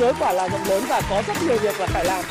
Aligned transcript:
giới 0.00 0.12
quả 0.18 0.32
là 0.32 0.48
rộng 0.48 0.64
lớn 0.68 0.82
và 0.88 1.02
có 1.10 1.22
rất 1.26 1.34
nhiều 1.46 1.56
việc 1.62 1.80
là 1.80 1.86
phải 1.86 2.04
làm 2.04 2.24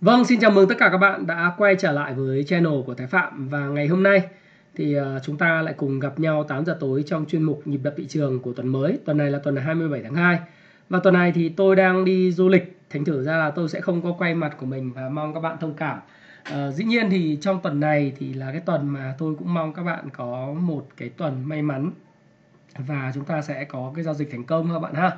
Vâng, 0.00 0.24
xin 0.24 0.40
chào 0.40 0.50
mừng 0.50 0.68
tất 0.68 0.74
cả 0.78 0.88
các 0.92 0.98
bạn 0.98 1.26
đã 1.26 1.52
quay 1.58 1.76
trở 1.78 1.92
lại 1.92 2.14
với 2.14 2.44
channel 2.44 2.72
của 2.86 2.94
Thái 2.94 3.06
Phạm 3.06 3.48
và 3.48 3.58
ngày 3.58 3.86
hôm 3.86 4.02
nay 4.02 4.22
thì 4.74 4.94
à, 4.94 5.18
chúng 5.22 5.38
ta 5.38 5.62
lại 5.62 5.74
cùng 5.76 6.00
gặp 6.00 6.20
nhau 6.20 6.44
8 6.44 6.64
giờ 6.64 6.76
tối 6.80 7.04
trong 7.06 7.26
chuyên 7.26 7.42
mục 7.42 7.62
nhịp 7.64 7.80
đập 7.82 7.94
thị 7.96 8.06
trường 8.08 8.40
của 8.40 8.52
tuần 8.52 8.68
mới. 8.68 8.98
Tuần 9.04 9.18
này 9.18 9.30
là 9.30 9.38
tuần 9.38 9.56
27 9.56 10.02
tháng 10.02 10.14
2. 10.14 10.38
Và 10.88 10.98
tuần 10.98 11.14
này 11.14 11.32
thì 11.32 11.48
tôi 11.48 11.76
đang 11.76 12.04
đi 12.04 12.32
du 12.32 12.48
lịch, 12.48 12.78
thành 12.90 13.04
thử 13.04 13.22
ra 13.22 13.36
là 13.36 13.50
tôi 13.50 13.68
sẽ 13.68 13.80
không 13.80 14.02
có 14.02 14.12
quay 14.18 14.34
mặt 14.34 14.56
của 14.58 14.66
mình 14.66 14.92
và 14.92 15.08
mong 15.08 15.34
các 15.34 15.40
bạn 15.40 15.56
thông 15.60 15.74
cảm. 15.74 15.98
À, 16.44 16.70
dĩ 16.70 16.84
nhiên 16.84 17.10
thì 17.10 17.38
trong 17.40 17.60
tuần 17.62 17.80
này 17.80 18.12
thì 18.18 18.32
là 18.32 18.52
cái 18.52 18.60
tuần 18.60 18.88
mà 18.88 19.14
tôi 19.18 19.34
cũng 19.38 19.54
mong 19.54 19.72
các 19.72 19.82
bạn 19.82 20.10
có 20.10 20.54
một 20.60 20.86
cái 20.96 21.08
tuần 21.08 21.48
may 21.48 21.62
mắn 21.62 21.90
và 22.78 23.12
chúng 23.14 23.24
ta 23.24 23.42
sẽ 23.42 23.64
có 23.64 23.92
cái 23.94 24.04
giao 24.04 24.14
dịch 24.14 24.30
thành 24.30 24.44
công 24.44 24.72
các 24.72 24.78
bạn 24.78 24.94
ha. 24.94 25.16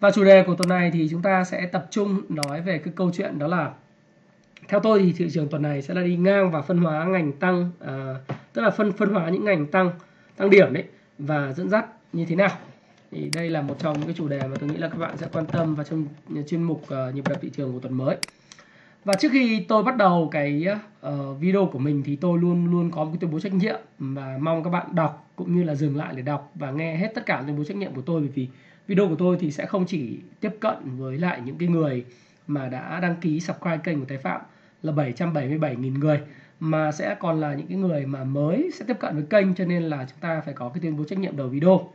Và 0.00 0.10
chủ 0.10 0.24
đề 0.24 0.42
của 0.42 0.54
tuần 0.54 0.68
này 0.68 0.90
thì 0.90 1.08
chúng 1.10 1.22
ta 1.22 1.44
sẽ 1.44 1.66
tập 1.66 1.86
trung 1.90 2.22
nói 2.28 2.60
về 2.60 2.78
cái 2.78 2.92
câu 2.96 3.10
chuyện 3.14 3.38
đó 3.38 3.46
là 3.46 3.72
theo 4.68 4.80
tôi 4.80 4.98
thì 4.98 5.12
thị 5.12 5.30
trường 5.30 5.48
tuần 5.48 5.62
này 5.62 5.82
sẽ 5.82 5.94
là 5.94 6.02
đi 6.02 6.16
ngang 6.16 6.50
và 6.50 6.62
phân 6.62 6.78
hóa 6.78 7.04
ngành 7.04 7.32
tăng 7.32 7.70
à, 7.80 8.14
tức 8.52 8.62
là 8.62 8.70
phân 8.70 8.92
phân 8.92 9.14
hóa 9.14 9.28
những 9.28 9.44
ngành 9.44 9.66
tăng 9.66 9.90
tăng 10.36 10.50
điểm 10.50 10.72
đấy 10.72 10.84
và 11.18 11.52
dẫn 11.52 11.68
dắt 11.68 11.86
như 12.12 12.24
thế 12.28 12.36
nào 12.36 12.50
thì 13.10 13.30
đây 13.34 13.50
là 13.50 13.62
một 13.62 13.76
trong 13.78 13.98
những 13.98 14.06
cái 14.06 14.14
chủ 14.18 14.28
đề 14.28 14.40
mà 14.42 14.56
tôi 14.60 14.68
nghĩ 14.70 14.76
là 14.76 14.88
các 14.88 14.98
bạn 14.98 15.16
sẽ 15.16 15.26
quan 15.32 15.46
tâm 15.46 15.74
vào 15.74 15.84
trong 15.84 16.06
chuyên 16.48 16.62
mục 16.62 16.82
uh, 16.82 17.14
nhịp 17.14 17.28
đập 17.28 17.38
thị 17.40 17.50
trường 17.50 17.72
của 17.72 17.80
tuần 17.80 17.94
mới. 17.94 18.16
Và 19.04 19.14
trước 19.14 19.28
khi 19.32 19.64
tôi 19.68 19.82
bắt 19.82 19.96
đầu 19.96 20.28
cái 20.32 20.66
uh, 21.06 21.12
video 21.40 21.66
của 21.66 21.78
mình 21.78 22.02
thì 22.06 22.16
tôi 22.16 22.38
luôn 22.38 22.70
luôn 22.70 22.90
có 22.90 23.04
một 23.04 23.10
cái 23.10 23.18
tuyên 23.20 23.30
bố 23.30 23.40
trách 23.40 23.54
nhiệm 23.54 23.80
và 23.98 24.38
mong 24.40 24.64
các 24.64 24.70
bạn 24.70 24.94
đọc 24.94 25.30
cũng 25.36 25.56
như 25.56 25.62
là 25.64 25.74
dừng 25.74 25.96
lại 25.96 26.14
để 26.16 26.22
đọc 26.22 26.52
và 26.54 26.70
nghe 26.70 26.96
hết 26.96 27.12
tất 27.14 27.26
cả 27.26 27.42
tuyên 27.46 27.56
bố 27.56 27.64
trách 27.64 27.76
nhiệm 27.76 27.94
của 27.94 28.02
tôi. 28.02 28.20
Bởi 28.20 28.30
vì 28.34 28.48
video 28.86 29.08
của 29.08 29.16
tôi 29.18 29.36
thì 29.40 29.50
sẽ 29.50 29.66
không 29.66 29.86
chỉ 29.86 30.18
tiếp 30.40 30.56
cận 30.60 30.96
với 30.96 31.18
lại 31.18 31.40
những 31.44 31.58
cái 31.58 31.68
người 31.68 32.04
mà 32.46 32.68
đã 32.68 33.00
đăng 33.00 33.16
ký 33.20 33.40
subscribe 33.40 33.80
kênh 33.84 34.00
của 34.00 34.06
Thái 34.08 34.18
Phạm 34.18 34.40
là 34.82 34.92
777.000 34.92 35.98
người 35.98 36.20
mà 36.60 36.92
sẽ 36.92 37.16
còn 37.20 37.40
là 37.40 37.54
những 37.54 37.66
cái 37.66 37.76
người 37.76 38.06
mà 38.06 38.24
mới 38.24 38.70
sẽ 38.74 38.84
tiếp 38.88 38.96
cận 39.00 39.14
với 39.14 39.24
kênh. 39.30 39.54
Cho 39.54 39.64
nên 39.64 39.82
là 39.82 40.06
chúng 40.10 40.18
ta 40.20 40.40
phải 40.44 40.54
có 40.54 40.68
cái 40.68 40.80
tuyên 40.82 40.96
bố 40.96 41.04
trách 41.04 41.18
nhiệm 41.18 41.36
đầu 41.36 41.48
video 41.48 41.88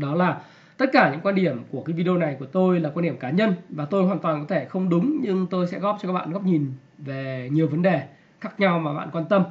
đó 0.00 0.14
là 0.14 0.40
tất 0.76 0.86
cả 0.92 1.10
những 1.10 1.20
quan 1.20 1.34
điểm 1.34 1.58
của 1.70 1.82
cái 1.82 1.92
video 1.96 2.16
này 2.16 2.36
của 2.38 2.46
tôi 2.46 2.80
là 2.80 2.90
quan 2.94 3.04
điểm 3.04 3.16
cá 3.16 3.30
nhân 3.30 3.54
và 3.68 3.84
tôi 3.84 4.04
hoàn 4.04 4.18
toàn 4.18 4.40
có 4.40 4.54
thể 4.54 4.64
không 4.64 4.88
đúng 4.88 5.18
nhưng 5.20 5.46
tôi 5.46 5.66
sẽ 5.66 5.78
góp 5.78 5.98
cho 6.02 6.08
các 6.08 6.12
bạn 6.12 6.32
góc 6.32 6.44
nhìn 6.44 6.72
về 6.98 7.48
nhiều 7.52 7.68
vấn 7.68 7.82
đề 7.82 8.02
khác 8.40 8.60
nhau 8.60 8.78
mà 8.78 8.94
bạn 8.94 9.08
quan 9.12 9.24
tâm. 9.24 9.44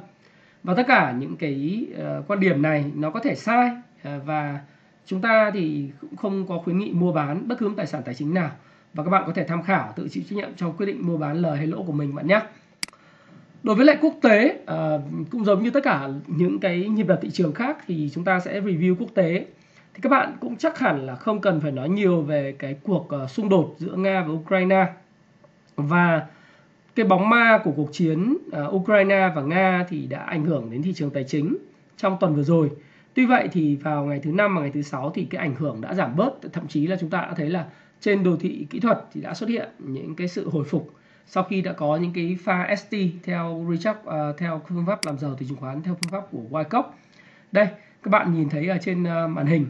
Và 0.62 0.74
tất 0.74 0.82
cả 0.88 1.14
những 1.18 1.36
cái 1.36 1.86
uh, 2.18 2.28
quan 2.28 2.40
điểm 2.40 2.62
này 2.62 2.84
nó 2.94 3.10
có 3.10 3.20
thể 3.20 3.34
sai 3.34 3.70
uh, 3.70 4.24
và 4.24 4.60
chúng 5.06 5.20
ta 5.20 5.50
thì 5.54 5.90
cũng 6.00 6.16
không 6.16 6.46
có 6.46 6.58
khuyến 6.58 6.78
nghị 6.78 6.92
mua 6.92 7.12
bán 7.12 7.48
bất 7.48 7.58
cứ 7.58 7.72
tài 7.76 7.86
sản 7.86 8.02
tài 8.04 8.14
chính 8.14 8.34
nào. 8.34 8.50
Và 8.94 9.04
các 9.04 9.10
bạn 9.10 9.22
có 9.26 9.32
thể 9.32 9.44
tham 9.44 9.62
khảo 9.62 9.92
tự 9.96 10.08
chịu 10.08 10.24
trách 10.30 10.36
nhiệm 10.36 10.54
trong 10.56 10.76
quyết 10.76 10.86
định 10.86 11.06
mua 11.06 11.16
bán 11.16 11.36
lời 11.36 11.56
hay 11.56 11.66
lỗ 11.66 11.82
của 11.82 11.92
mình 11.92 12.14
bạn 12.14 12.26
nhé. 12.26 12.40
Đối 13.62 13.76
với 13.76 13.86
lại 13.86 13.98
quốc 14.00 14.14
tế 14.22 14.58
uh, 14.62 15.02
cũng 15.30 15.44
giống 15.44 15.62
như 15.62 15.70
tất 15.70 15.80
cả 15.84 16.08
những 16.26 16.58
cái 16.60 16.88
nhịp 16.88 17.06
đập 17.06 17.18
thị 17.22 17.30
trường 17.30 17.52
khác 17.52 17.78
thì 17.86 18.10
chúng 18.14 18.24
ta 18.24 18.40
sẽ 18.40 18.60
review 18.60 18.96
quốc 18.98 19.08
tế 19.14 19.46
thì 19.96 20.00
các 20.02 20.08
bạn 20.08 20.36
cũng 20.40 20.56
chắc 20.56 20.78
hẳn 20.78 21.06
là 21.06 21.14
không 21.14 21.40
cần 21.40 21.60
phải 21.60 21.72
nói 21.72 21.88
nhiều 21.88 22.22
về 22.22 22.54
cái 22.58 22.76
cuộc 22.82 23.08
uh, 23.22 23.30
xung 23.30 23.48
đột 23.48 23.74
giữa 23.78 23.96
nga 23.96 24.22
và 24.22 24.32
ukraine. 24.32 24.86
Và 25.76 26.26
cái 26.94 27.06
bóng 27.06 27.28
ma 27.28 27.58
của 27.64 27.72
cuộc 27.76 27.88
chiến 27.92 28.36
uh, 28.48 28.74
ukraine 28.74 29.32
và 29.36 29.42
nga 29.42 29.86
thì 29.88 30.06
đã 30.06 30.18
ảnh 30.18 30.44
hưởng 30.44 30.70
đến 30.70 30.82
thị 30.82 30.92
trường 30.92 31.10
tài 31.10 31.24
chính 31.24 31.56
trong 31.96 32.16
tuần 32.20 32.34
vừa 32.34 32.42
rồi. 32.42 32.70
Tuy 33.14 33.26
vậy 33.26 33.48
thì 33.52 33.76
vào 33.76 34.04
ngày 34.04 34.20
thứ 34.22 34.32
năm 34.32 34.54
và 34.54 34.60
ngày 34.60 34.70
thứ 34.74 34.82
sáu 34.82 35.12
thì 35.14 35.24
cái 35.24 35.38
ảnh 35.38 35.54
hưởng 35.54 35.80
đã 35.80 35.94
giảm 35.94 36.16
bớt. 36.16 36.32
Thậm 36.52 36.68
chí 36.68 36.86
là 36.86 36.96
chúng 37.00 37.10
ta 37.10 37.18
đã 37.20 37.34
thấy 37.36 37.50
là 37.50 37.66
trên 38.00 38.24
đồ 38.24 38.36
thị 38.40 38.66
kỹ 38.70 38.80
thuật 38.80 39.04
thì 39.12 39.20
đã 39.20 39.34
xuất 39.34 39.48
hiện 39.48 39.68
những 39.78 40.14
cái 40.14 40.28
sự 40.28 40.48
hồi 40.50 40.64
phục 40.64 40.94
sau 41.26 41.44
khi 41.44 41.62
đã 41.62 41.72
có 41.72 41.96
những 41.96 42.12
cái 42.12 42.38
pha 42.44 42.74
ST 42.76 42.94
theo 43.24 43.66
Richard 43.70 43.98
uh, 43.98 44.38
theo 44.38 44.62
phương 44.68 44.86
pháp 44.86 44.98
làm 45.06 45.18
giàu 45.18 45.34
từ 45.38 45.46
chứng 45.48 45.56
khoán 45.56 45.82
theo 45.82 45.94
phương 45.94 46.12
pháp 46.12 46.26
của 46.30 46.42
Wyckoff. 46.50 46.84
Đây, 47.52 47.66
các 48.02 48.10
bạn 48.10 48.34
nhìn 48.34 48.48
thấy 48.48 48.68
ở 48.68 48.78
trên 48.80 49.02
uh, 49.02 49.30
màn 49.30 49.46
hình 49.46 49.66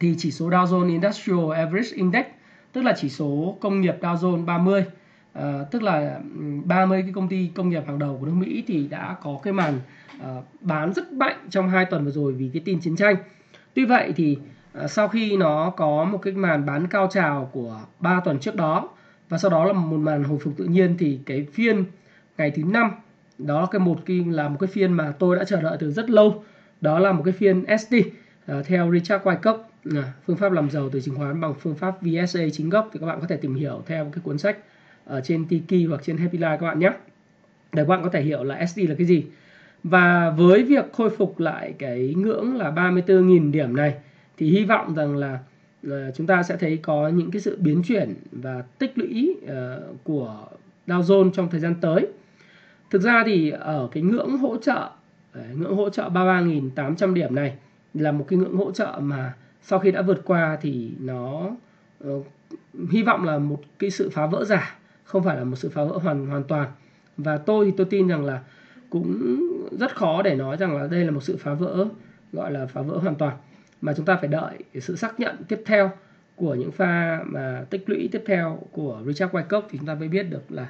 thì 0.00 0.14
chỉ 0.18 0.30
số 0.30 0.50
Dow 0.50 0.66
Jones 0.66 0.88
Industrial 0.88 1.52
Average 1.52 1.88
Index 1.94 2.26
tức 2.72 2.82
là 2.82 2.94
chỉ 2.96 3.08
số 3.08 3.58
công 3.60 3.80
nghiệp 3.80 3.96
Dow 4.00 4.16
Jones 4.16 4.44
30 4.44 4.80
uh, 4.80 4.86
ờ, 5.32 5.66
tức 5.70 5.82
là 5.82 6.20
30 6.64 7.02
cái 7.02 7.12
công 7.14 7.28
ty 7.28 7.50
công 7.54 7.70
nghiệp 7.70 7.82
hàng 7.86 7.98
đầu 7.98 8.16
của 8.20 8.26
nước 8.26 8.34
Mỹ 8.34 8.64
thì 8.66 8.88
đã 8.88 9.16
có 9.22 9.38
cái 9.42 9.52
màn 9.52 9.80
uh, 10.16 10.44
bán 10.60 10.92
rất 10.92 11.12
mạnh 11.12 11.36
trong 11.50 11.68
hai 11.68 11.84
tuần 11.84 12.04
vừa 12.04 12.10
rồi 12.10 12.32
vì 12.32 12.50
cái 12.52 12.62
tin 12.64 12.80
chiến 12.80 12.96
tranh. 12.96 13.16
Tuy 13.74 13.84
vậy 13.84 14.12
thì 14.16 14.38
uh, 14.84 14.90
sau 14.90 15.08
khi 15.08 15.36
nó 15.36 15.70
có 15.70 16.04
một 16.04 16.18
cái 16.22 16.32
màn 16.32 16.66
bán 16.66 16.86
cao 16.86 17.08
trào 17.12 17.50
của 17.52 17.80
3 18.00 18.20
tuần 18.24 18.38
trước 18.38 18.56
đó 18.56 18.88
và 19.28 19.38
sau 19.38 19.50
đó 19.50 19.64
là 19.64 19.72
một 19.72 19.96
màn 19.96 20.24
hồi 20.24 20.38
phục 20.38 20.54
tự 20.56 20.64
nhiên 20.64 20.96
thì 20.98 21.18
cái 21.26 21.46
phiên 21.52 21.84
ngày 22.38 22.50
thứ 22.50 22.62
năm 22.64 22.90
đó 23.38 23.60
là 23.60 23.66
cái 23.70 23.80
một 23.80 23.98
cái 24.06 24.24
là 24.30 24.48
một 24.48 24.56
cái 24.60 24.68
phiên 24.68 24.92
mà 24.92 25.12
tôi 25.18 25.36
đã 25.36 25.44
chờ 25.44 25.62
đợi 25.62 25.76
từ 25.80 25.90
rất 25.90 26.10
lâu 26.10 26.44
đó 26.80 26.98
là 26.98 27.12
một 27.12 27.22
cái 27.24 27.32
phiên 27.32 27.64
ST 27.78 27.94
uh, 27.96 28.66
theo 28.66 28.92
Richard 28.92 29.24
Wyckoff 29.24 29.58
phương 30.26 30.36
pháp 30.36 30.52
làm 30.52 30.70
giàu 30.70 30.88
từ 30.92 31.00
chứng 31.00 31.16
khoán 31.16 31.40
bằng 31.40 31.54
phương 31.54 31.74
pháp 31.74 32.02
VSA 32.02 32.40
chính 32.52 32.70
gốc 32.70 32.90
thì 32.92 33.00
các 33.00 33.06
bạn 33.06 33.20
có 33.20 33.26
thể 33.26 33.36
tìm 33.36 33.54
hiểu 33.54 33.82
theo 33.86 34.10
cái 34.12 34.22
cuốn 34.24 34.38
sách 34.38 34.58
ở 35.04 35.20
trên 35.20 35.44
Tiki 35.48 35.88
hoặc 35.88 36.00
trên 36.04 36.16
Happy 36.16 36.38
Life 36.38 36.58
các 36.58 36.66
bạn 36.66 36.78
nhé 36.78 36.90
để 37.72 37.82
các 37.82 37.88
bạn 37.88 38.02
có 38.02 38.10
thể 38.10 38.22
hiểu 38.22 38.44
là 38.44 38.66
sd 38.66 38.78
là 38.88 38.94
cái 38.98 39.06
gì 39.06 39.24
và 39.90 40.30
với 40.30 40.62
việc 40.62 40.92
khôi 40.92 41.10
phục 41.10 41.40
lại 41.40 41.74
cái 41.78 42.14
ngưỡng 42.16 42.56
là 42.56 42.70
34.000 42.70 43.50
điểm 43.50 43.76
này, 43.76 43.94
thì 44.36 44.50
hy 44.50 44.64
vọng 44.64 44.94
rằng 44.94 45.16
là 45.16 45.38
ờ, 45.88 46.10
chúng 46.16 46.26
ta 46.26 46.42
sẽ 46.42 46.56
thấy 46.56 46.76
có 46.76 47.08
những 47.08 47.30
cái 47.30 47.40
sự 47.40 47.56
biến 47.60 47.82
chuyển 47.86 48.14
và 48.32 48.62
tích 48.78 48.98
lũy 48.98 49.36
ờ, 49.46 49.82
của 50.04 50.46
Dow 50.86 51.02
Jones 51.02 51.30
trong 51.30 51.50
thời 51.50 51.60
gian 51.60 51.74
tới. 51.80 52.06
Thực 52.90 53.02
ra 53.02 53.22
thì 53.26 53.50
ở 53.50 53.88
cái 53.92 54.02
ngưỡng 54.02 54.38
hỗ 54.38 54.56
trợ, 54.56 54.90
ngưỡng 55.54 55.76
hỗ 55.76 55.90
trợ 55.90 56.08
33.800 56.08 57.14
điểm 57.14 57.34
này 57.34 57.56
là 57.94 58.12
một 58.12 58.26
cái 58.28 58.38
ngưỡng 58.38 58.56
hỗ 58.56 58.72
trợ 58.72 58.98
mà 59.00 59.34
sau 59.68 59.78
khi 59.78 59.90
đã 59.90 60.02
vượt 60.02 60.22
qua 60.24 60.58
thì 60.60 60.90
nó 61.00 61.50
uh, 62.08 62.26
hy 62.90 63.02
vọng 63.02 63.24
là 63.24 63.38
một 63.38 63.62
cái 63.78 63.90
sự 63.90 64.10
phá 64.10 64.26
vỡ 64.26 64.44
giả, 64.44 64.78
không 65.04 65.24
phải 65.24 65.36
là 65.36 65.44
một 65.44 65.56
sự 65.56 65.68
phá 65.68 65.84
vỡ 65.84 65.98
hoàn 66.02 66.26
hoàn 66.26 66.44
toàn. 66.44 66.68
Và 67.16 67.38
tôi 67.38 67.66
thì 67.66 67.72
tôi 67.76 67.86
tin 67.90 68.08
rằng 68.08 68.24
là 68.24 68.42
cũng 68.90 69.36
rất 69.78 69.96
khó 69.96 70.22
để 70.22 70.34
nói 70.34 70.56
rằng 70.56 70.76
là 70.76 70.86
đây 70.86 71.04
là 71.04 71.10
một 71.10 71.22
sự 71.22 71.36
phá 71.36 71.54
vỡ 71.54 71.86
gọi 72.32 72.52
là 72.52 72.66
phá 72.66 72.82
vỡ 72.82 72.98
hoàn 72.98 73.14
toàn 73.14 73.36
mà 73.80 73.92
chúng 73.96 74.06
ta 74.06 74.16
phải 74.16 74.28
đợi 74.28 74.58
sự 74.80 74.96
xác 74.96 75.20
nhận 75.20 75.36
tiếp 75.48 75.62
theo 75.66 75.90
của 76.36 76.54
những 76.54 76.72
pha 76.72 77.20
mà 77.26 77.64
tích 77.70 77.88
lũy 77.88 78.08
tiếp 78.12 78.22
theo 78.26 78.58
của 78.72 79.02
Richard 79.06 79.34
Wyckoff 79.34 79.62
thì 79.70 79.78
chúng 79.78 79.86
ta 79.86 79.94
mới 79.94 80.08
biết 80.08 80.22
được 80.22 80.42
là 80.48 80.68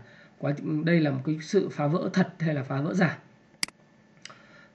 đây 0.84 1.00
là 1.00 1.10
một 1.10 1.20
cái 1.24 1.38
sự 1.40 1.68
phá 1.68 1.86
vỡ 1.86 2.10
thật 2.12 2.28
hay 2.38 2.54
là 2.54 2.62
phá 2.62 2.80
vỡ 2.80 2.94
giả. 2.94 3.18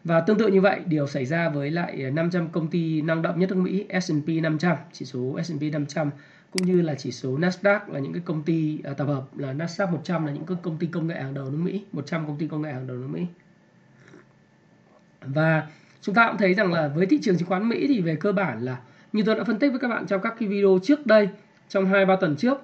Và 0.03 0.21
tương 0.21 0.37
tự 0.37 0.47
như 0.47 0.61
vậy, 0.61 0.81
điều 0.85 1.07
xảy 1.07 1.25
ra 1.25 1.49
với 1.49 1.71
lại 1.71 2.11
500 2.13 2.49
công 2.49 2.67
ty 2.67 3.01
năng 3.01 3.21
động 3.21 3.39
nhất 3.39 3.49
nước 3.49 3.55
Mỹ 3.55 3.85
S&P 4.01 4.27
500, 4.43 4.75
chỉ 4.91 5.05
số 5.05 5.39
S&P 5.43 5.61
500 5.73 6.09
cũng 6.51 6.65
như 6.65 6.81
là 6.81 6.95
chỉ 6.95 7.11
số 7.11 7.37
Nasdaq 7.37 7.79
là 7.87 7.99
những 7.99 8.13
cái 8.13 8.21
công 8.25 8.43
ty 8.43 8.79
à, 8.83 8.93
tập 8.93 9.05
hợp 9.05 9.23
là 9.37 9.53
Nasdaq 9.53 9.91
100 9.91 10.25
là 10.25 10.31
những 10.31 10.45
cái 10.45 10.57
công 10.61 10.77
ty 10.77 10.87
công 10.87 11.07
nghệ 11.07 11.15
hàng 11.15 11.33
đầu 11.33 11.45
nước 11.45 11.57
Mỹ, 11.57 11.83
100 11.91 12.27
công 12.27 12.37
ty 12.37 12.47
công 12.47 12.61
nghệ 12.61 12.73
hàng 12.73 12.87
đầu 12.87 12.97
nước 12.97 13.07
Mỹ. 13.11 13.25
Và 15.21 15.67
chúng 16.01 16.15
ta 16.15 16.27
cũng 16.27 16.37
thấy 16.37 16.53
rằng 16.53 16.73
là 16.73 16.87
với 16.87 17.05
thị 17.05 17.19
trường 17.21 17.37
chứng 17.37 17.47
khoán 17.47 17.69
Mỹ 17.69 17.87
thì 17.87 18.01
về 18.01 18.15
cơ 18.15 18.31
bản 18.31 18.65
là 18.65 18.77
như 19.13 19.23
tôi 19.25 19.35
đã 19.35 19.43
phân 19.43 19.59
tích 19.59 19.69
với 19.69 19.79
các 19.79 19.87
bạn 19.87 20.07
trong 20.07 20.21
các 20.21 20.35
cái 20.39 20.49
video 20.49 20.79
trước 20.83 21.07
đây 21.07 21.29
trong 21.69 21.85
hai 21.85 22.05
ba 22.05 22.15
tuần 22.15 22.35
trước 22.35 22.61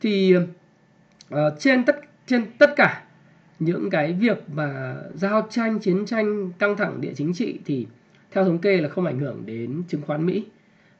thì 0.00 0.36
uh, 1.34 1.38
trên 1.58 1.84
tất 1.84 1.96
trên 2.26 2.46
tất 2.58 2.70
cả 2.76 3.02
những 3.60 3.90
cái 3.90 4.12
việc 4.12 4.38
mà 4.52 4.96
giao 5.14 5.46
tranh 5.50 5.78
chiến 5.78 6.06
tranh 6.06 6.52
căng 6.58 6.76
thẳng 6.76 7.00
địa 7.00 7.12
chính 7.16 7.34
trị 7.34 7.58
thì 7.64 7.86
theo 8.30 8.44
thống 8.44 8.58
kê 8.58 8.80
là 8.80 8.88
không 8.88 9.06
ảnh 9.06 9.18
hưởng 9.18 9.46
đến 9.46 9.82
chứng 9.88 10.02
khoán 10.02 10.26
Mỹ 10.26 10.44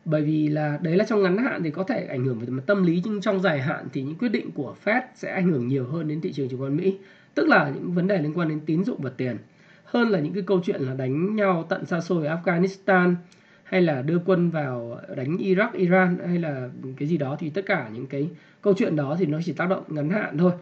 bởi 0.05 0.23
vì 0.23 0.49
là 0.49 0.79
đấy 0.83 0.97
là 0.97 1.05
trong 1.05 1.23
ngắn 1.23 1.39
hạn 1.39 1.63
thì 1.63 1.71
có 1.71 1.83
thể 1.83 2.07
ảnh 2.07 2.25
hưởng 2.25 2.39
về 2.39 2.47
mặt 2.47 2.63
tâm 2.67 2.83
lý 2.83 3.03
nhưng 3.05 3.21
trong 3.21 3.41
dài 3.41 3.61
hạn 3.61 3.87
thì 3.93 4.03
những 4.03 4.19
quyết 4.19 4.29
định 4.29 4.51
của 4.51 4.75
Fed 4.85 5.03
sẽ 5.15 5.33
ảnh 5.33 5.51
hưởng 5.51 5.69
nhiều 5.69 5.87
hơn 5.87 6.09
đến 6.09 6.21
thị 6.21 6.33
trường 6.33 6.49
chứng 6.49 6.61
khoán 6.61 6.77
Mỹ 6.77 6.99
tức 7.35 7.49
là 7.49 7.73
những 7.75 7.93
vấn 7.93 8.09
đề 8.09 8.19
liên 8.23 8.39
quan 8.39 8.49
đến 8.49 8.61
tín 8.67 8.85
dụng 8.85 9.01
và 9.03 9.11
tiền 9.17 9.37
hơn 9.85 10.09
là 10.09 10.19
những 10.19 10.35
cái 10.35 10.43
câu 10.47 10.61
chuyện 10.65 10.81
là 10.83 10.95
đánh 10.95 11.37
nhau 11.37 11.67
tận 11.69 11.87
xa 11.87 12.01
xôi 12.01 12.27
ở 12.27 12.37
Afghanistan 12.37 13.15
hay 13.63 13.83
là 13.83 14.03
đưa 14.03 14.19
quân 14.27 14.51
vào 14.51 15.01
đánh 15.17 15.37
Iraq, 15.37 15.69
Iran 15.73 16.19
hay 16.27 16.39
là 16.39 16.69
cái 16.97 17.09
gì 17.09 17.17
đó 17.19 17.37
thì 17.39 17.51
tất 17.51 17.67
cả 17.67 17.91
những 17.93 18.07
cái 18.07 18.31
câu 18.63 18.75
chuyện 18.77 18.97
đó 18.97 19.17
thì 19.19 19.27
nó 19.27 19.39
chỉ 19.45 19.53
tác 19.53 19.69
động 19.69 19.85
ngắn 19.89 20.11
hạn 20.11 20.39
thôi. 20.39 20.53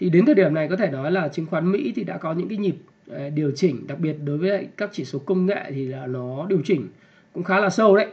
Thì 0.00 0.10
đến 0.10 0.26
thời 0.26 0.34
điểm 0.34 0.54
này 0.54 0.68
có 0.68 0.76
thể 0.76 0.90
nói 0.90 1.12
là 1.12 1.28
chứng 1.28 1.46
khoán 1.46 1.72
Mỹ 1.72 1.92
thì 1.96 2.04
đã 2.04 2.18
có 2.18 2.32
những 2.32 2.48
cái 2.48 2.58
nhịp 2.58 2.76
ờ, 3.08 3.30
điều 3.30 3.50
chỉnh 3.50 3.86
đặc 3.86 3.98
biệt 3.98 4.16
đối 4.24 4.38
với 4.38 4.68
các 4.76 4.90
chỉ 4.92 5.04
số 5.04 5.18
công 5.18 5.46
nghệ 5.46 5.64
thì 5.68 5.86
là 5.86 6.06
nó 6.06 6.46
điều 6.48 6.60
chỉnh 6.64 6.88
cũng 7.32 7.44
khá 7.44 7.60
là 7.60 7.70
sâu 7.70 7.96
đấy. 7.96 8.06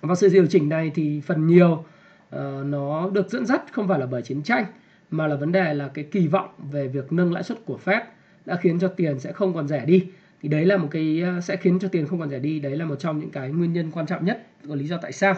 Và 0.00 0.14
sự 0.14 0.28
điều 0.28 0.46
chỉnh 0.46 0.68
này 0.68 0.90
thì 0.94 1.20
phần 1.20 1.46
nhiều 1.46 1.72
uh, 1.72 2.40
nó 2.64 3.10
được 3.12 3.30
dẫn 3.30 3.46
dắt 3.46 3.62
không 3.72 3.88
phải 3.88 3.98
là 3.98 4.06
bởi 4.06 4.22
chiến 4.22 4.42
tranh 4.42 4.64
mà 5.10 5.26
là 5.26 5.36
vấn 5.36 5.52
đề 5.52 5.74
là 5.74 5.88
cái 5.88 6.04
kỳ 6.04 6.26
vọng 6.26 6.48
về 6.72 6.88
việc 6.88 7.12
nâng 7.12 7.32
lãi 7.32 7.42
suất 7.42 7.58
của 7.64 7.78
Fed 7.84 8.00
đã 8.46 8.56
khiến 8.56 8.78
cho 8.78 8.88
tiền 8.88 9.20
sẽ 9.20 9.32
không 9.32 9.54
còn 9.54 9.68
rẻ 9.68 9.86
đi. 9.86 10.06
Thì 10.42 10.48
đấy 10.48 10.66
là 10.66 10.76
một 10.76 10.88
cái 10.90 11.22
ờ, 11.22 11.40
sẽ 11.40 11.56
khiến 11.56 11.78
cho 11.78 11.88
tiền 11.88 12.06
không 12.06 12.20
còn 12.20 12.30
rẻ 12.30 12.38
đi. 12.38 12.60
Đấy 12.60 12.76
là 12.76 12.84
một 12.84 12.96
trong 12.96 13.18
những 13.20 13.30
cái 13.30 13.50
nguyên 13.50 13.72
nhân 13.72 13.90
quan 13.90 14.06
trọng 14.06 14.24
nhất 14.24 14.46
của 14.68 14.74
lý 14.74 14.86
do 14.86 14.96
tại 15.02 15.12
sao. 15.12 15.34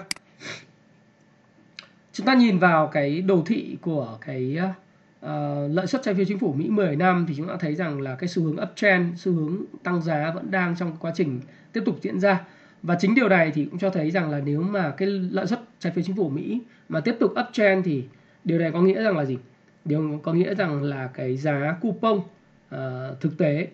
Chúng 2.12 2.26
ta 2.26 2.34
nhìn 2.34 2.58
vào 2.58 2.86
cái 2.86 3.22
đồ 3.22 3.42
thị 3.46 3.76
của 3.80 4.18
cái 4.20 4.58
uh, 4.70 4.83
Ờ, 5.24 5.68
lợi 5.68 5.86
suất 5.86 6.02
trái 6.02 6.14
phiếu 6.14 6.24
chính 6.24 6.38
phủ 6.38 6.52
Mỹ 6.52 6.68
10 6.68 6.96
năm 6.96 7.24
thì 7.28 7.34
chúng 7.36 7.48
ta 7.48 7.56
thấy 7.60 7.74
rằng 7.74 8.00
là 8.00 8.14
cái 8.14 8.28
xu 8.28 8.42
hướng 8.42 8.56
uptrend 8.62 9.20
xu 9.20 9.32
hướng 9.32 9.64
tăng 9.82 10.02
giá 10.02 10.32
vẫn 10.34 10.50
đang 10.50 10.76
trong 10.76 10.96
quá 11.00 11.12
trình 11.14 11.40
tiếp 11.72 11.82
tục 11.86 11.98
diễn 12.02 12.20
ra. 12.20 12.40
Và 12.82 12.96
chính 13.00 13.14
điều 13.14 13.28
này 13.28 13.52
thì 13.54 13.64
cũng 13.64 13.78
cho 13.78 13.90
thấy 13.90 14.10
rằng 14.10 14.30
là 14.30 14.40
nếu 14.44 14.62
mà 14.62 14.90
cái 14.90 15.08
lợi 15.08 15.46
suất 15.46 15.60
trái 15.78 15.92
phiếu 15.92 16.04
chính 16.04 16.16
phủ 16.16 16.28
Mỹ 16.28 16.60
mà 16.88 17.00
tiếp 17.00 17.16
tục 17.20 17.34
uptrend 17.48 17.86
thì 17.86 18.04
điều 18.44 18.58
này 18.58 18.70
có 18.70 18.80
nghĩa 18.80 19.02
rằng 19.02 19.16
là 19.16 19.24
gì? 19.24 19.38
Điều 19.84 20.20
có 20.22 20.32
nghĩa 20.32 20.54
rằng 20.54 20.82
là 20.82 21.06
cái 21.14 21.36
giá 21.36 21.76
coupon 21.80 22.16
uh, 22.16 23.20
thực 23.20 23.38
tế 23.38 23.68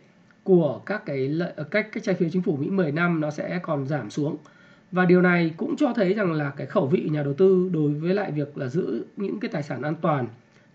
của 0.44 0.80
các 0.86 1.06
cái 1.06 1.28
lợi 1.28 1.52
ờ, 1.56 1.64
cách 1.64 1.88
cái 1.92 2.02
trái 2.06 2.14
phiếu 2.14 2.28
chính 2.32 2.42
phủ 2.42 2.56
Mỹ 2.56 2.70
10 2.70 2.92
năm 2.92 3.20
nó 3.20 3.30
sẽ 3.30 3.58
còn 3.62 3.86
giảm 3.86 4.10
xuống. 4.10 4.36
Và 4.92 5.04
điều 5.04 5.22
này 5.22 5.54
cũng 5.56 5.76
cho 5.76 5.92
thấy 5.92 6.14
rằng 6.14 6.32
là 6.32 6.50
cái 6.56 6.66
khẩu 6.66 6.86
vị 6.86 7.08
nhà 7.10 7.22
đầu 7.22 7.34
tư 7.34 7.70
đối 7.72 7.92
với 7.92 8.14
lại 8.14 8.32
việc 8.32 8.58
là 8.58 8.66
giữ 8.66 9.04
những 9.16 9.40
cái 9.40 9.48
tài 9.52 9.62
sản 9.62 9.82
an 9.82 9.94
toàn 10.02 10.26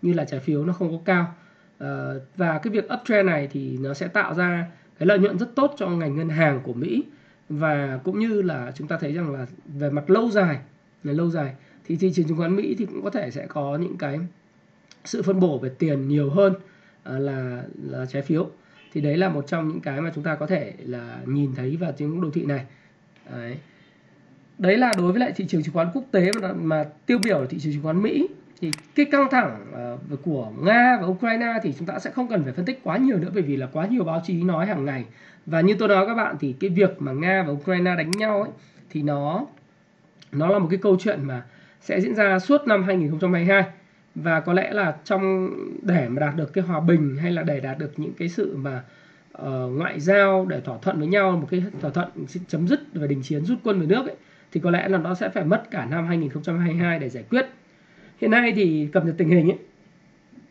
như 0.02 0.12
là 0.12 0.24
trái 0.24 0.40
phiếu 0.40 0.64
nó 0.64 0.72
không 0.72 0.90
có 0.90 0.98
cao. 1.04 1.34
Uh, 1.76 2.22
và 2.36 2.58
cái 2.58 2.72
việc 2.72 2.88
uptrend 2.94 3.26
này 3.26 3.48
thì 3.52 3.78
nó 3.80 3.94
sẽ 3.94 4.08
tạo 4.08 4.34
ra 4.34 4.66
cái 4.98 5.06
lợi 5.06 5.18
nhuận 5.18 5.38
rất 5.38 5.54
tốt 5.54 5.74
cho 5.76 5.88
ngành 5.88 6.16
ngân 6.16 6.28
hàng 6.28 6.60
của 6.64 6.72
Mỹ. 6.72 7.04
Và 7.48 8.00
cũng 8.04 8.18
như 8.18 8.42
là 8.42 8.72
chúng 8.74 8.88
ta 8.88 8.98
thấy 9.00 9.12
rằng 9.12 9.32
là 9.32 9.46
về 9.66 9.90
mặt 9.90 10.10
lâu 10.10 10.30
dài 10.30 10.58
về 11.04 11.12
lâu 11.12 11.30
dài 11.30 11.54
thì 11.84 11.96
thị 11.96 12.12
trường 12.14 12.28
chứng 12.28 12.36
khoán 12.36 12.56
Mỹ 12.56 12.74
thì 12.78 12.86
cũng 12.86 13.02
có 13.02 13.10
thể 13.10 13.30
sẽ 13.30 13.46
có 13.46 13.76
những 13.76 13.96
cái 13.96 14.18
sự 15.04 15.22
phân 15.22 15.40
bổ 15.40 15.58
về 15.58 15.70
tiền 15.78 16.08
nhiều 16.08 16.30
hơn 16.30 16.54
ờ, 17.04 17.18
là 17.18 17.62
là 17.82 18.06
trái 18.06 18.22
phiếu. 18.22 18.50
Thì 18.92 19.00
đấy 19.00 19.16
là 19.16 19.28
một 19.28 19.44
trong 19.46 19.68
những 19.68 19.80
cái 19.80 20.00
mà 20.00 20.12
chúng 20.14 20.24
ta 20.24 20.34
có 20.34 20.46
thể 20.46 20.72
là 20.78 21.20
nhìn 21.26 21.54
thấy 21.54 21.76
vào 21.76 21.92
những 21.98 22.20
đồ 22.20 22.30
thị 22.30 22.44
này. 22.44 22.64
Đấy. 23.32 23.56
đấy 24.58 24.76
là 24.76 24.92
đối 24.96 25.12
với 25.12 25.20
lại 25.20 25.32
thị 25.36 25.46
trường 25.48 25.62
chứng 25.62 25.74
khoán 25.74 25.88
quốc 25.94 26.04
tế 26.10 26.30
mà, 26.42 26.52
mà 26.52 26.84
tiêu 27.06 27.18
biểu 27.18 27.40
là 27.40 27.46
thị 27.50 27.58
trường 27.58 27.72
chứng 27.72 27.82
khoán 27.82 28.02
Mỹ 28.02 28.28
thì 28.60 28.70
cái 28.94 29.06
căng 29.06 29.30
thẳng 29.30 29.66
uh, 30.12 30.22
của 30.22 30.52
Nga 30.62 30.98
và 31.00 31.06
Ukraine 31.06 31.52
thì 31.62 31.74
chúng 31.78 31.86
ta 31.86 31.98
sẽ 31.98 32.10
không 32.10 32.28
cần 32.28 32.44
phải 32.44 32.52
phân 32.52 32.64
tích 32.64 32.80
quá 32.82 32.96
nhiều 32.96 33.18
nữa 33.18 33.30
bởi 33.34 33.42
vì 33.42 33.56
là 33.56 33.66
quá 33.72 33.86
nhiều 33.86 34.04
báo 34.04 34.22
chí 34.24 34.42
nói 34.42 34.66
hàng 34.66 34.84
ngày. 34.84 35.04
Và 35.46 35.60
như 35.60 35.74
tôi 35.78 35.88
nói 35.88 36.06
các 36.06 36.14
bạn 36.14 36.36
thì 36.40 36.54
cái 36.60 36.70
việc 36.70 37.02
mà 37.02 37.12
Nga 37.12 37.42
và 37.42 37.52
Ukraine 37.52 37.96
đánh 37.96 38.10
nhau 38.10 38.42
ấy 38.42 38.50
thì 38.90 39.02
nó 39.02 39.46
nó 40.32 40.48
là 40.48 40.58
một 40.58 40.66
cái 40.70 40.78
câu 40.82 40.96
chuyện 41.00 41.24
mà 41.24 41.42
sẽ 41.80 42.00
diễn 42.00 42.14
ra 42.14 42.38
suốt 42.38 42.66
năm 42.66 42.84
2022 42.84 43.64
và 44.14 44.40
có 44.40 44.52
lẽ 44.52 44.72
là 44.72 44.96
trong 45.04 45.50
để 45.82 46.08
mà 46.08 46.20
đạt 46.20 46.36
được 46.36 46.52
cái 46.52 46.64
hòa 46.64 46.80
bình 46.80 47.16
hay 47.16 47.32
là 47.32 47.42
để 47.42 47.60
đạt 47.60 47.78
được 47.78 47.92
những 47.96 48.12
cái 48.18 48.28
sự 48.28 48.56
mà 48.56 48.82
uh, 49.42 49.46
ngoại 49.72 50.00
giao 50.00 50.46
để 50.46 50.60
thỏa 50.60 50.78
thuận 50.82 50.98
với 50.98 51.08
nhau 51.08 51.30
một 51.30 51.46
cái 51.50 51.64
thỏa 51.80 51.90
thuận 51.90 52.08
chấm 52.48 52.68
dứt 52.68 52.80
và 52.94 53.06
đình 53.06 53.22
chiến 53.22 53.44
rút 53.44 53.58
quân 53.64 53.80
về 53.80 53.86
nước 53.86 54.06
ấy, 54.06 54.16
thì 54.52 54.60
có 54.60 54.70
lẽ 54.70 54.88
là 54.88 54.98
nó 54.98 55.14
sẽ 55.14 55.28
phải 55.28 55.44
mất 55.44 55.70
cả 55.70 55.84
năm 55.84 56.06
2022 56.06 56.98
để 56.98 57.08
giải 57.08 57.24
quyết 57.30 57.46
hiện 58.20 58.30
nay 58.30 58.52
thì 58.56 58.88
cập 58.92 59.04
nhật 59.04 59.14
tình 59.18 59.28
hình 59.28 59.50
ấy, 59.50 59.58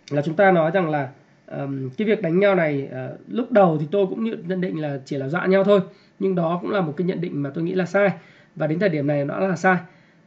là 0.09 0.21
chúng 0.21 0.35
ta 0.35 0.51
nói 0.51 0.71
rằng 0.71 0.89
là 0.89 1.09
um, 1.47 1.89
cái 1.97 2.07
việc 2.07 2.21
đánh 2.21 2.39
nhau 2.39 2.56
này 2.56 2.89
uh, 2.91 3.19
lúc 3.27 3.51
đầu 3.51 3.77
thì 3.79 3.88
tôi 3.91 4.07
cũng 4.07 4.23
nhận 4.23 4.62
định 4.62 4.81
là 4.81 5.00
chỉ 5.06 5.17
là 5.17 5.27
dọa 5.27 5.45
nhau 5.45 5.63
thôi 5.63 5.81
nhưng 6.19 6.35
đó 6.35 6.59
cũng 6.62 6.71
là 6.71 6.81
một 6.81 6.94
cái 6.97 7.07
nhận 7.07 7.21
định 7.21 7.44
mà 7.44 7.50
tôi 7.50 7.63
nghĩ 7.63 7.73
là 7.73 7.85
sai. 7.85 8.09
Và 8.56 8.67
đến 8.67 8.79
thời 8.79 8.89
điểm 8.89 9.07
này 9.07 9.25
nó 9.25 9.39
là 9.39 9.56
sai. 9.56 9.77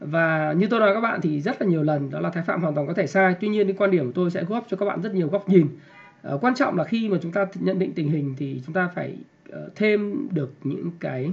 Và 0.01 0.53
như 0.53 0.67
tôi 0.71 0.81
nói 0.81 0.95
các 0.95 1.01
bạn 1.01 1.21
thì 1.21 1.41
rất 1.41 1.63
là 1.63 1.69
nhiều 1.69 1.83
lần 1.83 2.11
đó 2.11 2.21
là 2.21 2.31
thái 2.31 2.45
phạm 2.45 2.63
hoàn 2.63 2.75
toàn 2.75 2.87
có 2.87 2.93
thể 2.93 3.07
sai. 3.07 3.35
Tuy 3.41 3.49
nhiên 3.49 3.67
cái 3.67 3.77
quan 3.79 3.91
điểm 3.91 4.07
của 4.07 4.13
tôi 4.15 4.31
sẽ 4.31 4.45
góp 4.45 4.67
cho 4.71 4.77
các 4.77 4.87
bạn 4.87 5.03
rất 5.03 5.15
nhiều 5.15 5.29
góc 5.29 5.49
nhìn. 5.49 5.67
Uh, 6.35 6.45
quan 6.45 6.55
trọng 6.55 6.77
là 6.77 6.85
khi 6.85 7.09
mà 7.09 7.19
chúng 7.23 7.33
ta 7.33 7.47
nhận 7.55 7.79
định 7.79 7.93
tình 7.95 8.11
hình 8.11 8.35
thì 8.39 8.63
chúng 8.67 8.75
ta 8.75 8.89
phải 8.95 9.17
uh, 9.53 9.57
thêm 9.77 10.29
được 10.31 10.53
những 10.65 10.91
cái 11.01 11.31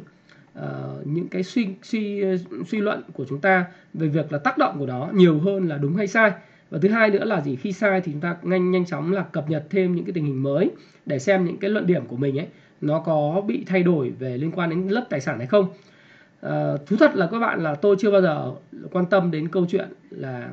uh, 0.60 1.08
những 1.08 1.28
cái 1.28 1.44
suy 1.44 1.68
suy 1.84 2.22
ờ, 2.22 2.38
suy 2.68 2.80
luận 2.80 3.02
của 3.14 3.26
chúng 3.30 3.42
ta 3.42 3.66
về 3.94 4.08
việc 4.08 4.32
là 4.32 4.38
tác 4.38 4.58
động 4.58 4.80
của 4.80 4.86
nó 4.86 5.10
nhiều 5.14 5.40
hơn 5.40 5.68
là 5.68 5.78
đúng 5.78 5.96
hay 5.96 6.08
sai. 6.08 6.32
Và 6.70 6.80
thứ 6.82 6.90
hai 6.90 7.10
nữa 7.10 7.26
là 7.26 7.42
gì? 7.42 7.56
Khi 7.56 7.72
sai 7.72 8.02
thì 8.02 8.12
chúng 8.12 8.22
ta 8.22 8.36
nhanh 8.42 8.72
nhanh 8.72 8.86
chóng 8.86 9.14
là 9.14 9.24
cập 9.24 9.50
nhật 9.50 9.64
thêm 9.70 9.96
những 9.96 10.06
cái 10.06 10.14
tình 10.14 10.26
hình 10.26 10.44
mới 10.44 10.72
để 11.06 11.20
xem 11.20 11.46
những 11.46 11.58
cái 11.58 11.70
luận 11.70 11.88
điểm 11.88 12.06
của 12.06 12.18
mình 12.18 12.40
ấy 12.40 12.48
nó 12.82 13.00
có 13.00 13.44
bị 13.48 13.64
thay 13.68 13.84
đổi 13.84 14.10
về 14.20 14.38
liên 14.38 14.52
quan 14.52 14.70
đến 14.70 14.88
lớp 14.88 15.06
tài 15.10 15.22
sản 15.22 15.38
hay 15.38 15.48
không. 15.48 15.68
À, 16.42 16.74
thú 16.88 16.96
thật 17.00 17.16
là 17.16 17.28
các 17.32 17.40
bạn 17.40 17.64
là 17.64 17.76
tôi 17.76 17.96
chưa 18.00 18.12
bao 18.12 18.22
giờ 18.22 18.52
quan 18.92 19.06
tâm 19.06 19.32
đến 19.32 19.48
câu 19.48 19.66
chuyện 19.70 19.90
là 20.10 20.50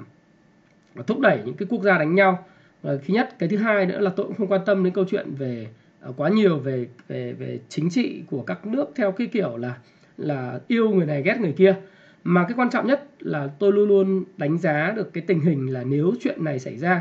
thúc 1.07 1.21
đẩy 1.21 1.39
những 1.45 1.55
cái 1.55 1.67
quốc 1.71 1.83
gia 1.83 1.99
đánh 1.99 2.15
nhau. 2.15 2.45
Và 2.83 2.97
thứ 2.97 3.15
nhất 3.15 3.35
cái 3.39 3.49
thứ 3.49 3.57
hai 3.57 3.87
nữa 3.87 4.01
là 4.01 4.11
tôi 4.17 4.27
cũng 4.27 4.37
không 4.37 4.47
quan 4.47 4.61
tâm 4.67 4.85
đến 4.85 4.93
câu 4.93 5.05
chuyện 5.11 5.35
về 5.39 5.67
uh, 5.67 5.82
Ờ, 6.03 6.13
quá 6.17 6.29
nhiều 6.29 6.59
về 6.59 6.87
về 7.09 7.33
về 7.33 7.59
chính 7.69 7.91
trị 7.91 8.23
của 8.31 8.43
các 8.43 8.67
nước 8.67 8.93
theo 8.97 9.13
cái 9.13 9.27
kiểu 9.27 9.57
là 9.57 9.79
là 10.17 10.61
yêu 10.69 10.91
người 10.91 11.07
này 11.07 11.23
ghét 11.23 11.41
người 11.41 11.53
kia. 11.53 11.77
Mà 12.25 12.45
cái 12.45 12.55
quan 12.57 12.71
trọng 12.71 12.87
nhất 12.87 13.09
là 13.21 13.49
tôi 13.59 13.73
luôn 13.73 13.89
luôn 13.89 14.25
đánh 14.37 14.59
giá 14.59 14.93
được 14.97 15.13
cái 15.13 15.25
tình 15.27 15.41
hình 15.41 15.73
là 15.73 15.83
nếu 15.85 16.13
chuyện 16.21 16.45
này 16.45 16.59
xảy 16.59 16.77
ra 16.77 17.01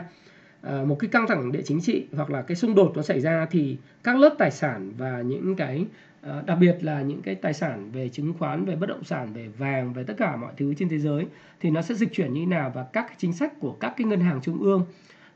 ờ, 0.62 0.86
một 0.86 0.96
cái 1.00 1.10
căng 1.10 1.28
thẳng 1.28 1.52
địa 1.52 1.62
chính 1.62 1.82
trị 1.82 2.08
hoặc 2.16 2.30
là 2.30 2.42
cái 2.42 2.56
xung 2.56 2.76
đột 2.76 2.94
nó 2.96 3.02
xảy 3.02 3.20
ra 3.22 3.48
thì 3.52 3.78
các 4.04 4.18
lớp 4.18 4.36
tài 4.38 4.52
sản 4.52 4.92
và 4.98 5.22
những 5.22 5.56
cái 5.56 5.86
ờ, 6.22 6.44
đặc 6.46 6.58
biệt 6.62 6.78
là 6.82 7.02
những 7.02 7.22
cái 7.22 7.36
tài 7.36 7.54
sản 7.54 7.92
về 7.92 8.10
chứng 8.10 8.34
khoán 8.34 8.66
về 8.66 8.76
bất 8.76 8.90
động 8.90 9.04
sản 9.04 9.34
về 9.34 9.48
vàng 9.58 9.94
về 9.94 10.04
tất 10.04 10.14
cả 10.18 10.36
mọi 10.36 10.54
thứ 10.58 10.74
trên 10.74 10.90
thế 10.90 11.00
giới 11.00 11.26
thì 11.60 11.70
nó 11.70 11.82
sẽ 11.82 11.96
dịch 11.96 12.14
chuyển 12.14 12.34
như 12.34 12.42
thế 12.42 12.46
nào 12.46 12.72
và 12.76 12.84
các 12.84 13.06
cái 13.08 13.16
chính 13.18 13.34
sách 13.34 13.60
của 13.60 13.72
các 13.72 13.94
cái 13.98 14.08
ngân 14.08 14.20
hàng 14.20 14.40
trung 14.44 14.60
ương 14.60 14.86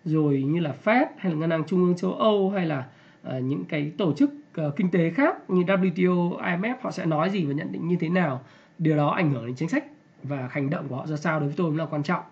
rồi 0.06 0.44
như 0.44 0.59
là 0.59 0.73
Fed 0.83 1.06
hay 1.18 1.31
là 1.31 1.38
ngân 1.38 1.50
hàng 1.50 1.63
trung 1.68 1.85
ương 1.85 1.95
châu 1.95 2.13
Âu 2.13 2.50
hay 2.50 2.65
là 2.65 2.79
uh, 2.79 2.85
Ờ, 3.25 3.39
những 3.39 3.66
cái 3.66 3.92
tổ 3.98 4.13
chức 4.13 4.30
ờ, 4.54 4.72
kinh 4.75 4.92
tế 4.92 5.10
khác 5.10 5.50
như 5.50 5.62
WTO, 5.62 6.38
IMF 6.38 6.75
họ 6.81 6.92
sẽ 6.92 7.06
nói 7.06 7.30
gì 7.30 7.45
và 7.45 7.54
nhận 7.54 7.72
định 7.72 7.88
như 7.88 7.95
thế 8.00 8.10
nào? 8.10 8.42
Điều 8.77 8.98
đó 8.98 9.10
ảnh 9.10 9.31
hưởng 9.31 9.45
đến 9.45 9.56
chính 9.56 9.69
sách 9.69 9.86
và 10.24 10.50
hành 10.51 10.69
động 10.69 10.88
của 10.88 10.95
họ 10.95 11.07
ra 11.07 11.16
sao 11.16 11.39
đối 11.39 11.48
với 11.50 11.56
tôi 11.57 11.77
là 11.77 11.86
quan 11.86 12.04
trọng. 12.04 12.24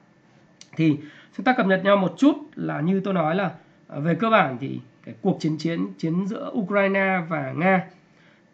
Thì 0.76 0.98
chúng 1.38 1.44
ta 1.44 1.54
cập 1.54 1.66
nhật 1.66 1.82
nhau 1.84 1.98
một 1.98 2.14
chút 2.18 2.36
là 2.56 2.82
như 2.82 3.00
tôi 3.00 3.14
nói 3.14 3.36
là 3.36 3.52
ờ, 3.88 4.00
về 4.00 4.16
cơ 4.16 4.30
bản 4.30 4.58
thì 4.60 4.80
cái 5.06 5.16
cuộc 5.22 5.38
chiến 5.40 5.58
chiến 5.58 5.88
chiến 5.98 6.28
giữa 6.28 6.52
Ukraine 6.54 7.22
và 7.30 7.54
Nga 7.58 7.84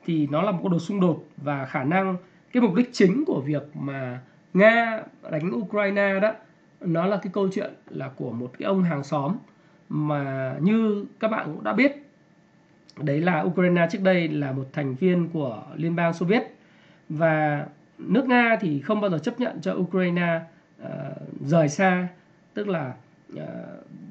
thì 0.06 0.28
nó 0.32 0.42
là 0.42 0.52
một 0.52 0.60
cuộc 0.62 0.80
xung 0.80 1.00
đột 1.00 1.26
và 1.38 1.66
khả 1.66 1.84
năng 1.84 2.16
cái 2.54 2.62
mục 2.62 2.76
đích 2.76 2.90
chính 2.94 3.24
của 3.28 3.42
việc 3.46 3.64
mà 3.74 4.20
Nga 4.54 5.04
đánh 5.32 5.52
Ukraine 5.56 6.20
đó 6.20 6.34
nó 6.82 7.06
là 7.06 7.18
cái 7.18 7.32
câu 7.34 7.50
chuyện 7.54 7.74
là 7.90 8.10
của 8.16 8.32
một 8.32 8.52
cái 8.60 8.66
ông 8.66 8.84
hàng 8.84 9.04
xóm 9.04 9.36
mà 9.90 10.56
như 10.62 11.06
các 11.20 11.32
bạn 11.32 11.46
cũng 11.46 11.64
đã 11.64 11.74
biết 11.74 11.99
đấy 13.04 13.22
là 13.22 13.42
Ukraine 13.42 13.88
trước 13.92 14.02
đây 14.02 14.28
là 14.28 14.52
một 14.52 14.66
thành 14.74 14.96
viên 14.96 15.30
của 15.30 15.64
Liên 15.76 15.96
bang 15.96 16.14
Xô 16.14 16.26
Viết. 16.26 16.44
Và 17.10 17.66
nước 17.98 18.26
Nga 18.26 18.58
thì 18.62 18.82
không 18.82 19.02
bao 19.02 19.10
giờ 19.10 19.20
chấp 19.20 19.40
nhận 19.40 19.62
cho 19.62 19.74
Ukraine 19.74 20.42
uh, 20.84 20.88
rời 21.46 21.70
xa 21.70 22.08
tức 22.54 22.68
là 22.68 22.94
uh, 23.34 23.40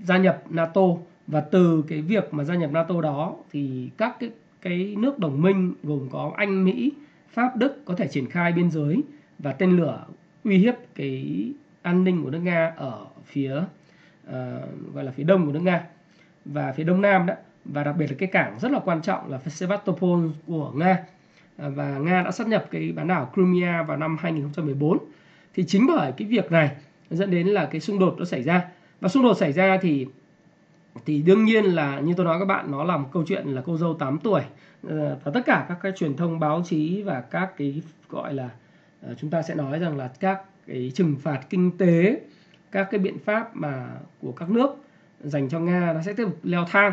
gia 0.04 0.16
nhập 0.16 0.42
NATO. 0.50 0.82
Và 1.26 1.40
từ 1.40 1.84
cái 1.88 2.00
việc 2.00 2.34
mà 2.34 2.44
gia 2.44 2.54
nhập 2.54 2.70
NATO 2.72 3.00
đó 3.00 3.36
thì 3.50 3.90
các 3.96 4.16
cái 4.20 4.30
cái 4.62 4.96
nước 4.98 5.18
đồng 5.18 5.42
minh 5.42 5.74
gồm 5.82 6.08
có 6.12 6.32
Anh, 6.36 6.64
Mỹ, 6.64 6.92
Pháp, 7.30 7.56
Đức 7.56 7.82
có 7.84 7.94
thể 7.94 8.08
triển 8.08 8.26
khai 8.26 8.52
biên 8.52 8.70
giới 8.70 9.02
và 9.38 9.52
tên 9.52 9.76
lửa 9.76 10.04
uy 10.44 10.58
hiếp 10.58 10.74
cái 10.94 11.52
an 11.82 12.04
ninh 12.04 12.22
của 12.22 12.30
nước 12.30 12.38
Nga 12.38 12.72
ở 12.76 13.06
phía 13.24 13.56
uh, 13.56 14.34
gọi 14.94 15.04
là 15.04 15.12
phía 15.12 15.24
đông 15.24 15.46
của 15.46 15.52
nước 15.52 15.62
Nga. 15.62 15.86
Và 16.44 16.72
phía 16.72 16.84
đông 16.84 17.00
nam 17.00 17.26
đó 17.26 17.34
và 17.68 17.84
đặc 17.84 17.96
biệt 17.98 18.06
là 18.06 18.16
cái 18.18 18.28
cảng 18.28 18.58
rất 18.60 18.72
là 18.72 18.78
quan 18.84 19.02
trọng 19.02 19.30
là 19.30 19.38
Sevastopol 19.38 20.26
của 20.46 20.72
Nga. 20.74 21.04
À, 21.56 21.68
và 21.68 21.98
Nga 21.98 22.22
đã 22.22 22.30
sát 22.30 22.46
nhập 22.48 22.66
cái 22.70 22.92
bán 22.92 23.08
đảo 23.08 23.30
Crimea 23.34 23.82
vào 23.82 23.96
năm 23.96 24.16
2014 24.20 24.98
thì 25.54 25.64
chính 25.66 25.86
bởi 25.86 26.12
cái 26.12 26.28
việc 26.28 26.52
này 26.52 26.70
dẫn 27.10 27.30
đến 27.30 27.46
là 27.46 27.66
cái 27.66 27.80
xung 27.80 27.98
đột 27.98 28.14
nó 28.18 28.24
xảy 28.24 28.42
ra. 28.42 28.64
Và 29.00 29.08
xung 29.08 29.22
đột 29.22 29.34
xảy 29.34 29.52
ra 29.52 29.78
thì 29.82 30.06
thì 31.04 31.22
đương 31.22 31.44
nhiên 31.44 31.64
là 31.64 32.00
như 32.00 32.14
tôi 32.16 32.26
nói 32.26 32.38
các 32.38 32.44
bạn, 32.44 32.70
nó 32.70 32.84
là 32.84 32.96
một 32.96 33.08
câu 33.12 33.24
chuyện 33.26 33.46
là 33.46 33.62
cô 33.64 33.76
dâu 33.76 33.94
8 33.94 34.18
tuổi. 34.18 34.40
Ờ, 34.88 35.18
và 35.24 35.30
tất 35.34 35.40
cả 35.46 35.66
các 35.68 35.78
cái 35.82 35.92
truyền 35.96 36.16
thông, 36.16 36.40
báo 36.40 36.62
chí 36.66 37.02
và 37.02 37.20
các 37.20 37.56
cái 37.56 37.82
gọi 38.08 38.34
là 38.34 38.50
ờ, 39.02 39.14
chúng 39.20 39.30
ta 39.30 39.42
sẽ 39.42 39.54
nói 39.54 39.78
rằng 39.78 39.96
là 39.96 40.10
các 40.20 40.42
cái 40.66 40.92
trừng 40.94 41.16
phạt 41.22 41.40
kinh 41.50 41.78
tế, 41.78 42.20
các 42.72 42.88
cái 42.90 43.00
biện 43.00 43.18
pháp 43.18 43.56
mà 43.56 43.86
của 44.20 44.32
các 44.32 44.50
nước 44.50 44.76
dành 45.20 45.48
cho 45.48 45.60
Nga 45.60 45.92
nó 45.92 46.02
sẽ 46.02 46.12
tiếp 46.12 46.24
tục 46.24 46.38
leo 46.42 46.64
thang 46.70 46.92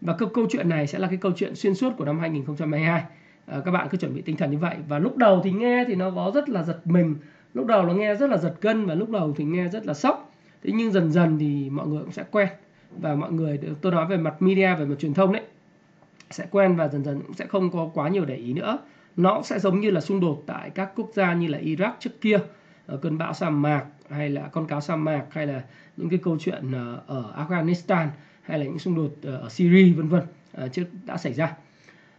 và 0.00 0.12
câu 0.18 0.28
câu 0.28 0.46
chuyện 0.50 0.68
này 0.68 0.86
sẽ 0.86 0.98
là 0.98 1.08
cái 1.08 1.16
câu 1.16 1.32
chuyện 1.36 1.54
xuyên 1.54 1.74
suốt 1.74 1.92
của 1.96 2.04
năm 2.04 2.18
2022 2.18 3.00
à, 3.00 3.06
ờ, 3.46 3.60
các 3.60 3.70
bạn 3.70 3.88
cứ 3.90 3.98
chuẩn 3.98 4.14
bị 4.14 4.22
tinh 4.22 4.36
thần 4.36 4.50
như 4.50 4.58
vậy. 4.58 4.76
Và 4.88 4.98
lúc 4.98 5.16
đầu 5.16 5.40
thì 5.44 5.50
nghe 5.50 5.84
thì 5.88 5.94
nó 5.94 6.10
có 6.10 6.30
rất 6.34 6.48
là 6.48 6.62
giật 6.62 6.80
mình. 6.84 7.16
Lúc 7.54 7.66
đầu 7.66 7.82
nó 7.86 7.92
nghe 7.92 8.14
rất 8.14 8.30
là 8.30 8.36
giật 8.36 8.54
gân 8.60 8.86
và 8.86 8.94
lúc 8.94 9.10
đầu 9.10 9.34
thì 9.36 9.44
nghe 9.44 9.68
rất 9.68 9.86
là 9.86 9.94
sốc. 9.94 10.32
Thế 10.64 10.70
nhưng 10.74 10.92
dần 10.92 11.12
dần 11.12 11.38
thì 11.38 11.70
mọi 11.70 11.86
người 11.86 12.02
cũng 12.02 12.12
sẽ 12.12 12.24
quen. 12.30 12.48
Và 13.00 13.14
mọi 13.14 13.32
người 13.32 13.60
tôi 13.80 13.92
nói 13.92 14.06
về 14.06 14.16
mặt 14.16 14.42
media 14.42 14.74
về 14.74 14.84
mặt 14.84 14.94
truyền 14.98 15.14
thông 15.14 15.32
đấy 15.32 15.42
sẽ 16.30 16.46
quen 16.50 16.76
và 16.76 16.88
dần 16.88 17.04
dần 17.04 17.20
cũng 17.20 17.34
sẽ 17.34 17.46
không 17.46 17.70
có 17.70 17.90
quá 17.94 18.08
nhiều 18.08 18.24
để 18.24 18.36
ý 18.36 18.52
nữa. 18.52 18.78
Nó 19.16 19.42
sẽ 19.42 19.58
giống 19.58 19.80
như 19.80 19.90
là 19.90 20.00
xung 20.00 20.20
đột 20.20 20.42
tại 20.46 20.70
các 20.70 20.92
quốc 20.96 21.10
gia 21.14 21.34
như 21.34 21.48
là 21.48 21.58
Iraq 21.58 21.92
trước 22.00 22.20
kia. 22.20 22.38
Ờ, 22.86 22.96
cơn 22.96 23.18
bão 23.18 23.32
sa 23.32 23.50
mạc 23.50 23.84
hay 24.10 24.30
là 24.30 24.48
con 24.52 24.66
cáo 24.66 24.80
sa 24.80 24.96
mạc 24.96 25.24
hay 25.30 25.46
là 25.46 25.62
những 25.96 26.08
cái 26.08 26.18
câu 26.22 26.36
chuyện 26.40 26.72
ờ, 26.72 27.02
ở 27.06 27.46
Afghanistan 27.48 28.06
hay 28.48 28.58
là 28.58 28.64
những 28.64 28.78
xung 28.78 28.94
đột 28.94 29.10
ờ, 29.22 29.36
ở 29.36 29.48
Syria 29.48 29.92
vân 29.92 30.08
vân 30.08 30.22
ờ, 30.52 30.68
trước 30.68 30.84
đã 31.06 31.16
xảy 31.16 31.32
ra. 31.32 31.56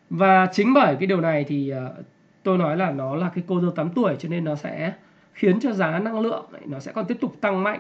Và 0.10 0.48
chính 0.54 0.74
bởi 0.74 0.96
cái 1.00 1.08
điều 1.08 1.22
này 1.22 1.46
thì 1.48 1.70
ờ, 1.70 1.96
tôi 2.44 2.58
nói 2.58 2.78
là 2.78 2.92
nó 2.92 3.16
là 3.16 3.30
cái 3.36 3.44
cô 3.48 3.62
dâu 3.62 3.72
8 3.72 3.90
tuổi 3.90 4.16
cho 4.20 4.30
nên 4.30 4.44
nó 4.44 4.56
sẽ 4.56 4.94
khiến 5.34 5.60
cho 5.60 5.72
giá 5.72 6.00
năng 6.00 6.20
lượng 6.20 6.46
nó 6.66 6.80
sẽ 6.80 6.92
còn 6.92 7.06
tiếp 7.06 7.18
tục 7.22 7.36
tăng 7.42 7.64
mạnh. 7.64 7.80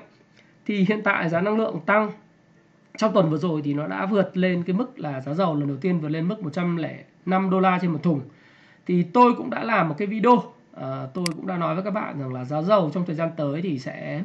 Thì 0.65 0.86
hiện 0.89 1.01
tại 1.03 1.29
giá 1.29 1.41
năng 1.41 1.58
lượng 1.58 1.79
tăng. 1.86 2.12
Trong 2.98 3.13
tuần 3.13 3.29
vừa 3.29 3.38
rồi 3.38 3.62
thì 3.62 3.74
nó 3.74 3.88
đã 3.88 4.06
vượt 4.06 4.38
lên 4.38 4.63
cái 4.63 4.75
mức 4.75 5.00
là 5.00 5.22
giá 5.22 5.34
dầu 5.34 5.56
lần 5.56 5.68
đầu 5.68 5.77
tiên 5.77 6.00
vượt 6.00 6.10
lên 6.10 6.27
mức 6.27 6.44
105 6.44 7.50
đô 7.50 7.60
la 7.60 7.79
trên 7.82 7.91
một 7.91 8.03
thùng. 8.03 8.22
Thì 8.86 9.03
tôi 9.03 9.34
cũng 9.38 9.50
đã 9.50 9.63
làm 9.63 9.89
một 9.89 9.96
cái 9.98 10.08
video 10.08 10.44
à, 10.82 11.08
tôi 11.13 11.25
cũng 11.36 11.48
đã 11.48 11.58
nói 11.58 11.75
với 11.75 11.84
các 11.84 11.91
bạn 11.91 12.20
rằng 12.20 12.34
là 12.34 12.46
giá 12.46 12.62
dầu 12.62 12.91
trong 12.94 13.06
thời 13.06 13.15
gian 13.15 13.29
tới 13.38 13.62
thì 13.62 13.79
sẽ 13.79 14.24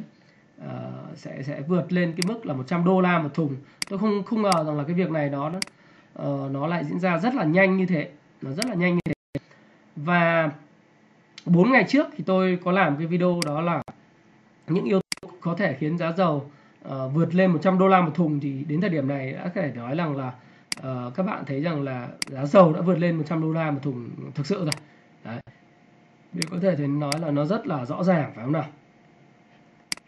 uh, 0.61 1.17
sẽ 1.17 1.43
sẽ 1.43 1.61
vượt 1.67 1.93
lên 1.93 2.13
cái 2.17 2.23
mức 2.27 2.45
là 2.45 2.53
100 2.53 2.85
đô 2.85 3.01
la 3.01 3.19
một 3.19 3.33
thùng 3.33 3.55
tôi 3.89 3.99
không 3.99 4.23
không 4.23 4.41
ngờ 4.41 4.63
rằng 4.67 4.77
là 4.77 4.83
cái 4.83 4.93
việc 4.93 5.11
này 5.11 5.29
nó 5.29 5.47
uh, 5.47 6.51
nó 6.51 6.67
lại 6.67 6.85
diễn 6.85 6.99
ra 6.99 7.17
rất 7.17 7.35
là 7.35 7.43
nhanh 7.43 7.77
như 7.77 7.85
thế 7.85 8.09
nó 8.41 8.51
rất 8.51 8.65
là 8.65 8.75
nhanh 8.75 8.95
như 8.95 9.01
thế 9.05 9.39
và 9.95 10.51
4 11.45 11.71
ngày 11.71 11.85
trước 11.87 12.07
thì 12.17 12.23
tôi 12.27 12.59
có 12.63 12.71
làm 12.71 12.97
cái 12.97 13.07
video 13.07 13.39
đó 13.45 13.61
là 13.61 13.81
những 14.67 14.85
yếu 14.85 15.01
tố 15.21 15.29
có 15.41 15.55
thể 15.57 15.75
khiến 15.79 15.97
giá 15.97 16.11
dầu 16.11 16.51
uh, 16.87 16.91
vượt 17.13 17.35
lên 17.35 17.51
100 17.51 17.79
đô 17.79 17.87
la 17.87 18.01
một 18.01 18.11
thùng 18.15 18.39
thì 18.39 18.63
đến 18.67 18.81
thời 18.81 18.89
điểm 18.89 19.07
này 19.07 19.31
đã 19.31 19.51
có 19.55 19.61
thể 19.61 19.71
nói 19.75 19.95
rằng 19.95 20.17
là 20.17 20.33
uh, 20.79 21.15
các 21.15 21.23
bạn 21.23 21.43
thấy 21.45 21.61
rằng 21.61 21.81
là 21.81 22.09
giá 22.27 22.45
dầu 22.45 22.73
đã 22.73 22.81
vượt 22.81 22.99
lên 22.99 23.15
100 23.15 23.41
đô 23.41 23.53
la 23.53 23.71
một 23.71 23.79
thùng 23.83 24.09
thực 24.35 24.45
sự 24.45 24.57
rồi. 24.57 24.71
Đấy. 25.23 25.39
Vì 26.33 26.41
có 26.51 26.57
thể 26.61 26.75
thì 26.75 26.87
nói 26.87 27.11
là 27.21 27.31
nó 27.31 27.45
rất 27.45 27.67
là 27.67 27.85
rõ 27.85 28.03
ràng 28.03 28.31
phải 28.35 28.43
không 28.43 28.53
nào? 28.53 28.65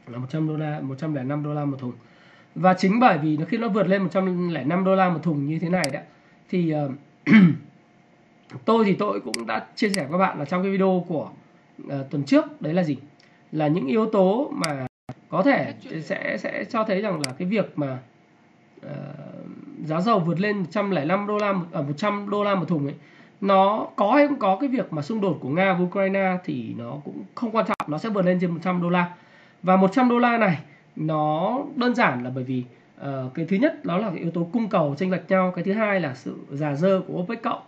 Là 0.07 0.17
100 0.17 0.47
đô 0.47 0.57
la, 0.57 0.79
105 0.79 1.43
đô 1.43 1.53
la 1.53 1.65
một 1.65 1.77
thùng. 1.79 1.93
Và 2.55 2.73
chính 2.73 2.99
bởi 2.99 3.17
vì 3.17 3.37
nó 3.37 3.45
khi 3.45 3.57
nó 3.57 3.67
vượt 3.67 3.87
lên 3.87 4.03
105 4.03 4.83
đô 4.83 4.95
la 4.95 5.09
một 5.09 5.19
thùng 5.23 5.45
như 5.45 5.59
thế 5.59 5.69
này 5.69 5.89
đấy 5.93 6.03
thì 6.49 6.73
uh, 6.85 6.91
tôi 8.65 8.85
thì 8.85 8.93
tôi 8.93 9.19
cũng 9.19 9.47
đã 9.47 9.65
chia 9.75 9.89
sẻ 9.89 10.01
với 10.03 10.11
các 10.11 10.17
bạn 10.17 10.39
là 10.39 10.45
trong 10.45 10.63
cái 10.63 10.71
video 10.71 11.05
của 11.07 11.29
uh, 11.83 12.09
tuần 12.09 12.23
trước 12.23 12.61
đấy 12.61 12.73
là 12.73 12.83
gì 12.83 12.97
là 13.51 13.67
những 13.67 13.87
yếu 13.87 14.05
tố 14.05 14.51
mà 14.53 14.87
có 15.29 15.43
thể 15.43 15.73
sẽ 16.03 16.37
sẽ 16.37 16.63
cho 16.69 16.83
thấy 16.83 17.01
rằng 17.01 17.21
là 17.25 17.33
cái 17.37 17.47
việc 17.47 17.73
mà 17.75 17.99
uh, 18.85 18.91
giá 19.85 20.01
dầu 20.01 20.19
vượt 20.19 20.39
lên 20.39 20.57
105 20.57 21.27
đô 21.27 21.37
la 21.37 21.53
ở 21.71 21.81
uh, 21.81 21.87
100 21.87 22.29
đô 22.29 22.43
la 22.43 22.55
một 22.55 22.65
thùng 22.67 22.85
ấy 22.85 22.95
nó 23.41 23.87
có 23.95 24.11
hay 24.11 24.27
không 24.27 24.39
có 24.39 24.57
cái 24.61 24.69
việc 24.69 24.93
mà 24.93 25.01
xung 25.01 25.21
đột 25.21 25.37
của 25.41 25.49
Nga 25.49 25.73
và 25.73 25.85
Ukraine 25.85 26.37
thì 26.43 26.73
nó 26.77 26.97
cũng 27.05 27.23
không 27.35 27.51
quan 27.51 27.65
trọng 27.65 27.91
nó 27.91 27.97
sẽ 27.97 28.09
vượt 28.09 28.25
lên 28.25 28.37
trên 28.41 28.51
100 28.51 28.81
đô 28.81 28.89
la 28.89 29.13
và 29.67 29.75
100 29.75 30.09
đô 30.09 30.19
la 30.19 30.37
này 30.37 30.59
nó 30.95 31.59
đơn 31.75 31.95
giản 31.95 32.23
là 32.23 32.29
bởi 32.35 32.43
vì 32.43 32.63
uh, 33.01 33.33
cái 33.33 33.45
thứ 33.45 33.57
nhất 33.57 33.85
đó 33.85 33.97
là 33.97 34.09
cái 34.09 34.19
yếu 34.19 34.31
tố 34.31 34.47
cung 34.53 34.69
cầu 34.69 34.95
chênh 34.97 35.11
lệch 35.11 35.29
nhau 35.29 35.51
cái 35.55 35.63
thứ 35.63 35.73
hai 35.73 35.99
là 35.99 36.13
sự 36.15 36.35
già 36.51 36.75
dơ 36.75 37.01
của 37.07 37.13
OPEC 37.13 37.41
cộng. 37.41 37.61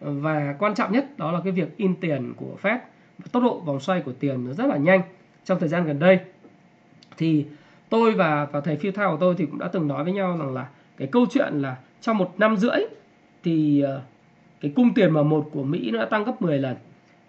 Và 0.00 0.54
quan 0.58 0.74
trọng 0.74 0.92
nhất 0.92 1.18
đó 1.18 1.32
là 1.32 1.40
cái 1.44 1.52
việc 1.52 1.76
in 1.76 1.94
tiền 2.00 2.32
của 2.36 2.56
Fed 2.62 2.78
tốc 3.32 3.42
độ 3.42 3.60
vòng 3.60 3.80
xoay 3.80 4.00
của 4.00 4.12
tiền 4.12 4.46
nó 4.46 4.52
rất 4.52 4.66
là 4.66 4.76
nhanh 4.76 5.00
trong 5.44 5.60
thời 5.60 5.68
gian 5.68 5.84
gần 5.84 5.98
đây. 5.98 6.18
Thì 7.16 7.46
tôi 7.88 8.12
và 8.12 8.46
và 8.52 8.60
thầy 8.60 8.76
phiêu 8.76 8.92
thao 8.92 9.10
của 9.10 9.18
tôi 9.20 9.34
thì 9.38 9.46
cũng 9.46 9.58
đã 9.58 9.68
từng 9.72 9.88
nói 9.88 10.04
với 10.04 10.12
nhau 10.12 10.36
rằng 10.38 10.54
là 10.54 10.68
cái 10.96 11.08
câu 11.12 11.26
chuyện 11.30 11.62
là 11.62 11.76
trong 12.00 12.18
một 12.18 12.34
năm 12.38 12.56
rưỡi 12.56 12.80
thì 13.44 13.80
ờ, 13.80 14.02
cái 14.60 14.72
cung 14.76 14.94
tiền 14.94 15.10
mà 15.10 15.22
một 15.22 15.50
của 15.52 15.62
Mỹ 15.62 15.90
nó 15.90 15.98
đã 15.98 16.04
tăng 16.04 16.24
gấp 16.24 16.42
10 16.42 16.58
lần 16.58 16.76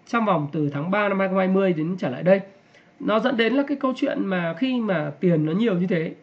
trong 0.06 0.24
vòng 0.24 0.48
từ 0.52 0.70
tháng 0.70 0.90
3 0.90 1.08
năm 1.08 1.18
2020 1.18 1.72
đến 1.72 1.96
trở 1.98 2.10
lại 2.10 2.22
đây 2.22 2.40
nó 3.00 3.20
dẫn 3.20 3.36
đến 3.36 3.52
là 3.52 3.62
cái 3.68 3.76
câu 3.76 3.92
chuyện 3.96 4.26
mà 4.26 4.54
khi 4.58 4.80
mà 4.80 5.12
tiền 5.20 5.46
nó 5.46 5.52
nhiều 5.52 5.78
như 5.78 5.86
thế 5.86 6.14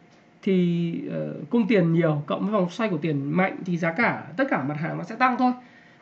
thì 0.42 0.94
uh, 1.08 1.50
cung 1.50 1.68
tiền 1.68 1.94
nhiều 1.94 2.24
cộng 2.26 2.42
với 2.42 2.52
vòng 2.52 2.70
xoay 2.70 2.90
của 2.90 2.98
tiền 2.98 3.38
mạnh 3.38 3.58
thì 3.66 3.78
giá 3.78 3.92
cả 3.92 4.24
tất 4.38 4.44
cả 4.50 4.64
mặt 4.64 4.76
hàng 4.80 4.98
nó 4.98 5.04
sẽ 5.04 5.16
tăng 5.16 5.38
thôi. 5.38 5.52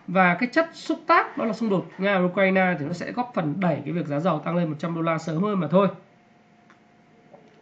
Và 0.08 0.36
cái 0.36 0.50
chất 0.52 0.70
xúc 0.74 1.00
tác 1.08 1.38
đó 1.38 1.46
là 1.46 1.54
xung 1.54 1.70
đột 1.70 1.88
nga 1.98 2.18
ukraine 2.18 2.76
thì 2.80 2.86
nó 2.86 2.94
sẽ 2.94 3.12
góp 3.12 3.32
phần 3.36 3.54
đẩy 3.60 3.82
cái 3.86 3.94
việc 3.94 4.08
giá 4.08 4.20
dầu 4.20 4.40
tăng 4.40 4.56
lên 4.56 4.70
100 4.70 4.96
đô 4.96 5.02
la 5.02 5.18
sớm 5.18 5.44
hơn 5.44 5.60
mà 5.60 5.68
thôi. 5.68 5.88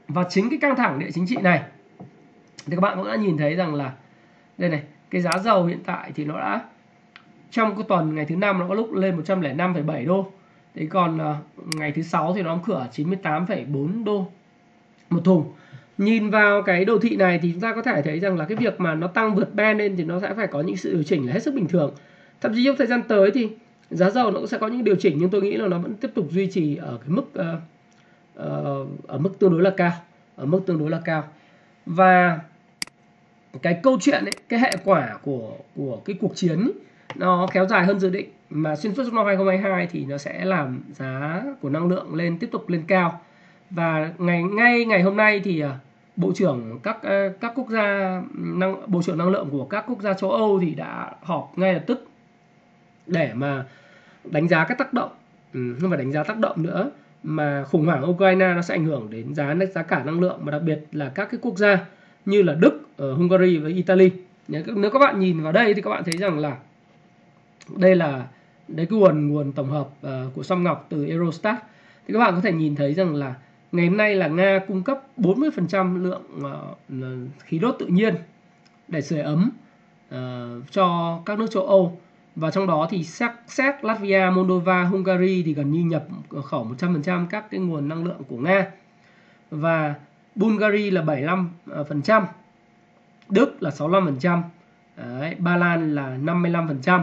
Và 0.08 0.24
chính 0.30 0.50
cái 0.50 0.60
căng 0.62 0.76
thẳng 0.76 1.00
địa 1.00 1.12
chính 1.14 1.28
trị 1.28 1.36
này 1.44 1.64
thì 2.66 2.76
các 2.76 2.82
bạn 2.82 2.98
cũng 2.98 3.08
đã 3.08 3.16
nhìn 3.16 3.38
thấy 3.38 3.56
rằng 3.56 3.76
là 3.76 3.94
đây 4.58 4.70
này 4.70 4.84
cái 5.10 5.22
giá 5.22 5.32
dầu 5.44 5.66
hiện 5.66 5.80
tại 5.86 6.12
thì 6.16 6.26
nó 6.26 6.40
đã 6.40 6.62
trong 7.52 7.76
cái 7.76 7.86
tuần 7.88 8.16
ngày 8.16 8.26
thứ 8.26 8.36
năm 8.36 8.60
nó 8.60 8.68
có 8.68 8.74
lúc 8.74 8.94
lên 8.94 9.22
105,7 9.22 10.08
đô 10.08 10.32
thế 10.76 10.86
còn 10.90 11.16
uh, 11.16 11.76
ngày 11.76 11.92
thứ 11.92 12.02
sáu 12.02 12.34
thì 12.34 12.42
nó 12.42 12.50
đóng 12.50 12.62
cửa 12.66 12.88
98,4 12.96 14.04
đô 14.04 14.28
một 15.10 15.22
thùng. 15.24 15.54
Nhìn 15.98 16.30
vào 16.30 16.62
cái 16.62 16.86
đồ 16.86 17.00
thị 17.00 17.16
này 17.16 17.40
thì 17.42 17.52
chúng 17.52 17.62
ta 17.62 17.76
có 17.76 17.82
thể 17.82 18.02
thấy 18.02 18.20
rằng 18.20 18.38
là 18.38 18.46
cái 18.46 18.58
việc 18.58 18.80
mà 18.80 18.96
nó 18.96 19.08
tăng 19.08 19.36
vượt 19.36 19.56
band 19.56 19.80
lên 19.80 19.96
thì 19.98 20.04
nó 20.04 20.20
sẽ 20.20 20.34
phải 20.34 20.48
có 20.48 20.62
những 20.62 20.78
sự 20.78 20.94
điều 20.94 21.04
chỉnh 21.04 21.28
là 21.28 21.34
hết 21.34 21.44
sức 21.44 21.54
bình 21.54 21.68
thường. 21.68 21.96
Thậm 22.42 22.52
chí 22.56 22.66
trong 22.66 22.76
thời 22.78 22.88
gian 22.88 23.02
tới 23.08 23.32
thì 23.32 23.50
giá 23.90 24.10
dầu 24.10 24.32
nó 24.32 24.40
cũng 24.40 24.48
sẽ 24.48 24.58
có 24.58 24.68
những 24.68 24.84
điều 24.84 24.96
chỉnh 24.96 25.18
nhưng 25.20 25.30
tôi 25.30 25.42
nghĩ 25.42 25.58
là 25.58 25.68
nó 25.68 25.80
vẫn 25.80 25.94
tiếp 25.94 26.12
tục 26.14 26.28
duy 26.32 26.48
trì 26.52 26.76
ở 26.76 26.98
cái 26.98 27.10
mức 27.10 27.26
uh, 27.40 27.46
uh, 28.40 29.08
ở 29.08 29.18
mức 29.18 29.40
tương 29.40 29.52
đối 29.52 29.62
là 29.62 29.74
cao 29.78 29.92
ở 30.36 30.46
mức 30.46 30.62
tương 30.66 30.80
đối 30.80 30.90
là 30.90 31.02
cao. 31.06 31.24
Và 31.86 32.40
cái 33.62 33.80
câu 33.84 33.98
chuyện 34.02 34.26
ấy, 34.26 34.34
cái 34.50 34.60
hệ 34.60 34.72
quả 34.84 35.18
của 35.24 35.58
của 35.76 36.02
cái 36.06 36.16
cuộc 36.22 36.36
chiến 36.36 36.60
ấy, 36.60 36.74
nó 37.16 37.48
kéo 37.54 37.66
dài 37.66 37.86
hơn 37.86 38.00
dự 38.00 38.10
định 38.10 38.30
mà 38.50 38.76
xuyên 38.76 38.96
suốt 38.96 39.04
trong 39.06 39.16
năm 39.16 39.26
2022 39.26 39.88
thì 39.92 40.06
nó 40.06 40.18
sẽ 40.18 40.46
làm 40.46 40.84
giá 40.92 41.44
của 41.62 41.70
năng 41.70 41.88
lượng 41.88 42.16
lên 42.16 42.38
tiếp 42.40 42.50
tục 42.52 42.70
lên 42.70 42.84
cao 42.88 43.22
và 43.70 44.14
ngày 44.18 44.44
ngay 44.44 44.86
ngày 44.86 45.02
hôm 45.02 45.18
nay 45.18 45.42
thì 45.44 45.60
à, 45.60 45.80
bộ 46.16 46.32
trưởng 46.36 46.80
các 46.84 47.04
à, 47.04 47.30
các 47.42 47.52
quốc 47.56 47.70
gia 47.70 48.22
năng 48.34 48.92
bộ 48.92 49.02
trưởng 49.02 49.18
năng 49.18 49.30
lượng 49.30 49.50
của 49.52 49.66
các 49.66 49.86
quốc 49.88 50.02
gia 50.02 50.14
châu 50.14 50.32
Âu 50.32 50.60
thì 50.60 50.76
đã 50.76 51.12
họp 51.22 51.54
ngay 51.56 51.74
lập 51.74 51.84
tức 51.88 52.08
để 53.08 53.32
mà 53.34 53.66
đánh 54.24 54.48
giá 54.48 54.66
các 54.66 54.78
tác 54.78 54.94
động 54.94 55.10
ừ, 55.54 55.76
không 55.82 55.90
phải 55.90 55.98
đánh 55.98 56.12
giá 56.12 56.24
tác 56.24 56.38
động 56.38 56.64
nữa 56.64 56.92
mà 57.24 57.64
khủng 57.64 57.86
hoảng 57.86 58.10
Ukraine 58.10 58.54
nó 58.54 58.62
sẽ 58.62 58.74
ảnh 58.74 58.86
hưởng 58.86 59.10
đến 59.10 59.36
giá 59.36 59.56
giá 59.76 59.84
cả 59.84 60.04
năng 60.04 60.20
lượng 60.20 60.40
mà 60.42 60.52
đặc 60.52 60.62
biệt 60.62 60.80
là 60.92 61.12
các 61.16 61.28
cái 61.32 61.40
quốc 61.42 61.58
gia 61.58 61.86
như 62.26 62.42
là 62.42 62.54
Đức, 62.54 62.82
ở 62.98 63.14
Hungary 63.14 63.58
và 63.58 63.70
Italy. 63.70 64.12
Nếu 64.48 64.90
các 64.94 65.00
bạn 65.00 65.20
nhìn 65.20 65.44
vào 65.44 65.52
đây 65.52 65.74
thì 65.74 65.82
các 65.82 65.90
bạn 65.90 66.04
thấy 66.04 66.18
rằng 66.18 66.40
là 66.40 66.58
đây 67.70 67.96
là 67.96 68.28
đấy 68.68 68.86
cái 68.86 69.00
nguồn 69.00 69.30
nguồn 69.30 69.52
tổng 69.52 69.70
hợp 69.70 69.90
uh, 70.08 70.34
của 70.34 70.44
Song 70.44 70.64
Ngọc 70.64 70.86
từ 70.90 71.06
Eurostat. 71.06 71.64
Thì 72.08 72.14
các 72.14 72.20
bạn 72.20 72.36
có 72.36 72.42
thể 72.42 72.52
nhìn 72.52 72.76
thấy 72.76 72.94
rằng 72.94 73.16
là 73.16 73.36
ngày 73.72 73.88
hôm 73.88 73.98
nay 73.98 74.16
là 74.16 74.28
Nga 74.28 74.60
cung 74.68 74.84
cấp 74.84 75.02
40% 75.18 76.04
lượng 76.04 76.24
uh, 76.38 77.44
khí 77.44 77.60
đốt 77.60 77.76
tự 77.80 77.86
nhiên 77.86 78.16
để 78.88 79.02
sưởi 79.02 79.20
ấm 79.20 79.52
uh, 80.16 80.18
cho 80.72 81.20
các 81.26 81.40
nước 81.40 81.48
châu 81.52 81.64
Âu. 81.64 82.00
Và 82.36 82.52
trong 82.52 82.68
đó 82.68 82.88
thì 82.90 83.04
Séc, 83.04 83.32
Séc, 83.48 83.84
Latvia, 83.84 84.30
Moldova, 84.34 84.84
Hungary 84.84 85.44
thì 85.44 85.54
gần 85.54 85.72
như 85.72 85.84
nhập 85.84 86.06
khẩu 86.44 86.76
100% 86.80 87.26
các 87.30 87.52
cái 87.52 87.60
nguồn 87.60 87.88
năng 87.88 88.04
lượng 88.04 88.22
của 88.28 88.38
Nga. 88.38 88.66
Và 89.52 89.96
Bulgaria 90.36 90.92
là 90.92 91.02
75%, 91.66 92.26
Đức 93.30 93.64
là 93.64 93.70
65%, 93.70 94.42
Đấy, 94.98 95.36
Ba 95.40 95.58
Lan 95.58 95.96
là 95.96 96.18
55%, 96.18 97.02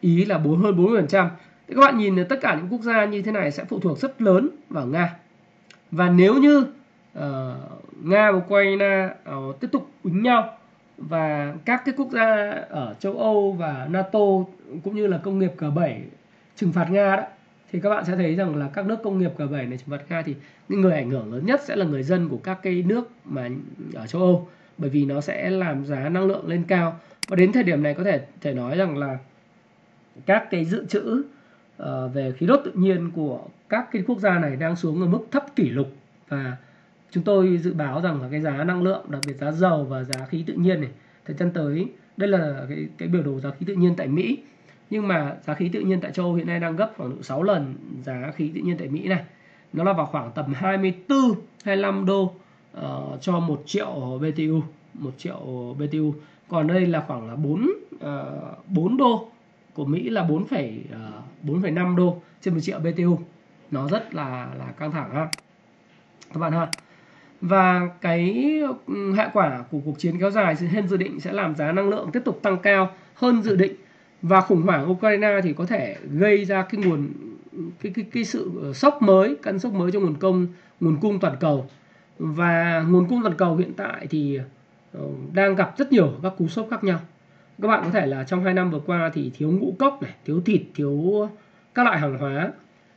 Ý 0.00 0.24
là 0.24 0.38
bốn 0.38 0.58
hơn 0.58 0.76
40%. 0.76 1.28
Thì 1.68 1.74
các 1.74 1.80
bạn 1.80 1.98
nhìn 1.98 2.16
tất 2.28 2.36
cả 2.40 2.54
những 2.54 2.68
quốc 2.70 2.82
gia 2.82 3.04
như 3.04 3.22
thế 3.22 3.32
này 3.32 3.50
sẽ 3.50 3.64
phụ 3.64 3.80
thuộc 3.80 3.98
rất 3.98 4.22
lớn 4.22 4.48
vào 4.70 4.86
Nga. 4.86 5.16
Và 5.90 6.10
nếu 6.10 6.34
như 6.34 6.58
uh, 6.58 7.24
Nga 8.02 8.32
và 8.32 8.38
Ukraine 8.38 9.08
uh, 9.30 9.60
tiếp 9.60 9.68
tục 9.72 9.90
đánh 10.04 10.22
nhau 10.22 10.56
và 10.98 11.54
các 11.64 11.82
cái 11.84 11.94
quốc 11.98 12.08
gia 12.12 12.50
ở 12.68 12.94
châu 13.00 13.18
Âu 13.18 13.52
và 13.52 13.88
NATO 13.90 14.20
cũng 14.84 14.96
như 14.96 15.06
là 15.06 15.18
công 15.18 15.38
nghiệp 15.38 15.52
G7 15.58 16.00
trừng 16.56 16.72
phạt 16.72 16.90
Nga 16.90 17.16
đó 17.16 17.22
thì 17.72 17.80
các 17.80 17.90
bạn 17.90 18.04
sẽ 18.04 18.16
thấy 18.16 18.34
rằng 18.34 18.56
là 18.56 18.68
các 18.74 18.86
nước 18.86 18.96
công 19.04 19.18
nghiệp 19.18 19.30
G7 19.38 19.68
này 19.68 19.78
trừng 19.78 19.98
phạt 19.98 20.04
Nga 20.08 20.22
thì 20.22 20.34
những 20.68 20.80
người 20.80 20.92
ảnh 20.92 21.10
hưởng 21.10 21.32
lớn 21.32 21.46
nhất 21.46 21.60
sẽ 21.64 21.76
là 21.76 21.84
người 21.84 22.02
dân 22.02 22.28
của 22.28 22.36
các 22.36 22.58
cái 22.62 22.84
nước 22.86 23.10
mà 23.24 23.48
ở 23.94 24.06
châu 24.06 24.22
Âu 24.22 24.48
bởi 24.78 24.90
vì 24.90 25.04
nó 25.04 25.20
sẽ 25.20 25.50
làm 25.50 25.84
giá 25.84 26.08
năng 26.08 26.26
lượng 26.26 26.48
lên 26.48 26.64
cao 26.68 27.00
và 27.28 27.36
đến 27.36 27.52
thời 27.52 27.62
điểm 27.62 27.82
này 27.82 27.94
có 27.94 28.04
thể 28.04 28.20
thể 28.40 28.54
nói 28.54 28.76
rằng 28.76 28.98
là 28.98 29.18
các 30.26 30.46
cái 30.50 30.64
dự 30.64 30.86
trữ 30.86 31.22
ờ, 31.76 32.08
về 32.08 32.32
khí 32.32 32.46
đốt 32.46 32.60
tự 32.64 32.72
nhiên 32.74 33.10
của 33.14 33.40
các 33.68 33.88
cái 33.92 34.02
quốc 34.06 34.18
gia 34.18 34.38
này 34.38 34.56
đang 34.56 34.76
xuống 34.76 35.00
ở 35.00 35.06
mức 35.06 35.26
thấp 35.30 35.56
kỷ 35.56 35.68
lục. 35.70 35.92
Và 36.28 36.56
chúng 37.10 37.24
tôi 37.24 37.58
dự 37.58 37.74
báo 37.74 38.00
rằng 38.00 38.22
là 38.22 38.28
cái 38.30 38.40
giá 38.40 38.64
năng 38.64 38.82
lượng 38.82 39.06
đặc 39.08 39.20
biệt 39.26 39.36
giá 39.40 39.52
dầu 39.52 39.84
và 39.84 40.04
giá 40.04 40.26
khí 40.26 40.44
tự 40.46 40.54
nhiên 40.54 40.80
này 40.80 40.90
thời 41.24 41.36
gian 41.36 41.50
tới 41.50 41.88
đây 42.16 42.28
là 42.28 42.66
cái, 42.68 42.86
cái 42.98 43.08
biểu 43.08 43.22
đồ 43.22 43.40
giá 43.40 43.50
khí 43.50 43.66
tự 43.66 43.74
nhiên 43.74 43.94
tại 43.96 44.08
Mỹ. 44.08 44.38
Nhưng 44.90 45.08
mà 45.08 45.36
giá 45.46 45.54
khí 45.54 45.70
tự 45.72 45.80
nhiên 45.80 46.00
tại 46.00 46.12
châu 46.12 46.26
Âu 46.26 46.34
hiện 46.34 46.46
nay 46.46 46.60
đang 46.60 46.76
gấp 46.76 46.92
khoảng 46.96 47.10
độ 47.10 47.22
6 47.22 47.42
lần 47.42 47.74
giá 48.02 48.32
khí 48.36 48.50
tự 48.54 48.60
nhiên 48.60 48.76
tại 48.78 48.88
Mỹ 48.88 49.08
này. 49.08 49.24
Nó 49.72 49.84
là 49.84 49.92
vào 49.92 50.06
khoảng 50.06 50.32
tầm 50.34 50.54
24 50.54 51.18
25 51.64 52.06
đô 52.06 52.22
uh, 52.22 52.82
cho 53.20 53.40
1 53.40 53.62
triệu 53.66 54.20
BTU 54.20 54.62
1 54.94 55.10
triệu 55.18 55.40
BTU 55.78 56.14
còn 56.48 56.66
đây 56.66 56.86
là 56.86 57.04
khoảng 57.06 57.28
là 57.28 57.36
4 57.36 57.70
uh, 57.94 58.00
4 58.68 58.96
đô 58.96 59.28
của 59.76 59.84
Mỹ 59.84 60.10
là 60.10 60.22
4, 60.22 60.46
4,5 61.42 61.76
ờ, 61.76 61.96
đô 61.96 62.22
trên 62.40 62.54
1 62.54 62.60
triệu 62.60 62.78
BTU. 62.78 63.18
Nó 63.70 63.88
rất 63.88 64.14
là 64.14 64.48
là 64.58 64.64
căng 64.78 64.90
thẳng 64.90 65.10
ha. 65.14 65.28
Các 66.32 66.40
bạn 66.40 66.52
ha. 66.52 66.66
Và 67.40 67.88
cái 68.00 68.52
hệ 69.16 69.28
quả 69.32 69.64
của 69.70 69.78
cuộc 69.84 69.98
chiến 69.98 70.20
kéo 70.20 70.30
dài 70.30 70.54
hơn 70.54 70.88
dự 70.88 70.96
định 70.96 71.20
sẽ 71.20 71.32
làm 71.32 71.54
giá 71.54 71.72
năng 71.72 71.88
lượng 71.88 72.10
tiếp 72.12 72.20
tục 72.24 72.40
tăng 72.42 72.58
cao 72.58 72.90
hơn 73.14 73.42
dự 73.42 73.56
định. 73.56 73.72
Và 74.22 74.40
khủng 74.40 74.62
hoảng 74.62 74.90
Ukraine 74.90 75.40
thì 75.42 75.52
có 75.52 75.66
thể 75.66 75.96
gây 76.10 76.44
ra 76.44 76.62
cái 76.62 76.80
nguồn 76.84 77.08
cái 77.82 77.92
cái 77.94 78.04
cái 78.12 78.24
sự 78.24 78.50
ờ, 78.62 78.72
sốc 78.72 79.02
mới 79.02 79.36
cân 79.42 79.58
sốc 79.58 79.72
mới 79.72 79.92
cho 79.92 80.00
nguồn 80.00 80.14
công 80.14 80.46
nguồn 80.80 80.96
cung 81.00 81.20
toàn 81.20 81.36
cầu. 81.40 81.66
Và 82.18 82.84
nguồn 82.88 83.08
cung 83.08 83.22
toàn 83.22 83.36
cầu 83.36 83.56
hiện 83.56 83.72
tại 83.76 84.06
thì 84.10 84.38
ờ, 84.92 85.00
đang 85.32 85.54
gặp 85.54 85.74
rất 85.78 85.92
nhiều 85.92 86.12
các 86.22 86.32
cú 86.38 86.48
sốc 86.48 86.66
khác 86.70 86.84
nhau 86.84 86.98
các 87.62 87.68
bạn 87.68 87.82
có 87.84 87.90
thể 87.90 88.06
là 88.06 88.24
trong 88.24 88.44
hai 88.44 88.54
năm 88.54 88.70
vừa 88.70 88.80
qua 88.86 89.10
thì 89.14 89.30
thiếu 89.34 89.50
ngũ 89.50 89.74
cốc 89.78 90.02
này, 90.02 90.12
thiếu 90.24 90.40
thịt, 90.40 90.62
thiếu 90.74 91.28
các 91.74 91.82
loại 91.82 91.98
hàng 91.98 92.18
hóa. 92.18 92.52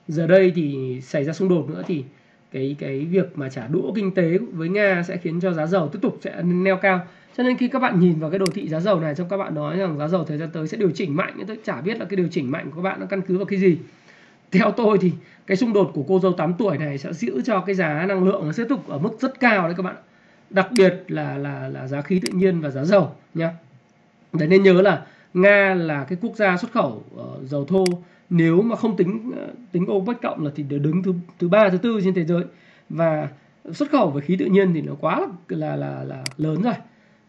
Giờ 0.08 0.28
đây 0.28 0.52
thì 0.56 1.00
xảy 1.02 1.24
ra 1.24 1.34
xung 1.34 1.50
đột 1.50 1.70
nữa 1.70 1.84
thì 1.88 2.04
cái 2.52 2.76
cái 2.80 3.00
việc 3.00 3.38
mà 3.38 3.50
trả 3.50 3.68
đũa 3.68 3.94
kinh 3.96 4.14
tế 4.14 4.38
với 4.52 4.70
nga 4.70 5.04
sẽ 5.08 5.18
khiến 5.18 5.40
cho 5.42 5.54
giá 5.54 5.66
dầu 5.66 5.90
tiếp 5.90 6.00
tục 6.02 6.18
sẽ 6.22 6.42
neo 6.44 6.78
cao. 6.78 7.00
Cho 7.38 7.44
nên 7.44 7.58
khi 7.58 7.68
các 7.68 7.80
bạn 7.80 8.00
nhìn 8.00 8.20
vào 8.20 8.30
cái 8.30 8.40
đồ 8.40 8.46
thị 8.54 8.68
giá 8.68 8.80
dầu 8.80 9.00
này, 9.00 9.16
trong 9.16 9.30
các 9.30 9.38
bạn 9.38 9.56
nói 9.56 9.78
rằng 9.78 9.98
giá 9.98 10.08
dầu 10.08 10.24
thời 10.24 10.38
gian 10.38 10.50
tới 10.54 10.68
sẽ 10.68 10.78
điều 10.78 10.92
chỉnh 10.92 11.16
mạnh 11.16 11.34
tôi 11.48 11.58
chả 11.64 11.82
biết 11.82 12.00
là 12.00 12.06
cái 12.06 12.18
điều 12.18 12.28
chỉnh 12.32 12.52
mạnh 12.52 12.66
của 12.72 12.76
các 12.76 12.82
bạn 12.82 13.00
nó 13.00 13.06
căn 13.06 13.22
cứ 13.22 13.38
vào 13.38 13.46
cái 13.46 13.60
gì. 13.60 13.78
Theo 14.52 14.72
tôi 14.72 14.98
thì 15.02 15.12
cái 15.48 15.58
xung 15.58 15.74
đột 15.74 15.92
của 15.94 16.04
cô 16.08 16.20
dâu 16.20 16.34
8 16.34 16.54
tuổi 16.54 16.78
này 16.78 16.98
sẽ 16.98 17.14
giữ 17.14 17.42
cho 17.46 17.62
cái 17.62 17.76
giá 17.76 18.06
năng 18.06 18.24
lượng 18.24 18.46
nó 18.46 18.52
tiếp 18.58 18.66
tục 18.70 18.88
ở 18.88 18.98
mức 18.98 19.18
rất 19.20 19.40
cao 19.40 19.68
đấy 19.68 19.74
các 19.78 19.84
bạn 19.84 19.96
đặc 20.50 20.68
biệt 20.78 21.04
là 21.08 21.38
là 21.38 21.68
là 21.68 21.88
giá 21.88 22.02
khí 22.02 22.20
tự 22.20 22.34
nhiên 22.34 22.62
và 22.62 22.70
giá 22.70 22.86
dầu 22.86 23.12
nhé 23.34 23.50
đấy 24.34 24.48
nên 24.48 24.64
nhớ 24.64 24.82
là 24.82 25.06
nga 25.34 25.74
là 25.74 26.04
cái 26.04 26.18
quốc 26.22 26.36
gia 26.36 26.58
xuất 26.58 26.72
khẩu 26.72 27.04
uh, 27.16 27.50
dầu 27.50 27.66
thô. 27.66 27.86
Nếu 28.30 28.62
mà 28.62 28.76
không 28.76 28.98
tính 28.98 29.32
uh, 29.32 29.58
tính 29.72 29.86
OPEC 29.92 30.22
cộng 30.22 30.46
là 30.46 30.52
thì 30.56 30.64
đứng 30.64 31.04
thứ 31.04 31.14
thứ 31.40 31.48
ba 31.48 31.70
thứ 31.70 31.78
tư 31.78 32.00
trên 32.04 32.14
thế 32.14 32.26
giới. 32.26 32.44
Và 32.90 33.28
xuất 33.72 33.92
khẩu 33.92 34.10
về 34.10 34.22
khí 34.22 34.36
tự 34.40 34.46
nhiên 34.46 34.74
thì 34.74 34.82
nó 34.82 34.94
quá 35.02 35.28
là 35.48 35.76
là 35.76 36.04
là 36.04 36.24
lớn 36.38 36.62
rồi. 36.62 36.74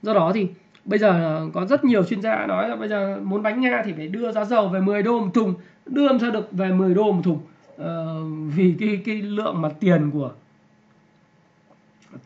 Do 0.03 0.15
đó 0.15 0.33
thì 0.35 0.49
bây 0.85 0.99
giờ 0.99 1.09
ờ, 1.09 1.49
có 1.55 1.67
rất 1.67 1.85
nhiều 1.85 2.05
chuyên 2.05 2.23
gia 2.23 2.47
nói 2.47 2.69
là 2.69 2.77
bây 2.77 2.89
giờ 2.89 3.21
muốn 3.23 3.43
đánh 3.43 3.61
nga 3.61 3.83
thì 3.85 3.93
phải 3.93 4.09
đưa 4.09 4.33
giá 4.33 4.45
dầu 4.45 4.69
về 4.69 4.81
10 4.81 5.03
đô 5.03 5.21
một 5.21 5.31
thùng. 5.35 5.55
Đưa 5.87 6.07
làm 6.07 6.19
sao 6.19 6.31
được 6.31 6.53
về 6.53 6.73
10 6.73 6.95
đô 6.95 7.13
một 7.13 7.23
thùng? 7.25 7.39
Uh, 7.83 8.55
vì 8.55 8.75
cái 8.81 9.01
cái 9.05 9.23
lượng 9.23 9.63
mà 9.63 9.69
tiền 9.81 10.11
của 10.11 10.33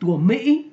của 0.00 0.16
Mỹ 0.16 0.70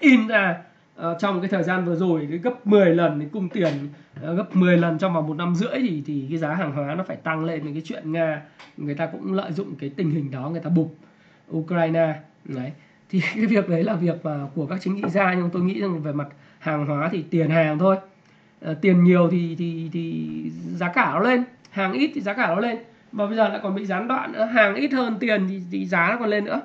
in 0.00 0.26
ra 0.26 0.62
uh, 1.00 1.16
trong 1.18 1.40
cái 1.40 1.48
thời 1.48 1.62
gian 1.62 1.84
vừa 1.84 1.96
rồi 1.96 2.26
cái 2.30 2.38
gấp 2.38 2.66
10 2.66 2.94
lần 2.94 3.20
cái 3.20 3.28
cung 3.32 3.48
tiền 3.48 3.88
uh, 4.30 4.36
gấp 4.36 4.56
10 4.56 4.76
lần 4.76 4.98
trong 4.98 5.14
vòng 5.14 5.26
một 5.26 5.36
năm 5.36 5.54
rưỡi 5.54 5.78
thì 5.78 6.02
thì 6.06 6.26
cái 6.28 6.38
giá 6.38 6.54
hàng 6.54 6.72
hóa 6.72 6.94
nó 6.94 7.04
phải 7.04 7.16
tăng 7.16 7.44
lên 7.44 7.72
cái 7.72 7.82
chuyện 7.84 8.12
nga. 8.12 8.42
Người 8.76 8.94
ta 8.94 9.06
cũng 9.06 9.32
lợi 9.32 9.52
dụng 9.52 9.74
cái 9.78 9.90
tình 9.96 10.10
hình 10.10 10.30
đó 10.30 10.50
người 10.50 10.60
ta 10.60 10.70
bục 10.70 10.94
Ukraine. 11.52 12.14
Đấy. 12.44 12.72
Thì 13.10 13.20
cái 13.34 13.46
việc 13.46 13.68
đấy 13.68 13.84
là 13.84 13.94
việc 13.94 14.24
mà 14.24 14.46
của 14.54 14.66
các 14.66 14.78
chính 14.82 15.02
trị 15.02 15.08
gia 15.08 15.34
nhưng 15.34 15.50
tôi 15.50 15.62
nghĩ 15.62 15.80
rằng 15.80 16.02
về 16.02 16.12
mặt 16.12 16.28
hàng 16.58 16.86
hóa 16.86 17.08
thì 17.12 17.22
tiền 17.22 17.50
hàng 17.50 17.78
thôi. 17.78 17.96
À, 18.64 18.74
tiền 18.80 19.04
nhiều 19.04 19.28
thì 19.30 19.56
thì 19.58 19.90
thì 19.92 20.30
giá 20.74 20.88
cả 20.88 21.10
nó 21.14 21.20
lên 21.20 21.44
hàng 21.70 21.92
ít 21.92 22.10
thì 22.14 22.20
giá 22.20 22.32
cả 22.32 22.46
nó 22.46 22.60
lên. 22.60 22.78
Và 23.12 23.26
bây 23.26 23.36
giờ 23.36 23.48
lại 23.48 23.60
còn 23.62 23.74
bị 23.74 23.86
gián 23.86 24.08
đoạn 24.08 24.32
nữa 24.32 24.44
hàng 24.44 24.74
ít 24.74 24.92
hơn 24.92 25.16
tiền 25.20 25.46
thì, 25.48 25.62
thì 25.70 25.86
giá 25.86 26.08
nó 26.10 26.16
còn 26.18 26.28
lên 26.28 26.44
nữa. 26.44 26.60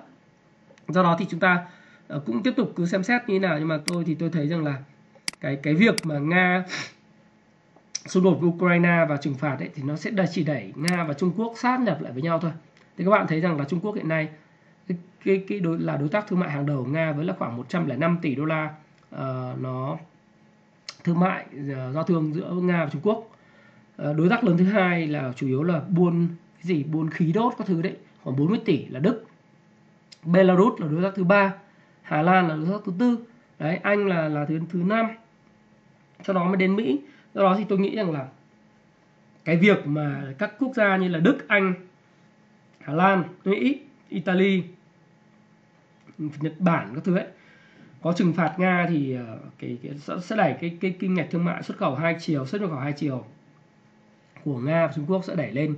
Do 0.88 1.04
đó 1.04 1.16
thì 1.20 1.26
chúng 1.30 1.40
ta 1.40 1.66
Ờ, 2.12 2.20
cũng 2.26 2.44
tiếp 2.44 2.54
tục 2.58 2.74
cứ 2.76 2.86
xem 2.86 3.04
xét 3.04 3.22
như 3.28 3.36
thế 3.36 3.40
nào 3.40 3.60
nhưng 3.60 3.68
mà 3.68 3.80
tôi 3.86 4.04
thì 4.04 4.16
tôi 4.16 4.30
thấy 4.30 4.48
rằng 4.48 4.64
là 4.64 4.78
cái 5.42 5.56
cái 5.56 5.74
việc 5.74 6.06
mà 6.06 6.20
nga 6.20 6.64
xung 8.06 8.24
đột 8.24 8.38
với 8.42 8.50
Ukraine 8.50 9.06
và 9.10 9.18
trừng 9.18 9.36
phạt 9.36 9.56
ấy 9.60 9.70
thì 9.76 9.84
nó 9.84 9.96
sẽ 9.96 10.12
chỉ 10.32 10.44
đẩy 10.44 10.74
nga 10.76 11.04
và 11.04 11.14
Trung 11.14 11.32
Quốc 11.38 11.54
sát 11.58 11.80
nhập 11.80 12.02
lại 12.02 12.14
với 12.14 12.22
nhau 12.22 12.40
thôi. 12.40 12.52
Thì 12.98 13.04
các 13.04 13.12
bạn 13.12 13.28
thấy 13.28 13.42
rằng 13.42 13.58
là 13.58 13.66
Trung 13.66 13.80
Quốc 13.80 13.96
hiện 13.96 14.08
nay 14.08 14.30
cái 14.88 14.98
cái, 15.26 15.44
cái 15.48 15.60
đối, 15.60 15.80
là 15.80 15.98
đối 15.98 16.10
tác 16.10 16.28
thương 16.28 16.40
mại 16.40 16.52
hàng 16.52 16.66
đầu 16.66 16.84
của 16.84 16.90
nga 16.90 17.12
với 17.12 17.26
là 17.26 17.34
khoảng 17.40 17.58
105 17.58 18.18
tỷ 18.22 18.36
đô 18.36 18.46
la 18.46 18.74
uh, 19.16 19.20
nó 19.62 19.98
thương 21.04 21.20
mại 21.20 21.46
uh, 21.56 21.94
giao 21.94 22.04
thương 22.04 22.34
giữa 22.34 22.52
nga 22.62 22.86
và 22.86 22.90
Trung 22.90 23.02
Quốc. 23.04 23.18
Uh, 23.18 24.18
đối 24.18 24.30
tác 24.30 24.44
lớn 24.44 24.58
thứ 24.58 24.66
hai 24.66 25.08
là 25.08 25.34
chủ 25.36 25.48
yếu 25.48 25.64
là 25.64 25.80
buôn 25.90 26.28
cái 26.58 26.64
gì 26.64 26.84
buôn 26.84 27.10
khí 27.10 27.32
đốt 27.32 27.54
các 27.58 27.68
thứ 27.68 27.82
đấy 27.82 27.96
khoảng 28.24 28.36
40 28.36 28.60
tỷ 28.66 28.86
là 28.86 29.00
Đức. 29.00 29.26
Belarus 30.24 30.82
là 30.82 30.88
đối 30.88 31.04
tác 31.04 31.12
thứ 31.16 31.24
ba. 31.24 31.54
Hà 32.12 32.22
Lan 32.22 32.48
là 32.48 32.56
đối 32.56 32.66
tác 32.66 32.82
thứ 32.86 32.94
tư. 33.00 33.18
Đấy 33.60 33.80
Anh 33.84 34.08
là 34.08 34.28
là 34.30 34.46
thứ 34.46 34.60
thứ 34.70 34.80
năm. 34.86 35.08
Sau 36.24 36.36
đó 36.36 36.48
mới 36.48 36.58
đến 36.58 36.76
Mỹ. 36.76 37.00
Do 37.34 37.44
đó 37.44 37.56
thì 37.58 37.66
tôi 37.70 37.80
nghĩ 37.80 37.96
rằng 37.96 38.12
là 38.12 38.28
cái 39.46 39.58
việc 39.58 39.88
mà 39.88 40.34
các 40.38 40.54
quốc 40.60 40.72
gia 40.76 40.98
như 40.98 41.08
là 41.08 41.20
Đức 41.20 41.48
Anh 41.48 41.74
Hà 42.80 42.94
Lan 42.94 43.24
Mỹ 43.46 43.80
Italy 44.10 44.64
Nhật 46.18 46.54
Bản 46.60 46.92
các 46.96 47.04
thứ 47.04 47.18
ấy 47.18 47.26
có 48.02 48.14
trừng 48.14 48.34
phạt 48.34 48.56
Nga 48.58 48.86
thì 48.90 49.14
ờ, 49.14 49.40
cái, 49.60 49.78
cái 49.84 50.20
sẽ 50.22 50.36
đẩy 50.36 50.56
cái 50.62 50.78
cái 50.82 50.96
kinh 51.00 51.14
ngạch 51.14 51.28
thương 51.32 51.46
mại 51.46 51.64
xuất 51.64 51.78
khẩu 51.78 51.96
hai 51.96 52.16
chiều 52.20 52.46
xuất 52.46 52.62
nhập 52.62 52.70
khẩu 52.70 52.80
hai 52.80 52.94
chiều 52.94 53.26
của 54.44 54.58
Nga 54.58 54.88
và 54.88 54.94
Trung 54.96 55.06
Quốc 55.08 55.26
sẽ 55.26 55.36
đẩy 55.36 55.52
lên. 55.52 55.76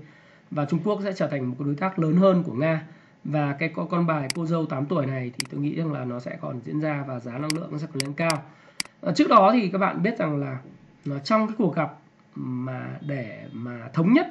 Và 0.51 0.65
Trung 0.65 0.79
Quốc 0.83 0.99
sẽ 1.03 1.13
trở 1.13 1.27
thành 1.27 1.45
một 1.45 1.55
đối 1.59 1.75
tác 1.75 1.99
lớn 1.99 2.15
hơn 2.15 2.43
của 2.43 2.53
Nga 2.53 2.83
và 3.23 3.55
cái 3.59 3.73
con 3.89 4.07
bài 4.07 4.27
cô 4.35 4.45
dâu 4.45 4.65
8 4.65 4.85
tuổi 4.85 5.05
này 5.05 5.31
thì 5.37 5.45
tôi 5.51 5.61
nghĩ 5.61 5.75
rằng 5.75 5.93
là 5.93 6.05
nó 6.05 6.19
sẽ 6.19 6.37
còn 6.41 6.59
diễn 6.63 6.81
ra 6.81 7.03
và 7.07 7.19
giá 7.19 7.31
năng 7.31 7.53
lượng 7.55 7.69
nó 7.71 7.77
sẽ 7.77 7.87
còn 7.93 8.03
lên 8.03 8.13
cao. 8.13 8.43
Ờ, 9.01 9.13
trước 9.15 9.29
đó 9.29 9.51
thì 9.53 9.69
các 9.69 9.77
bạn 9.77 10.03
biết 10.03 10.17
rằng 10.17 10.39
là 10.39 10.57
nó 11.05 11.19
trong 11.19 11.47
cái 11.47 11.55
cuộc 11.57 11.75
gặp 11.75 11.93
mà 12.35 12.97
để 13.01 13.47
mà 13.51 13.89
thống 13.93 14.13
nhất 14.13 14.27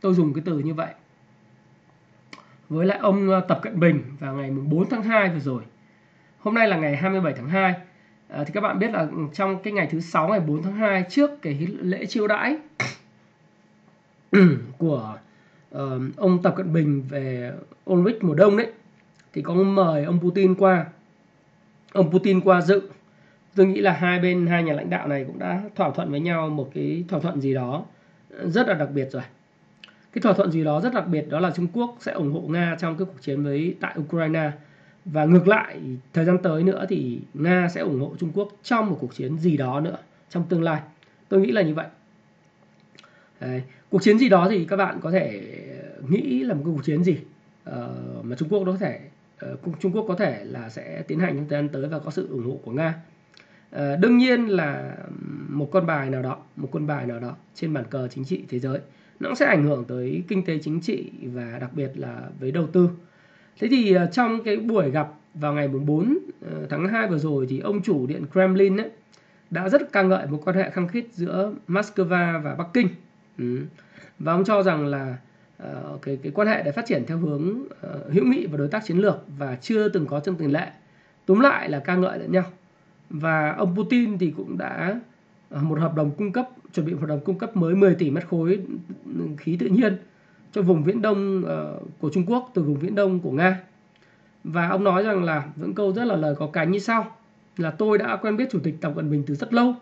tôi 0.00 0.14
dùng 0.14 0.34
cái 0.34 0.42
từ 0.46 0.58
như 0.58 0.74
vậy. 0.74 0.94
Với 2.68 2.86
lại 2.86 2.98
ông 2.98 3.30
ờ, 3.30 3.40
Tập 3.40 3.58
Cận 3.62 3.80
Bình 3.80 4.02
vào 4.18 4.34
ngày 4.34 4.50
4 4.50 4.88
tháng 4.90 5.02
2 5.02 5.28
vừa 5.28 5.40
rồi. 5.40 5.62
Hôm 6.38 6.54
nay 6.54 6.68
là 6.68 6.76
ngày 6.76 6.96
27 6.96 7.34
tháng 7.36 7.48
2 7.48 7.72
à, 7.72 7.80
ờ, 8.28 8.44
thì 8.44 8.52
các 8.52 8.60
bạn 8.60 8.78
biết 8.78 8.90
là 8.90 9.06
trong 9.34 9.62
cái 9.62 9.72
ngày 9.72 9.88
thứ 9.90 10.00
sáu 10.00 10.28
ngày 10.28 10.40
4 10.40 10.62
tháng 10.62 10.74
2 10.74 11.04
trước 11.10 11.42
cái 11.42 11.66
lễ 11.80 12.06
chiêu 12.06 12.28
đãi 12.28 12.56
của 14.78 15.18
uh, 15.78 16.16
ông 16.16 16.42
Tập 16.42 16.54
Cận 16.56 16.72
Bình 16.72 17.02
về 17.08 17.52
Olympic 17.90 18.24
mùa 18.24 18.34
đông 18.34 18.56
đấy. 18.56 18.72
Thì 19.32 19.42
có 19.42 19.54
mời 19.54 20.04
ông 20.04 20.20
Putin 20.20 20.54
qua. 20.54 20.86
Ông 21.92 22.10
Putin 22.10 22.40
qua 22.40 22.60
dự. 22.60 22.82
Tôi 23.54 23.66
nghĩ 23.66 23.80
là 23.80 23.92
hai 23.92 24.18
bên 24.18 24.46
hai 24.46 24.62
nhà 24.62 24.72
lãnh 24.72 24.90
đạo 24.90 25.08
này 25.08 25.24
cũng 25.24 25.38
đã 25.38 25.62
thỏa 25.74 25.90
thuận 25.90 26.10
với 26.10 26.20
nhau 26.20 26.48
một 26.48 26.70
cái 26.74 27.04
thỏa 27.08 27.20
thuận 27.20 27.40
gì 27.40 27.54
đó 27.54 27.84
rất 28.44 28.68
là 28.68 28.74
đặc 28.74 28.88
biệt 28.94 29.08
rồi. 29.10 29.22
Cái 30.12 30.22
thỏa 30.22 30.32
thuận 30.32 30.50
gì 30.50 30.64
đó 30.64 30.80
rất 30.80 30.94
đặc 30.94 31.08
biệt 31.08 31.26
đó 31.28 31.40
là 31.40 31.50
Trung 31.50 31.66
Quốc 31.72 31.96
sẽ 32.00 32.12
ủng 32.12 32.32
hộ 32.32 32.40
Nga 32.40 32.76
trong 32.80 32.96
cái 32.96 33.04
cuộc 33.04 33.22
chiến 33.22 33.42
với 33.42 33.76
tại 33.80 33.94
Ukraine. 34.00 34.50
Và 35.04 35.24
ngược 35.24 35.48
lại 35.48 35.80
thời 36.12 36.24
gian 36.24 36.38
tới 36.42 36.62
nữa 36.62 36.86
thì 36.88 37.20
Nga 37.34 37.68
sẽ 37.68 37.80
ủng 37.80 38.00
hộ 38.00 38.12
Trung 38.18 38.30
Quốc 38.34 38.48
trong 38.62 38.90
một 38.90 38.96
cuộc 39.00 39.14
chiến 39.14 39.38
gì 39.38 39.56
đó 39.56 39.80
nữa 39.80 39.96
trong 40.30 40.44
tương 40.48 40.62
lai. 40.62 40.80
Tôi 41.28 41.40
nghĩ 41.40 41.52
là 41.52 41.62
như 41.62 41.74
vậy. 41.74 41.86
Đấy 43.40 43.62
cuộc 43.92 44.02
chiến 44.02 44.18
gì 44.18 44.28
đó 44.28 44.46
thì 44.50 44.64
các 44.64 44.76
bạn 44.76 45.00
có 45.00 45.10
thể 45.10 45.40
nghĩ 46.08 46.42
là 46.42 46.54
một 46.54 46.62
cái 46.64 46.74
cuộc 46.76 46.84
chiến 46.84 47.04
gì 47.04 47.16
uh, 47.70 47.74
mà 48.22 48.36
Trung 48.36 48.48
Quốc 48.48 48.62
có 48.66 48.76
thể 48.80 49.00
uh, 49.52 49.80
Trung 49.80 49.92
Quốc 49.92 50.04
có 50.08 50.14
thể 50.14 50.44
là 50.44 50.68
sẽ 50.68 51.02
tiến 51.02 51.20
hành 51.20 51.36
trong 51.36 51.48
thời 51.48 51.58
gian 51.58 51.68
tới 51.68 51.88
và 51.88 51.98
có 51.98 52.10
sự 52.10 52.28
ủng 52.30 52.44
hộ 52.44 52.60
của 52.64 52.72
Nga. 52.72 52.94
Uh, 53.76 53.80
đương 54.00 54.18
nhiên 54.18 54.46
là 54.46 54.96
một 55.48 55.68
con 55.72 55.86
bài 55.86 56.10
nào 56.10 56.22
đó 56.22 56.36
một 56.56 56.68
con 56.72 56.86
bài 56.86 57.06
nào 57.06 57.20
đó 57.20 57.36
trên 57.54 57.72
bàn 57.72 57.84
cờ 57.90 58.08
chính 58.08 58.24
trị 58.24 58.44
thế 58.48 58.58
giới 58.58 58.78
nó 59.20 59.34
sẽ 59.34 59.46
ảnh 59.46 59.64
hưởng 59.64 59.84
tới 59.84 60.22
kinh 60.28 60.44
tế 60.44 60.58
chính 60.58 60.80
trị 60.80 61.10
và 61.22 61.58
đặc 61.60 61.70
biệt 61.72 61.90
là 61.94 62.22
với 62.40 62.50
đầu 62.50 62.66
tư. 62.66 62.90
Thế 63.60 63.68
thì 63.70 63.96
uh, 63.96 64.12
trong 64.12 64.42
cái 64.44 64.56
buổi 64.56 64.90
gặp 64.90 65.08
vào 65.34 65.54
ngày 65.54 65.68
4 65.68 66.18
tháng 66.70 66.88
2 66.88 67.08
vừa 67.08 67.18
rồi 67.18 67.46
thì 67.48 67.58
ông 67.58 67.82
chủ 67.82 68.06
điện 68.06 68.24
Kremlin 68.32 68.76
ấy, 68.76 68.90
đã 69.50 69.68
rất 69.68 69.92
ca 69.92 70.02
ngợi 70.02 70.26
một 70.26 70.42
quan 70.44 70.56
hệ 70.56 70.70
khăng 70.70 70.88
khít 70.88 71.04
giữa 71.12 71.54
Moscow 71.68 72.42
và 72.42 72.54
Bắc 72.58 72.66
Kinh 72.74 72.88
ừ. 73.38 73.60
và 74.18 74.32
ông 74.32 74.44
cho 74.44 74.62
rằng 74.62 74.86
là 74.86 75.16
uh, 75.62 76.02
cái 76.02 76.18
cái 76.22 76.32
quan 76.34 76.48
hệ 76.48 76.62
để 76.62 76.72
phát 76.72 76.86
triển 76.86 77.04
theo 77.06 77.18
hướng 77.18 77.62
uh, 77.62 78.12
hữu 78.12 78.24
nghị 78.24 78.46
và 78.46 78.58
đối 78.58 78.68
tác 78.68 78.84
chiến 78.84 78.98
lược 78.98 79.24
và 79.38 79.56
chưa 79.56 79.88
từng 79.88 80.06
có 80.06 80.20
trong 80.20 80.34
tiền 80.34 80.52
lệ 80.52 80.70
túm 81.26 81.40
lại 81.40 81.68
là 81.68 81.78
ca 81.78 81.96
ngợi 81.96 82.18
lẫn 82.18 82.32
nhau 82.32 82.44
và 83.10 83.52
ông 83.52 83.76
Putin 83.76 84.18
thì 84.18 84.32
cũng 84.36 84.58
đã 84.58 85.00
uh, 85.54 85.62
một 85.62 85.78
hợp 85.78 85.94
đồng 85.94 86.10
cung 86.10 86.32
cấp 86.32 86.48
chuẩn 86.74 86.86
bị 86.86 86.92
một 86.92 87.00
hợp 87.00 87.06
đồng 87.06 87.20
cung 87.20 87.38
cấp 87.38 87.56
mới 87.56 87.74
10 87.74 87.94
tỷ 87.94 88.10
mét 88.10 88.28
khối 88.28 88.60
ừ, 89.04 89.24
khí 89.38 89.56
tự 89.60 89.66
nhiên 89.66 89.96
cho 90.52 90.62
vùng 90.62 90.84
viễn 90.84 91.02
đông 91.02 91.44
uh, 91.44 91.82
của 92.00 92.10
Trung 92.12 92.24
Quốc 92.26 92.50
từ 92.54 92.62
vùng 92.62 92.78
viễn 92.78 92.94
đông 92.94 93.20
của 93.20 93.30
Nga 93.30 93.60
và 94.44 94.68
ông 94.68 94.84
nói 94.84 95.02
rằng 95.02 95.24
là 95.24 95.44
vẫn 95.56 95.74
câu 95.74 95.92
rất 95.92 96.04
là 96.04 96.16
lời 96.16 96.34
có 96.38 96.46
cánh 96.46 96.70
như 96.70 96.78
sau 96.78 97.16
là 97.56 97.70
tôi 97.70 97.98
đã 97.98 98.16
quen 98.16 98.36
biết 98.36 98.48
chủ 98.50 98.58
tịch 98.62 98.74
Tập 98.80 98.92
Cận 98.96 99.10
Bình 99.10 99.22
từ 99.26 99.34
rất 99.34 99.54
lâu 99.54 99.74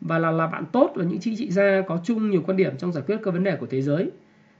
và 0.00 0.18
là 0.18 0.30
là 0.30 0.46
bạn 0.46 0.64
tốt 0.72 0.92
và 0.94 1.04
những 1.04 1.20
chính 1.20 1.36
trị 1.36 1.50
gia 1.50 1.82
có 1.86 2.00
chung 2.04 2.30
nhiều 2.30 2.42
quan 2.46 2.56
điểm 2.56 2.76
trong 2.76 2.92
giải 2.92 3.04
quyết 3.06 3.16
các 3.24 3.30
vấn 3.30 3.44
đề 3.44 3.56
của 3.56 3.66
thế 3.66 3.82
giới 3.82 4.10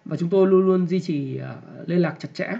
và 0.05 0.17
chúng 0.17 0.31
tôi 0.31 0.47
luôn 0.47 0.67
luôn 0.67 0.87
duy 0.87 1.01
trì 1.01 1.41
uh, 1.41 1.89
liên 1.89 1.99
lạc 1.99 2.15
chặt 2.19 2.29
chẽ 2.35 2.53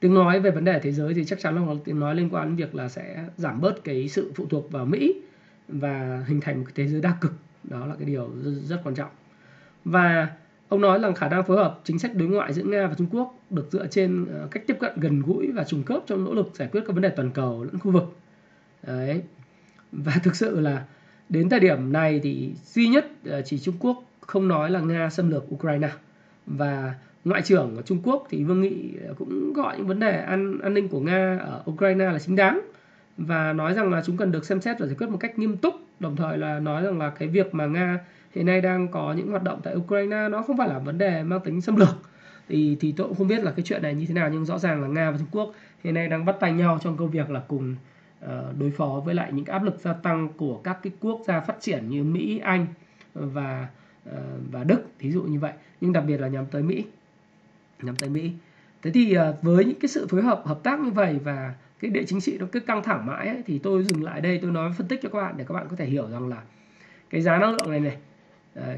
tiếng 0.00 0.14
nói 0.14 0.40
về 0.40 0.50
vấn 0.50 0.64
đề 0.64 0.80
thế 0.82 0.92
giới 0.92 1.14
thì 1.14 1.24
chắc 1.24 1.40
chắn 1.40 1.68
là 1.68 1.74
tiếng 1.84 2.00
nói 2.00 2.14
liên 2.14 2.28
quan 2.30 2.48
đến 2.48 2.56
việc 2.56 2.74
là 2.74 2.88
sẽ 2.88 3.24
giảm 3.36 3.60
bớt 3.60 3.84
cái 3.84 4.08
sự 4.08 4.32
phụ 4.34 4.46
thuộc 4.50 4.72
vào 4.72 4.84
Mỹ 4.84 5.20
và 5.68 6.24
hình 6.26 6.40
thành 6.40 6.58
một 6.58 6.64
cái 6.66 6.72
thế 6.86 6.92
giới 6.92 7.00
đa 7.00 7.16
cực 7.20 7.32
đó 7.64 7.86
là 7.86 7.94
cái 7.94 8.06
điều 8.06 8.30
rất, 8.42 8.52
rất 8.64 8.80
quan 8.84 8.94
trọng 8.94 9.10
và 9.84 10.28
ông 10.68 10.80
nói 10.80 10.98
rằng 10.98 11.14
khả 11.14 11.28
năng 11.28 11.44
phối 11.44 11.56
hợp 11.56 11.80
chính 11.84 11.98
sách 11.98 12.14
đối 12.14 12.28
ngoại 12.28 12.52
giữa 12.52 12.62
Nga 12.62 12.86
và 12.86 12.94
Trung 12.94 13.06
Quốc 13.10 13.38
được 13.50 13.68
dựa 13.72 13.86
trên 13.86 14.26
ờ, 14.26 14.48
cách 14.50 14.62
tiếp 14.66 14.76
cận 14.80 15.00
gần 15.00 15.22
gũi 15.22 15.52
và 15.52 15.64
trùng 15.64 15.82
khớp 15.82 16.02
trong 16.06 16.24
nỗ 16.24 16.34
lực 16.34 16.50
giải 16.54 16.68
quyết 16.72 16.80
các 16.86 16.92
vấn 16.92 17.02
đề 17.02 17.08
toàn 17.08 17.30
cầu 17.30 17.64
lẫn 17.64 17.78
khu 17.78 17.90
vực. 17.90 18.16
Đấy. 18.86 19.22
Và 19.92 20.12
thực 20.22 20.36
sự 20.36 20.60
là 20.60 20.84
đến 21.32 21.48
thời 21.48 21.60
điểm 21.60 21.92
này 21.92 22.20
thì 22.22 22.50
duy 22.64 22.88
nhất 22.88 23.06
ờ, 23.24 23.42
chỉ 23.42 23.58
Trung 23.58 23.74
Quốc 23.80 24.02
không 24.20 24.48
nói 24.48 24.70
là 24.70 24.80
Nga 24.80 25.10
xâm 25.10 25.30
lược 25.30 25.54
Ukraine. 25.54 25.88
Và 26.46 26.94
ngoại 27.24 27.42
trưởng 27.42 27.76
của 27.76 27.82
Trung 27.82 28.00
Quốc 28.04 28.26
thì 28.30 28.44
Vương 28.44 28.60
Nghị 28.60 28.90
ờ, 29.06 29.14
cũng 29.18 29.52
gọi 29.52 29.76
những 29.76 29.86
vấn 29.86 30.00
đề 30.00 30.20
an 30.20 30.58
an 30.62 30.74
ninh 30.74 30.88
của 30.88 31.00
Nga 31.00 31.38
ở 31.38 31.62
Ukraine 31.70 32.04
là 32.04 32.18
chính 32.18 32.36
đáng. 32.36 32.60
Và 33.16 33.52
nói 33.52 33.74
rằng 33.74 33.90
là 33.90 34.02
chúng 34.06 34.16
cần 34.16 34.32
được 34.32 34.44
xem 34.44 34.60
xét 34.60 34.78
và 34.80 34.86
giải 34.86 34.96
quyết 34.98 35.10
một 35.10 35.18
cách 35.20 35.38
nghiêm 35.38 35.56
túc 35.56 35.74
đồng 36.00 36.16
thời 36.16 36.38
là 36.38 36.60
nói 36.60 36.82
rằng 36.82 36.98
là 36.98 37.10
cái 37.10 37.28
việc 37.28 37.54
mà 37.54 37.66
Nga 37.66 37.98
hiện 38.34 38.46
nay 38.46 38.60
đang 38.60 38.88
có 38.88 39.12
những 39.12 39.30
hoạt 39.30 39.42
động 39.42 39.60
tại 39.62 39.74
Ukraine 39.76 40.28
nó 40.28 40.42
không 40.42 40.56
phải 40.56 40.68
là 40.68 40.78
vấn 40.78 40.98
đề 40.98 41.22
mang 41.22 41.40
tính 41.40 41.60
xâm 41.60 41.76
lược. 41.76 41.96
Thì 42.48 42.76
thì 42.80 42.92
tôi 42.96 43.08
cũng 43.08 43.16
không 43.16 43.28
biết 43.28 43.44
là 43.44 43.50
cái 43.50 43.64
chuyện 43.64 43.82
này 43.82 43.94
như 43.94 44.06
thế 44.06 44.14
nào 44.14 44.30
nhưng 44.32 44.44
rõ 44.44 44.58
ràng 44.58 44.82
là 44.82 44.88
Nga 44.88 45.10
và 45.10 45.18
Trung 45.18 45.28
Quốc 45.30 45.52
hiện 45.84 45.94
nay 45.94 46.08
đang 46.08 46.24
bắt 46.24 46.36
tay 46.40 46.52
nhau 46.52 46.78
trong 46.82 46.96
công 46.96 47.10
việc 47.10 47.30
là 47.30 47.40
cùng 47.48 47.72
uh, 47.72 47.91
Ờ, 48.26 48.52
đối 48.58 48.70
phó 48.70 49.02
với 49.04 49.14
lại 49.14 49.32
những 49.32 49.44
áp 49.44 49.62
lực 49.62 49.76
gia 49.78 49.92
tăng 49.92 50.28
của 50.36 50.60
các 50.64 50.78
cái 50.82 50.92
quốc 51.00 51.20
gia 51.26 51.40
phát 51.40 51.56
triển 51.60 51.88
như 51.88 52.04
Mỹ, 52.04 52.38
Anh 52.38 52.66
và 53.14 53.68
ờ, 54.10 54.22
và 54.52 54.64
Đức 54.64 54.82
thí 54.98 55.12
dụ 55.12 55.22
như 55.22 55.38
vậy. 55.38 55.52
Nhưng 55.80 55.92
đặc 55.92 56.04
biệt 56.06 56.20
là 56.20 56.28
nhắm 56.28 56.46
tới 56.46 56.62
Mỹ 56.62 56.84
nhắm 57.82 57.96
tới 57.96 58.08
Mỹ. 58.08 58.32
Thế 58.82 58.90
thì 58.90 59.14
ờ, 59.14 59.36
với 59.42 59.64
những 59.64 59.80
cái 59.80 59.88
sự 59.88 60.06
phối 60.06 60.22
hợp 60.22 60.42
hợp 60.44 60.62
tác 60.62 60.80
như 60.80 60.90
vậy 60.90 61.18
và 61.24 61.54
cái 61.80 61.90
địa 61.90 62.04
chính 62.06 62.20
trị 62.20 62.36
nó 62.40 62.46
cứ 62.52 62.60
căng 62.60 62.82
thẳng 62.82 63.06
mãi 63.06 63.28
ấy, 63.28 63.42
thì 63.46 63.58
tôi 63.58 63.82
dừng 63.84 64.04
lại 64.04 64.20
đây 64.20 64.38
tôi 64.42 64.50
nói 64.50 64.70
phân 64.78 64.88
tích 64.88 65.00
cho 65.02 65.08
các 65.08 65.18
bạn 65.18 65.34
để 65.36 65.44
các 65.48 65.54
bạn 65.54 65.66
có 65.70 65.76
thể 65.76 65.86
hiểu 65.86 66.10
rằng 66.10 66.28
là 66.28 66.42
cái 67.10 67.20
giá 67.20 67.38
năng 67.38 67.54
lượng 67.54 67.70
này 67.70 67.80
này 67.80 67.96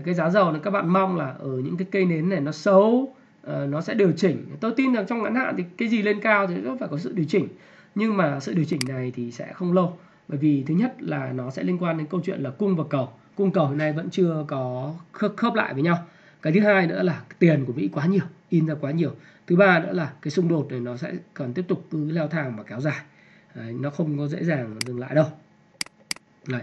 cái 0.05 0.15
giá 0.15 0.31
dầu 0.31 0.53
này 0.53 0.61
các 0.65 0.71
bạn 0.71 0.89
mong 0.89 1.17
là 1.17 1.35
ở 1.39 1.61
những 1.65 1.77
cái 1.77 1.89
cây 1.91 2.05
nến 2.05 2.29
này 2.29 2.41
nó 2.41 2.53
xấu 2.53 3.15
nó 3.47 3.81
sẽ 3.81 3.95
điều 3.95 4.13
chỉnh. 4.13 4.47
Tôi 4.61 4.73
tin 4.77 4.95
rằng 4.95 5.07
trong 5.07 5.23
ngắn 5.23 5.35
hạn 5.35 5.55
thì 5.59 5.65
cái 5.77 5.89
gì 5.89 6.03
lên 6.03 6.21
cao 6.21 6.47
thì 6.47 6.55
nó 6.57 6.77
phải 6.81 6.89
có 6.89 6.99
sự 6.99 7.13
điều 7.13 7.27
chỉnh 7.29 7.49
nhưng 7.95 8.17
mà 8.17 8.41
sự 8.41 8.55
điều 8.55 8.65
chỉnh 8.65 8.89
này 8.89 9.13
thì 9.15 9.31
sẽ 9.31 9.53
không 9.53 9.73
lâu. 9.73 9.99
Bởi 10.29 10.39
vì 10.39 10.65
thứ 10.67 10.75
nhất 10.75 11.03
là 11.03 11.33
nó 11.33 11.51
sẽ 11.51 11.63
liên 11.63 11.79
quan 11.79 11.99
đến 11.99 12.07
câu 12.07 12.21
chuyện 12.25 12.41
là 12.41 12.51
cung 12.51 12.77
và 12.77 12.85
cầu. 12.91 13.09
Cung 13.37 13.51
cầu 13.51 13.69
hiện 13.69 13.79
nay 13.79 13.93
vẫn 13.93 14.11
chưa 14.11 14.45
có 14.49 14.95
khớp, 15.13 15.55
lại 15.55 15.75
với 15.75 15.83
nhau. 15.83 15.99
Cái 16.43 16.53
thứ 16.53 16.61
hai 16.61 16.87
nữa 16.87 17.03
là 17.03 17.23
tiền 17.39 17.65
của 17.65 17.73
mỹ 17.73 17.89
quá 17.93 18.07
nhiều 18.07 18.25
in 18.49 18.67
ra 18.67 18.75
quá 18.81 18.91
nhiều. 18.91 19.11
Thứ 19.47 19.57
ba 19.57 19.81
nữa 19.81 19.93
là 19.93 20.13
cái 20.23 20.31
xung 20.31 20.49
đột 20.49 20.67
này 20.71 20.81
nó 20.81 20.97
sẽ 20.97 21.13
còn 21.35 21.53
tiếp 21.53 21.65
tục 21.69 21.87
cứ 21.91 22.11
leo 22.11 22.29
thang 22.29 22.57
và 22.57 22.63
kéo 22.63 22.81
dài. 22.81 23.01
Đấy, 23.55 23.73
nó 23.81 23.91
không 23.91 24.19
có 24.19 24.27
dễ 24.29 24.45
dàng 24.45 24.75
dừng 24.81 25.01
lại 25.01 25.15
đâu. 25.15 25.27
Đấy. 26.49 26.63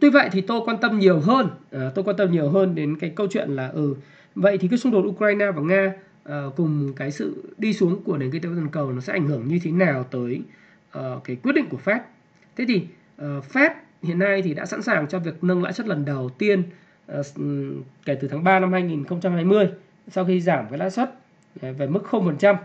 tuy 0.00 0.10
vậy 0.10 0.28
thì 0.32 0.40
tôi 0.40 0.60
quan 0.64 0.78
tâm 0.80 0.98
nhiều 0.98 1.20
hơn 1.20 1.48
à, 1.70 1.90
tôi 1.94 2.04
quan 2.04 2.16
tâm 2.16 2.32
nhiều 2.32 2.50
hơn 2.50 2.74
đến 2.74 2.96
cái 3.00 3.10
câu 3.10 3.26
chuyện 3.30 3.50
là 3.50 3.68
ừ 3.68 3.94
vậy 4.34 4.58
thì 4.58 4.68
cái 4.68 4.78
xung 4.78 4.92
đột 4.92 5.04
Ukraine 5.06 5.50
và 5.50 5.62
Nga 5.62 5.92
Ờ, 6.28 6.50
cùng 6.56 6.92
cái 6.96 7.10
sự 7.10 7.54
đi 7.58 7.72
xuống 7.72 8.02
của 8.04 8.18
nền 8.18 8.30
kinh 8.30 8.42
tế 8.42 8.48
toàn 8.48 8.68
cầu 8.68 8.92
nó 8.92 9.00
sẽ 9.00 9.12
ảnh 9.12 9.26
hưởng 9.26 9.48
như 9.48 9.58
thế 9.62 9.70
nào 9.70 10.04
tới 10.04 10.42
uh, 10.98 11.24
cái 11.24 11.36
quyết 11.36 11.52
định 11.52 11.68
của 11.70 11.78
Fed? 11.84 11.98
Thế 12.56 12.64
thì 12.68 12.86
uh, 13.22 13.44
Fed 13.52 13.70
hiện 14.02 14.18
nay 14.18 14.42
thì 14.42 14.54
đã 14.54 14.66
sẵn 14.66 14.82
sàng 14.82 15.08
cho 15.08 15.18
việc 15.18 15.44
nâng 15.44 15.62
lãi 15.62 15.72
suất 15.72 15.86
lần 15.86 16.04
đầu 16.04 16.28
tiên 16.28 16.62
uh, 17.12 17.26
kể 18.04 18.14
từ 18.20 18.28
tháng 18.28 18.44
3 18.44 18.60
năm 18.60 18.72
2020 18.72 19.68
sau 20.08 20.24
khi 20.24 20.40
giảm 20.40 20.66
cái 20.70 20.78
lãi 20.78 20.90
suất 20.90 21.14
về 21.60 21.86
mức 21.86 22.02
0% 22.10 22.56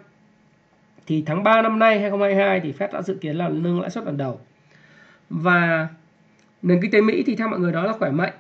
thì 1.08 1.24
tháng 1.26 1.44
3 1.44 1.62
năm 1.62 1.80
nay 1.80 2.00
2022 2.00 2.60
thì 2.60 2.74
Fed 2.80 2.92
đã 2.94 3.02
dự 3.02 3.16
kiến 3.22 3.36
là 3.36 3.50
nâng 3.50 3.82
lãi 3.82 3.90
suất 3.90 4.04
lần 4.04 4.18
đầu. 4.18 4.40
Và 5.30 5.88
nền 6.62 6.82
kinh 6.82 6.92
tế 6.92 7.02
Mỹ 7.02 7.24
thì 7.26 7.36
theo 7.36 7.48
mọi 7.48 7.60
người 7.60 7.72
đó 7.72 7.86
là 7.86 7.94
khỏe 7.94 8.12
mạnh 8.12 8.34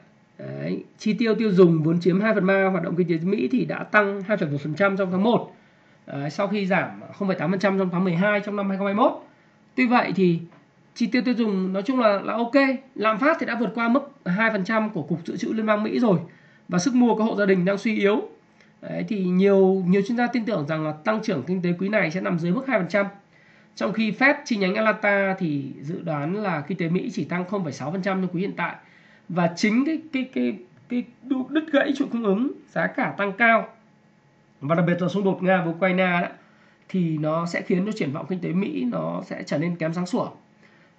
Đấy, 0.48 0.84
chi 0.98 1.14
tiêu 1.14 1.36
tiêu 1.36 1.52
dùng 1.52 1.84
vốn 1.84 2.00
chiếm 2.00 2.22
2 2.22 2.34
phần 2.34 2.46
3 2.46 2.70
hoạt 2.70 2.84
động 2.84 2.96
kinh 2.96 3.08
tế 3.08 3.18
Mỹ 3.26 3.50
thì 3.52 3.66
đã 3.66 3.84
tăng 3.84 4.22
2,1% 4.22 4.98
trong 4.98 5.12
tháng 5.12 5.24
1 5.24 5.56
Đấy, 6.08 6.30
sau 6.30 6.48
khi 6.48 6.66
giảm 6.66 6.90
0,8% 7.20 7.60
trong 7.60 7.90
tháng 7.92 8.04
12 8.04 8.40
trong 8.40 8.56
năm 8.56 8.70
2021 8.70 9.12
tuy 9.76 9.88
vậy 9.88 10.14
thì 10.16 10.40
chi 10.96 11.08
tiêu 11.08 11.22
tiêu 11.26 11.34
dùng 11.34 11.74
nói 11.74 11.84
chung 11.84 12.00
là 12.00 12.20
là 12.22 12.34
ok. 12.34 12.52
Lạm 12.96 13.20
phát 13.20 13.38
thì 13.40 13.46
đã 13.46 13.58
vượt 13.60 13.72
qua 13.76 13.90
mức 13.90 14.12
2% 14.26 14.90
của 14.90 15.02
cục 15.02 15.20
dự 15.26 15.38
trữ 15.38 15.54
liên 15.54 15.66
bang 15.66 15.84
Mỹ 15.84 16.00
rồi 16.00 16.20
và 16.68 16.80
sức 16.80 16.96
mua 16.96 17.16
của 17.16 17.24
hộ 17.24 17.36
gia 17.36 17.46
đình 17.46 17.66
đang 17.66 17.78
suy 17.78 17.98
yếu. 17.98 18.22
Đấy, 18.82 19.06
thì 19.08 19.24
nhiều 19.24 19.84
nhiều 19.88 20.02
chuyên 20.08 20.18
gia 20.18 20.28
tin 20.28 20.46
tưởng 20.46 20.66
rằng 20.68 20.86
là 20.86 20.92
tăng 20.92 21.22
trưởng 21.24 21.44
kinh 21.48 21.62
tế 21.62 21.74
quý 21.80 21.90
này 21.90 22.12
sẽ 22.12 22.22
nằm 22.22 22.40
dưới 22.40 22.52
mức 22.52 22.64
2%. 22.68 23.06
Trong 23.76 23.94
khi 23.94 24.12
Fed 24.12 24.34
chi 24.46 24.58
nhánh 24.58 24.76
Atlanta 24.76 25.36
thì 25.40 25.72
dự 25.82 26.02
đoán 26.02 26.36
là 26.36 26.62
kinh 26.62 26.78
tế 26.78 26.90
Mỹ 26.90 27.12
chỉ 27.14 27.24
tăng 27.24 27.44
0,6% 27.50 28.02
trong 28.02 28.28
quý 28.34 28.42
hiện 28.42 28.54
tại 28.58 28.76
và 29.30 29.54
chính 29.56 29.86
cái 29.86 30.02
cái 30.14 30.30
cái 30.34 30.58
cái 30.90 31.04
đứt 31.50 31.72
gãy 31.72 31.94
chuỗi 31.96 32.08
cung 32.12 32.24
ứng 32.24 32.52
giá 32.70 32.88
cả 32.88 33.14
tăng 33.18 33.34
cao 33.34 33.68
và 34.62 34.76
đặc 34.76 34.86
biệt 34.88 35.02
là 35.02 35.08
xung 35.08 35.24
đột 35.24 35.44
Nga 35.44 35.62
với 35.62 35.74
Ukraine 35.74 36.22
đó 36.22 36.28
thì 36.90 37.18
nó 37.18 37.46
sẽ 37.46 37.62
khiến 37.62 37.86
cho 37.86 37.92
triển 37.92 38.12
vọng 38.12 38.26
kinh 38.30 38.40
tế 38.40 38.50
Mỹ 38.50 38.86
nó 38.92 39.22
sẽ 39.26 39.44
trở 39.44 39.58
nên 39.58 39.76
kém 39.76 39.94
sáng 39.94 40.06
sủa. 40.06 40.30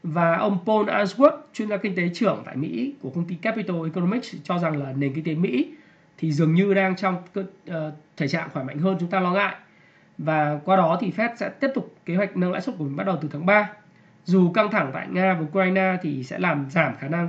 Và 0.03 0.37
ông 0.37 0.59
Paul 0.67 0.91
Answorth, 0.91 1.39
chuyên 1.53 1.69
gia 1.69 1.77
kinh 1.77 1.97
tế 1.97 2.09
trưởng 2.15 2.43
tại 2.47 2.57
Mỹ 2.57 2.95
của 3.03 3.11
công 3.11 3.25
ty 3.25 3.35
Capital 3.35 3.77
Economics 3.85 4.35
cho 4.45 4.59
rằng 4.59 4.77
là 4.77 4.93
nền 4.93 5.15
kinh 5.15 5.25
tế 5.25 5.35
Mỹ 5.35 5.75
thì 6.19 6.33
dường 6.33 6.55
như 6.55 6.75
đang 6.75 6.97
trong 6.97 7.17
ờ, 7.67 7.93
thể 8.17 8.29
trạng 8.29 8.49
khỏe 8.53 8.65
mạnh 8.65 8.79
hơn 8.79 8.97
chúng 9.01 9.11
ta 9.11 9.21
lo 9.21 9.33
ngại 9.33 9.55
và 10.19 10.61
qua 10.65 10.77
đó 10.77 10.99
thì 11.01 11.13
Fed 11.17 11.37
sẽ 11.37 11.49
tiếp 11.49 11.69
tục 11.75 11.95
kế 12.05 12.17
hoạch 12.17 12.37
nâng 12.37 12.53
lãi 12.53 12.61
suất 12.61 12.75
của 12.79 12.85
mình 12.85 12.97
bắt 12.97 13.07
đầu 13.07 13.19
từ 13.23 13.29
tháng 13.33 13.47
3 13.47 13.71
dù 14.25 14.53
căng 14.53 14.71
thẳng 14.71 14.91
tại 14.95 15.07
Nga 15.11 15.35
và 15.35 15.41
Ukraine 15.41 15.97
thì 16.03 16.25
sẽ 16.25 16.39
làm 16.39 16.67
giảm 16.71 16.97
khả 16.97 17.09
năng 17.09 17.29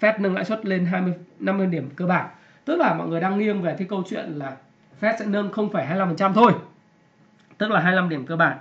Fed 0.00 0.14
nâng 0.18 0.34
lãi 0.34 0.44
suất 0.44 0.66
lên 0.66 0.86
20 0.86 1.14
50 1.38 1.66
điểm 1.66 1.90
cơ 1.96 2.06
bản. 2.06 2.26
Tức 2.64 2.76
là 2.76 2.94
mọi 2.94 3.08
người 3.08 3.20
đang 3.20 3.38
nghiêng 3.38 3.62
về 3.62 3.74
cái 3.78 3.86
câu 3.90 4.02
chuyện 4.10 4.24
là 4.32 4.56
Fed 5.00 5.14
sẽ 5.18 5.26
nâng 5.26 5.50
0,25% 5.50 6.32
thôi. 6.32 6.52
Tức 7.58 7.70
là 7.70 7.80
25 7.80 8.08
điểm 8.08 8.26
cơ 8.26 8.36
bản. 8.36 8.58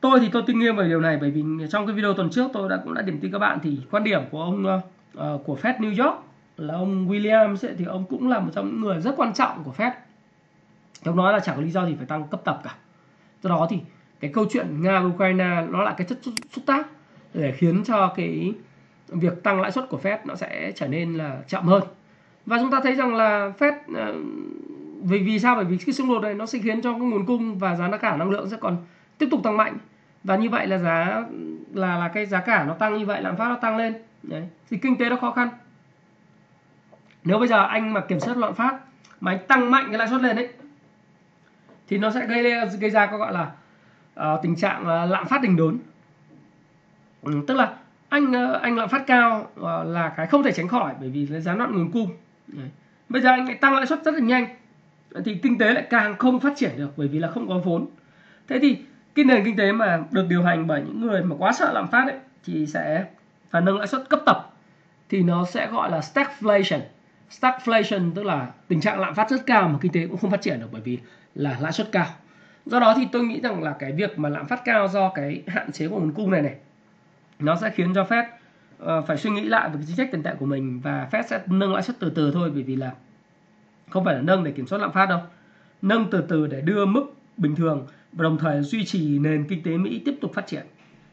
Tôi 0.00 0.20
thì 0.20 0.28
tôi 0.32 0.42
tin 0.46 0.58
nghiêng 0.58 0.76
về 0.76 0.88
điều 0.88 1.00
này 1.00 1.18
bởi 1.20 1.30
vì 1.30 1.44
trong 1.70 1.86
cái 1.86 1.96
video 1.96 2.14
tuần 2.14 2.30
trước 2.30 2.50
tôi 2.52 2.68
đã 2.68 2.76
cũng 2.84 2.94
đã 2.94 3.02
điểm 3.02 3.18
tin 3.20 3.32
các 3.32 3.38
bạn 3.38 3.58
thì 3.62 3.78
quan 3.90 4.04
điểm 4.04 4.22
của 4.30 4.42
ông 4.42 4.80
uh, 5.18 5.46
của 5.46 5.58
Fed 5.62 5.78
New 5.78 6.04
York 6.04 6.18
là 6.56 6.74
ông 6.74 7.08
Williams 7.08 7.68
ấy, 7.68 7.74
thì 7.78 7.84
ông 7.84 8.04
cũng 8.08 8.28
là 8.28 8.40
một 8.40 8.50
trong 8.54 8.66
những 8.66 8.80
người 8.80 9.00
rất 9.00 9.14
quan 9.16 9.34
trọng 9.34 9.64
của 9.64 9.72
Fed. 9.76 9.90
Ông 11.04 11.16
nói 11.16 11.32
là 11.32 11.40
chẳng 11.40 11.56
có 11.56 11.62
lý 11.62 11.70
do 11.70 11.86
gì 11.86 11.94
phải 11.96 12.06
tăng 12.06 12.28
cấp 12.28 12.40
tập 12.44 12.60
cả. 12.64 12.74
Do 13.42 13.50
đó 13.50 13.66
thì 13.70 13.78
cái 14.20 14.30
câu 14.34 14.46
chuyện 14.52 14.82
nga 14.82 14.98
ukraine 14.98 15.66
nó 15.70 15.82
là 15.82 15.94
cái 15.98 16.06
chất 16.06 16.18
xúc 16.50 16.64
tác 16.66 16.86
để 17.34 17.52
khiến 17.52 17.84
cho 17.84 18.12
cái 18.16 18.54
việc 19.10 19.42
tăng 19.42 19.60
lãi 19.60 19.72
suất 19.72 19.88
của 19.88 20.00
Fed 20.02 20.18
nó 20.24 20.34
sẽ 20.34 20.72
trở 20.74 20.88
nên 20.88 21.14
là 21.14 21.38
chậm 21.48 21.64
hơn. 21.64 21.82
Và 22.46 22.58
chúng 22.58 22.70
ta 22.70 22.80
thấy 22.82 22.94
rằng 22.94 23.14
là 23.14 23.52
Fed 23.58 23.72
ờ, 23.94 24.14
vì 25.02 25.18
vì 25.18 25.38
sao? 25.38 25.54
Bởi 25.54 25.64
vì 25.64 25.76
cái 25.76 25.92
xung 25.92 26.08
đột 26.08 26.22
này 26.22 26.34
nó 26.34 26.46
sẽ 26.46 26.58
khiến 26.58 26.82
cho 26.82 26.92
cái 26.92 27.00
nguồn 27.00 27.26
cung 27.26 27.58
và 27.58 27.76
giá 27.76 27.96
cả 27.96 28.16
năng 28.16 28.30
lượng 28.30 28.50
sẽ 28.50 28.56
còn 28.60 28.76
tiếp 29.18 29.28
tục 29.30 29.40
tăng 29.44 29.56
mạnh. 29.56 29.76
Và 30.24 30.36
như 30.36 30.50
vậy 30.50 30.66
là 30.66 30.78
giá 30.78 31.24
là 31.72 31.98
là 31.98 32.08
cái 32.08 32.26
giá 32.26 32.40
cả 32.40 32.64
nó 32.64 32.74
tăng 32.74 32.98
như 32.98 33.06
vậy 33.06 33.22
lạm 33.22 33.36
phát 33.36 33.48
nó 33.48 33.56
tăng 33.56 33.76
lên. 33.76 33.94
Đấy 34.22 34.48
thì 34.70 34.76
kinh 34.76 34.96
tế 34.96 35.10
nó 35.10 35.16
khó 35.16 35.30
khăn. 35.30 35.48
Nếu 37.24 37.38
bây 37.38 37.48
giờ 37.48 37.64
anh 37.66 37.92
mà 37.92 38.00
kiểm 38.00 38.20
soát 38.20 38.36
lạm 38.36 38.54
phát 38.54 38.78
mà 39.20 39.32
anh 39.32 39.38
tăng 39.48 39.70
mạnh 39.70 39.84
cái 39.88 39.98
lãi 39.98 40.08
suất 40.08 40.20
lên 40.20 40.36
đấy 40.36 40.48
thì 41.88 41.98
nó 41.98 42.10
sẽ 42.10 42.26
gây 42.26 42.54
gây 42.80 42.90
ra 42.90 43.06
có 43.06 43.18
gọi 43.18 43.32
là 43.32 43.52
uh, 44.34 44.42
tình 44.42 44.56
trạng 44.56 44.80
uh, 44.80 45.10
lạm 45.10 45.26
phát 45.26 45.42
đình 45.42 45.56
đốn. 45.56 45.78
Ừ, 47.22 47.32
tức 47.46 47.54
là 47.54 47.76
anh 48.10 48.32
ờ, 48.32 48.58
anh 48.62 48.76
lạm 48.76 48.88
phát 48.88 49.06
cao 49.06 49.50
ờ, 49.60 49.84
là 49.84 50.08
cái 50.16 50.26
không 50.26 50.42
thể 50.42 50.52
tránh 50.52 50.68
khỏi 50.68 50.94
bởi 51.00 51.08
vì 51.08 51.26
giá 51.26 51.54
đoạn 51.54 51.72
nguồn 51.72 51.92
cung. 51.92 52.10
Bây 53.08 53.22
giờ 53.22 53.30
anh 53.30 53.46
lại 53.46 53.54
tăng 53.54 53.74
lãi 53.74 53.86
suất 53.86 54.04
rất 54.04 54.14
là 54.14 54.20
nhanh. 54.20 54.46
Thì 55.24 55.34
kinh 55.42 55.58
tế 55.58 55.72
lại 55.72 55.86
càng 55.90 56.16
không 56.18 56.40
phát 56.40 56.52
triển 56.56 56.70
được 56.76 56.90
bởi 56.96 57.08
vì 57.08 57.18
là 57.18 57.28
không 57.28 57.48
có 57.48 57.58
vốn. 57.58 57.86
Thế 58.48 58.58
thì 58.62 58.78
cái 59.14 59.24
nền 59.24 59.44
kinh 59.44 59.56
tế 59.56 59.72
mà 59.72 60.02
được 60.10 60.26
điều 60.28 60.42
hành 60.42 60.66
bởi 60.66 60.82
những 60.86 61.00
người 61.00 61.22
mà 61.22 61.36
quá 61.38 61.52
sợ 61.52 61.72
lạm 61.72 61.88
phát 61.88 62.04
ấy, 62.08 62.18
thì 62.44 62.66
sẽ 62.66 63.04
phải 63.50 63.62
nâng 63.62 63.78
lãi 63.78 63.86
suất 63.86 64.08
cấp 64.08 64.20
tập, 64.26 64.52
thì 65.08 65.22
nó 65.22 65.44
sẽ 65.44 65.70
gọi 65.70 65.90
là 65.90 66.00
stagflation. 66.00 66.80
Stagflation 67.30 68.10
tức 68.14 68.22
là 68.22 68.46
tình 68.68 68.80
trạng 68.80 69.00
lạm 69.00 69.14
phát 69.14 69.30
rất 69.30 69.46
cao 69.46 69.68
mà 69.68 69.78
kinh 69.80 69.92
tế 69.92 70.06
cũng 70.06 70.16
không 70.16 70.30
phát 70.30 70.42
triển 70.42 70.60
được 70.60 70.68
bởi 70.72 70.80
vì 70.80 70.98
là 71.34 71.56
lãi 71.60 71.72
suất 71.72 71.92
cao. 71.92 72.06
Do 72.66 72.80
đó 72.80 72.94
thì 72.96 73.08
tôi 73.12 73.24
nghĩ 73.24 73.40
rằng 73.40 73.62
là 73.62 73.74
cái 73.78 73.92
việc 73.92 74.18
mà 74.18 74.28
lạm 74.28 74.46
phát 74.46 74.62
cao 74.64 74.88
do 74.88 75.08
cái 75.08 75.42
hạn 75.46 75.72
chế 75.72 75.88
của 75.88 76.00
nguồn 76.00 76.12
cung 76.12 76.30
này 76.30 76.42
này 76.42 76.54
nó 77.42 77.56
sẽ 77.56 77.70
khiến 77.70 77.94
cho 77.94 78.02
Fed 78.02 78.24
uh, 78.82 79.06
phải 79.06 79.16
suy 79.16 79.30
nghĩ 79.30 79.44
lại 79.44 79.68
về 79.68 79.74
cái 79.76 79.84
chính 79.86 79.96
sách 79.96 80.08
tiền 80.12 80.22
tệ 80.22 80.34
của 80.34 80.46
mình 80.46 80.80
và 80.80 81.08
Fed 81.10 81.22
sẽ 81.22 81.42
nâng 81.46 81.72
lãi 81.72 81.82
suất 81.82 81.96
từ 81.98 82.10
từ 82.10 82.30
thôi 82.34 82.50
bởi 82.54 82.62
vì 82.62 82.76
là 82.76 82.92
không 83.90 84.04
phải 84.04 84.14
là 84.14 84.22
nâng 84.22 84.44
để 84.44 84.50
kiểm 84.52 84.66
soát 84.66 84.78
lạm 84.78 84.92
phát 84.92 85.06
đâu. 85.06 85.20
Nâng 85.82 86.10
từ 86.10 86.20
từ 86.28 86.46
để 86.46 86.60
đưa 86.60 86.86
mức 86.86 87.04
bình 87.36 87.56
thường 87.56 87.86
và 88.12 88.22
đồng 88.22 88.38
thời 88.38 88.62
duy 88.62 88.84
trì 88.84 89.18
nền 89.18 89.44
kinh 89.48 89.62
tế 89.62 89.70
Mỹ 89.70 90.02
tiếp 90.04 90.14
tục 90.20 90.34
phát 90.34 90.46
triển. 90.46 90.66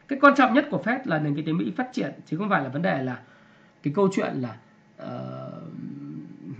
Cái 0.08 0.18
quan 0.22 0.34
trọng 0.36 0.54
nhất 0.54 0.66
của 0.70 0.82
Fed 0.84 0.98
là 1.04 1.18
nền 1.18 1.34
kinh 1.34 1.46
tế 1.46 1.52
Mỹ 1.52 1.72
phát 1.76 1.92
triển 1.92 2.12
chứ 2.26 2.36
không 2.36 2.48
phải 2.48 2.62
là 2.62 2.68
vấn 2.68 2.82
đề 2.82 3.02
là 3.02 3.18
cái 3.82 3.92
câu 3.96 4.08
chuyện 4.12 4.34
là 4.34 4.56
uh, 5.02 5.08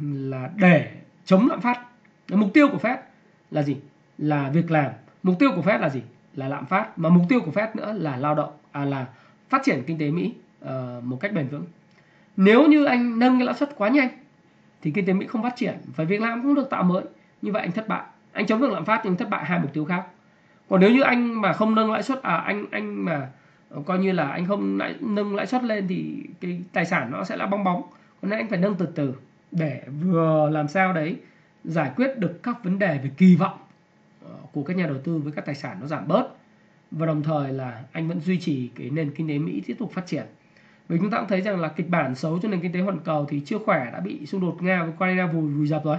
là 0.03 0.51
để 0.57 0.91
chống 1.25 1.49
lạm 1.49 1.61
phát. 1.61 1.81
Mục 2.29 2.51
tiêu 2.55 2.69
của 2.69 2.79
Fed 2.79 2.97
là 3.51 3.63
gì? 3.63 3.77
Là 4.19 4.51
việc 4.51 4.71
làm. 4.71 4.93
Mục 5.23 5.37
tiêu 5.39 5.51
của 5.55 5.63
Fed 5.63 5.79
là 5.79 5.89
gì? 5.89 6.03
Là 6.35 6.49
lạm 6.49 6.67
phát. 6.67 6.99
Mà 6.99 7.09
mục 7.09 7.23
tiêu 7.29 7.41
của 7.45 7.51
Fed 7.51 7.69
nữa 7.75 7.93
là 7.93 8.17
lao 8.17 8.35
động 8.35 8.53
à 8.73 8.85
là 8.85 9.07
phát 9.49 9.63
triển 9.65 9.83
kinh 9.87 9.99
tế 9.99 10.11
Mỹ 10.11 10.35
uh, 10.65 10.71
một 11.05 11.17
cách 11.21 11.33
bền 11.33 11.49
vững. 11.49 11.65
Nếu 12.37 12.67
như 12.67 12.85
anh 12.85 13.19
nâng 13.19 13.39
cái 13.39 13.47
lãi 13.47 13.55
suất 13.55 13.77
quá 13.77 13.89
nhanh 13.89 14.09
thì 14.83 14.91
kinh 14.91 15.07
tế 15.07 15.13
Mỹ 15.13 15.27
không 15.27 15.43
phát 15.43 15.57
triển 15.57 15.77
và 15.97 16.05
việc 16.05 16.21
làm 16.21 16.43
cũng 16.43 16.55
được 16.55 16.71
tạo 16.71 16.83
mới. 16.83 17.03
Như 17.43 17.53
vậy 17.53 17.63
anh 17.63 17.73
thất 17.73 17.89
bại. 17.89 18.03
Anh 18.33 18.47
chống 18.47 18.61
được 18.61 18.71
lạm 18.71 18.85
phát 18.85 19.01
nhưng 19.05 19.17
thất 19.17 19.31
bại 19.31 19.45
hai 19.45 19.59
mục 19.59 19.73
tiêu 19.73 19.85
khác. 19.85 20.07
Còn 20.69 20.81
nếu 20.81 20.91
như 20.91 21.03
anh 21.03 21.41
mà 21.41 21.53
không 21.53 21.75
nâng 21.75 21.93
lãi 21.93 22.03
suất 22.03 22.23
à 22.23 22.37
anh 22.37 22.67
anh 22.71 23.05
mà 23.05 23.29
ờ, 23.71 23.83
coi 23.87 23.99
như 23.99 24.13
là 24.13 24.29
anh 24.29 24.47
không 24.47 24.79
lãi, 24.79 24.95
nâng 25.01 25.35
lãi 25.35 25.47
suất 25.47 25.65
lên 25.65 25.89
thì 25.89 26.23
cái 26.41 26.61
tài 26.73 26.85
sản 26.87 27.11
nó 27.11 27.25
sẽ 27.25 27.37
là 27.37 27.47
bong 27.47 27.65
bóng. 27.65 27.83
Còn 28.23 28.31
nên 28.31 28.39
anh 28.39 28.49
phải 28.49 28.59
nâng 28.59 28.75
từ 28.75 28.87
từ 28.87 29.15
để 29.53 29.83
vừa 30.03 30.51
làm 30.51 30.69
sao 30.69 30.93
đấy 30.93 31.17
giải 31.65 31.91
quyết 31.97 32.19
được 32.19 32.43
các 32.43 32.65
vấn 32.65 32.79
đề 32.79 32.99
về 32.99 33.11
kỳ 33.17 33.37
vọng 33.37 33.59
ờ, 34.25 34.35
của 34.53 34.63
các 34.63 34.77
nhà 34.77 34.87
đầu 34.87 34.99
tư 35.05 35.19
với 35.19 35.33
các 35.33 35.47
tài 35.47 35.55
sản 35.55 35.77
nó 35.81 35.87
giảm 35.87 36.09
bớt 36.09 36.38
và 36.91 37.07
đồng 37.07 37.23
thời 37.23 37.53
là 37.53 37.83
anh 37.93 38.09
vẫn 38.09 38.21
duy 38.21 38.41
trì 38.41 38.71
cái 38.75 38.91
nền 38.91 39.11
kinh 39.11 39.29
tế 39.29 39.39
Mỹ 39.39 39.63
tiếp 39.67 39.77
tục 39.79 39.93
phát 39.93 40.07
triển. 40.07 40.27
Vì 40.89 40.99
chúng 40.99 41.11
ta 41.11 41.19
cũng 41.19 41.29
thấy 41.29 41.41
rằng 41.41 41.61
là 41.61 41.69
kịch 41.69 41.89
bản 41.89 42.15
xấu 42.15 42.39
cho 42.39 42.49
nền 42.49 42.61
kinh 42.61 42.73
tế 42.73 42.81
toàn 42.85 42.99
cầu 43.05 43.27
thì 43.29 43.41
chưa 43.41 43.59
khỏe 43.59 43.91
đã 43.93 44.01
bị 44.01 44.27
xung 44.27 44.41
đột 44.41 44.63
nga 44.63 44.83
và 44.83 44.93
Ukraine 44.95 45.27
vùi 45.27 45.43
vùi 45.43 45.67
dập 45.67 45.85
rồi. 45.85 45.97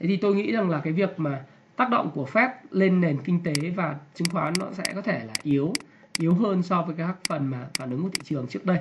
Thế 0.00 0.06
thì 0.06 0.16
tôi 0.16 0.34
nghĩ 0.34 0.52
rằng 0.52 0.70
là 0.70 0.80
cái 0.80 0.92
việc 0.92 1.20
mà 1.20 1.44
tác 1.76 1.90
động 1.90 2.10
của 2.14 2.28
Fed 2.32 2.48
lên 2.70 3.00
nền 3.00 3.18
kinh 3.24 3.42
tế 3.42 3.70
và 3.76 3.96
chứng 4.14 4.28
khoán 4.30 4.58
nó 4.58 4.72
sẽ 4.72 4.92
có 4.94 5.02
thể 5.02 5.24
là 5.24 5.38
yếu 5.42 5.76
yếu 6.16 6.34
hơn 6.34 6.62
so 6.62 6.82
với 6.82 6.94
các 6.98 7.16
phần 7.26 7.46
mà 7.46 7.66
phản 7.76 7.90
ứng 7.90 8.02
của 8.02 8.08
thị 8.12 8.20
trường 8.24 8.46
trước 8.46 8.64
đây. 8.64 8.78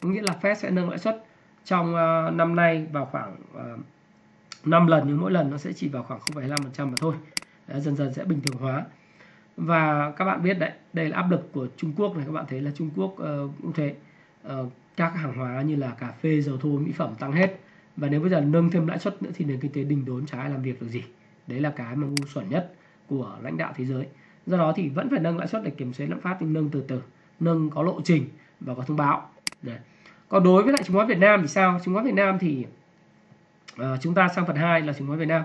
Có 0.00 0.08
nghĩa 0.08 0.22
là 0.22 0.38
Fed 0.42 0.54
sẽ 0.54 0.70
nâng 0.70 0.88
lãi 0.90 0.98
suất 0.98 1.24
trong 1.64 1.94
uh, 1.94 2.34
năm 2.34 2.56
nay 2.56 2.86
vào 2.92 3.04
khoảng 3.04 3.36
ờ, 3.54 3.74
uh, 3.74 3.80
5 4.66 4.86
lần 4.86 5.04
nhưng 5.06 5.20
mỗi 5.20 5.30
lần 5.30 5.50
nó 5.50 5.58
sẽ 5.58 5.72
chỉ 5.72 5.88
vào 5.88 6.02
khoảng 6.02 6.20
0,5% 6.20 6.90
mà 6.90 6.96
thôi. 6.98 7.14
Đấy, 7.68 7.80
dần 7.80 7.96
dần 7.96 8.14
sẽ 8.14 8.24
bình 8.24 8.40
thường 8.40 8.56
hóa 8.60 8.84
và 9.60 10.10
các 10.10 10.24
bạn 10.24 10.42
biết 10.42 10.58
đấy 10.58 10.70
đây 10.92 11.08
là 11.08 11.16
áp 11.16 11.30
lực 11.30 11.52
của 11.52 11.66
Trung 11.76 11.92
Quốc 11.96 12.16
này 12.16 12.26
các 12.26 12.32
bạn 12.32 12.44
thấy 12.48 12.60
là 12.60 12.70
Trung 12.74 12.90
Quốc 12.96 13.12
uh, 13.12 13.50
cũng 13.62 13.72
thế. 13.72 13.94
Uh, 14.46 14.72
các 14.96 15.14
hàng 15.14 15.34
hóa 15.34 15.62
như 15.62 15.76
là 15.76 15.90
cà 15.90 16.12
phê 16.22 16.40
dầu 16.40 16.56
thô 16.56 16.68
mỹ 16.68 16.92
phẩm 16.92 17.14
tăng 17.18 17.32
hết. 17.32 17.60
Và 17.96 18.08
nếu 18.08 18.20
bây 18.20 18.30
giờ 18.30 18.40
nâng 18.40 18.70
thêm 18.70 18.86
lãi 18.86 18.98
suất 18.98 19.22
nữa 19.22 19.30
thì 19.34 19.44
nền 19.44 19.60
kinh 19.60 19.72
tế 19.72 19.84
đình 19.84 20.04
đốn 20.04 20.26
chả 20.26 20.40
ai 20.40 20.50
làm 20.50 20.62
việc 20.62 20.80
được 20.80 20.88
gì. 20.88 21.02
Đấy 21.46 21.60
là 21.60 21.70
cái 21.70 21.96
mà 21.96 22.06
ngu 22.06 22.26
xuẩn 22.26 22.48
nhất 22.48 22.74
của 23.06 23.38
lãnh 23.42 23.56
đạo 23.56 23.72
thế 23.76 23.84
giới. 23.84 24.06
Do 24.46 24.56
đó 24.56 24.72
thì 24.76 24.88
vẫn 24.88 25.10
phải 25.10 25.20
nâng 25.20 25.38
lãi 25.38 25.48
suất 25.48 25.62
để 25.64 25.70
kiểm 25.70 25.92
soát 25.92 26.06
lạm 26.10 26.20
phát 26.20 26.36
nhưng 26.40 26.52
nâng 26.52 26.68
từ 26.70 26.84
từ. 26.88 27.02
Nâng 27.40 27.70
có 27.70 27.82
lộ 27.82 28.00
trình 28.04 28.28
và 28.60 28.74
có 28.74 28.82
thông 28.82 28.96
báo. 28.96 29.30
Đấy. 29.62 29.78
còn 30.28 30.44
đối 30.44 30.62
với 30.62 30.72
lại 30.72 30.82
chứng 30.82 30.96
khoán 30.96 31.08
Việt 31.08 31.18
Nam 31.18 31.42
thì 31.42 31.48
sao? 31.48 31.80
Chứng 31.84 31.94
khoán 31.94 32.06
Việt 32.06 32.14
Nam 32.14 32.38
thì 32.38 32.66
uh, 33.82 33.84
chúng 34.00 34.14
ta 34.14 34.28
sang 34.28 34.46
phần 34.46 34.56
2 34.56 34.80
là 34.80 34.92
chứng 34.92 35.06
khoán 35.06 35.18
Việt 35.18 35.28
Nam 35.28 35.42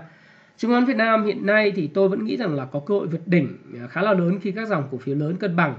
chứng 0.56 0.70
khoán 0.70 0.84
Việt 0.84 0.96
Nam 0.96 1.24
hiện 1.24 1.46
nay 1.46 1.72
thì 1.76 1.86
tôi 1.86 2.08
vẫn 2.08 2.24
nghĩ 2.24 2.36
rằng 2.36 2.54
là 2.54 2.64
có 2.64 2.80
cơ 2.80 2.94
hội 2.94 3.06
vượt 3.06 3.26
đỉnh 3.26 3.56
à, 3.80 3.86
khá 3.86 4.02
là 4.02 4.12
lớn 4.12 4.38
khi 4.42 4.52
các 4.52 4.68
dòng 4.68 4.88
cổ 4.90 4.98
phiếu 4.98 5.14
lớn 5.14 5.36
cân 5.36 5.56
bằng. 5.56 5.74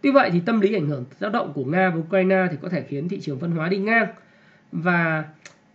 Tuy 0.00 0.10
vậy 0.10 0.30
thì 0.32 0.40
tâm 0.46 0.60
lý 0.60 0.74
ảnh 0.74 0.86
hưởng 0.86 1.04
tác 1.18 1.32
động 1.32 1.52
của 1.54 1.64
Nga 1.64 1.90
và 1.90 2.00
Ukraine 2.00 2.46
thì 2.50 2.56
có 2.62 2.68
thể 2.68 2.84
khiến 2.88 3.08
thị 3.08 3.20
trường 3.20 3.38
phân 3.40 3.50
hóa 3.50 3.68
đi 3.68 3.78
ngang. 3.78 4.06
Và 4.72 5.24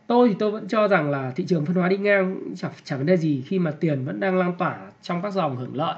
tôi 0.07 0.29
thì 0.29 0.35
tôi 0.39 0.51
vẫn 0.51 0.67
cho 0.67 0.87
rằng 0.87 1.09
là 1.09 1.31
thị 1.35 1.45
trường 1.47 1.65
phân 1.65 1.75
hóa 1.75 1.89
đi 1.89 1.97
ngang 1.97 2.35
chẳng, 2.55 2.71
chẳng 2.83 2.99
vấn 2.99 3.07
đề 3.07 3.17
gì 3.17 3.43
khi 3.47 3.59
mà 3.59 3.71
tiền 3.71 4.05
vẫn 4.05 4.19
đang 4.19 4.37
lan 4.37 4.53
tỏa 4.57 4.77
trong 5.01 5.21
các 5.21 5.33
dòng 5.33 5.55
hưởng 5.57 5.75
lợi. 5.75 5.95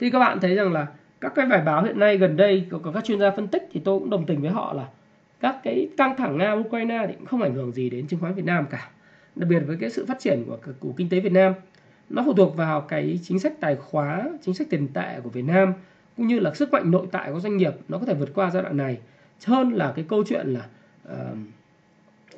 Thì 0.00 0.10
các 0.10 0.18
bạn 0.18 0.40
thấy 0.40 0.54
rằng 0.54 0.72
là 0.72 0.86
các 1.20 1.32
cái 1.34 1.46
bài 1.46 1.62
báo 1.66 1.84
hiện 1.84 1.98
nay 1.98 2.18
gần 2.18 2.36
đây 2.36 2.66
có 2.70 2.92
các 2.94 3.04
chuyên 3.04 3.18
gia 3.18 3.30
phân 3.30 3.48
tích 3.48 3.62
thì 3.72 3.80
tôi 3.84 3.98
cũng 3.98 4.10
đồng 4.10 4.26
tình 4.26 4.42
với 4.42 4.50
họ 4.50 4.72
là 4.72 4.88
các 5.40 5.56
cái 5.62 5.88
căng 5.96 6.16
thẳng 6.16 6.38
nga 6.38 6.52
ukraine 6.52 7.04
thì 7.08 7.14
cũng 7.18 7.26
không 7.26 7.42
ảnh 7.42 7.54
hưởng 7.54 7.72
gì 7.72 7.90
đến 7.90 8.06
chứng 8.06 8.20
khoán 8.20 8.34
việt 8.34 8.44
nam 8.44 8.64
cả 8.70 8.90
đặc 9.36 9.48
biệt 9.48 9.60
với 9.66 9.76
cái 9.80 9.90
sự 9.90 10.06
phát 10.06 10.18
triển 10.18 10.44
của 10.46 10.58
của 10.80 10.92
kinh 10.96 11.08
tế 11.08 11.20
việt 11.20 11.32
nam 11.32 11.52
nó 12.10 12.22
phụ 12.26 12.34
thuộc 12.34 12.56
vào 12.56 12.80
cái 12.80 13.20
chính 13.22 13.38
sách 13.38 13.52
tài 13.60 13.76
khóa 13.76 14.28
chính 14.42 14.54
sách 14.54 14.66
tiền 14.70 14.88
tệ 14.88 15.20
của 15.22 15.30
việt 15.30 15.44
nam 15.44 15.72
cũng 16.16 16.26
như 16.26 16.38
là 16.38 16.54
sức 16.54 16.72
mạnh 16.72 16.90
nội 16.90 17.06
tại 17.12 17.32
của 17.32 17.40
doanh 17.40 17.56
nghiệp 17.56 17.72
nó 17.88 17.98
có 17.98 18.06
thể 18.06 18.14
vượt 18.14 18.30
qua 18.34 18.50
giai 18.50 18.62
đoạn 18.62 18.76
này. 18.76 18.98
Hơn 19.44 19.72
là 19.72 19.92
cái 19.96 20.04
câu 20.08 20.24
chuyện 20.26 20.46
là 20.46 20.66
uh, 21.12 21.38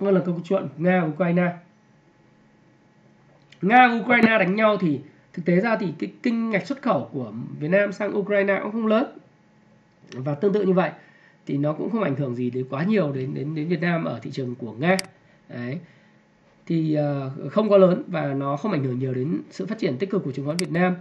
hơn 0.01 0.15
là 0.15 0.21
câu 0.25 0.41
chuyện 0.45 0.67
nga 0.77 1.03
ukraine 1.03 1.53
nga 3.63 4.01
ukraine 4.03 4.39
đánh 4.39 4.55
nhau 4.55 4.77
thì 4.81 5.01
thực 5.33 5.45
tế 5.45 5.61
ra 5.61 5.77
thì 5.77 5.93
cái 5.99 6.13
kinh 6.23 6.51
ngạch 6.51 6.67
xuất 6.67 6.83
khẩu 6.83 7.09
của 7.13 7.33
Việt 7.59 7.69
Nam 7.69 7.93
sang 7.93 8.19
Ukraine 8.19 8.61
cũng 8.63 8.73
không 8.73 8.87
lớn. 8.87 9.07
Và 10.13 10.35
tương 10.35 10.53
tự 10.53 10.63
như 10.63 10.73
vậy 10.73 10.91
thì 11.47 11.57
nó 11.59 11.73
cũng 11.73 11.91
không 11.91 12.03
ảnh 12.03 12.17
hưởng 12.17 12.35
gì 12.35 12.51
đến 12.51 12.67
quá 12.71 12.85
nhiều 12.85 13.13
đến 13.13 13.35
đến 13.35 13.55
đến 13.55 13.69
Việt 13.69 13.81
Nam 13.81 14.05
ở 14.05 14.19
thị 14.23 14.31
trường 14.31 14.55
của 14.55 14.73
Nga. 14.73 14.97
Đấy 15.49 15.79
thì 16.67 16.95
ờ, 16.95 17.31
không 17.51 17.73
quá 17.73 17.79
lớn 17.79 18.03
và 18.07 18.35
nó 18.35 18.57
không 18.57 18.73
ảnh 18.73 18.85
hưởng 18.85 18.99
nhiều 18.99 19.15
đến 19.15 19.43
sự 19.51 19.67
phát 19.67 19.79
triển 19.79 19.99
tích 19.99 20.11
cực 20.11 20.25
của 20.25 20.33
chứng 20.33 20.47
khoán 20.47 20.57
Việt 20.57 20.71
Nam. 20.71 20.95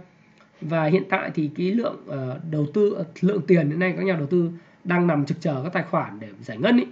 Và 0.60 0.84
hiện 0.84 1.02
tại 1.10 1.30
thì 1.34 1.50
cái 1.56 1.70
lượng 1.70 1.96
ờ, 2.06 2.40
đầu 2.50 2.66
tư 2.74 3.04
lượng 3.20 3.42
tiền 3.46 3.70
đến 3.70 3.78
nay 3.78 3.94
các 3.96 4.04
nhà 4.04 4.16
đầu 4.16 4.26
tư 4.26 4.50
đang 4.84 5.06
nằm 5.06 5.26
trực 5.26 5.40
chờ 5.40 5.60
các 5.62 5.72
tài 5.72 5.82
khoản 5.82 6.20
để 6.20 6.28
giải 6.40 6.56
ngân 6.56 6.76
ý, 6.76 6.84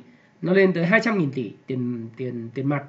nó 0.42 0.52
lên 0.52 0.72
tới 0.72 0.84
200.000 0.84 1.30
tỷ 1.34 1.52
tiền 1.66 2.08
tiền 2.16 2.48
tiền 2.54 2.66
mặt. 2.66 2.84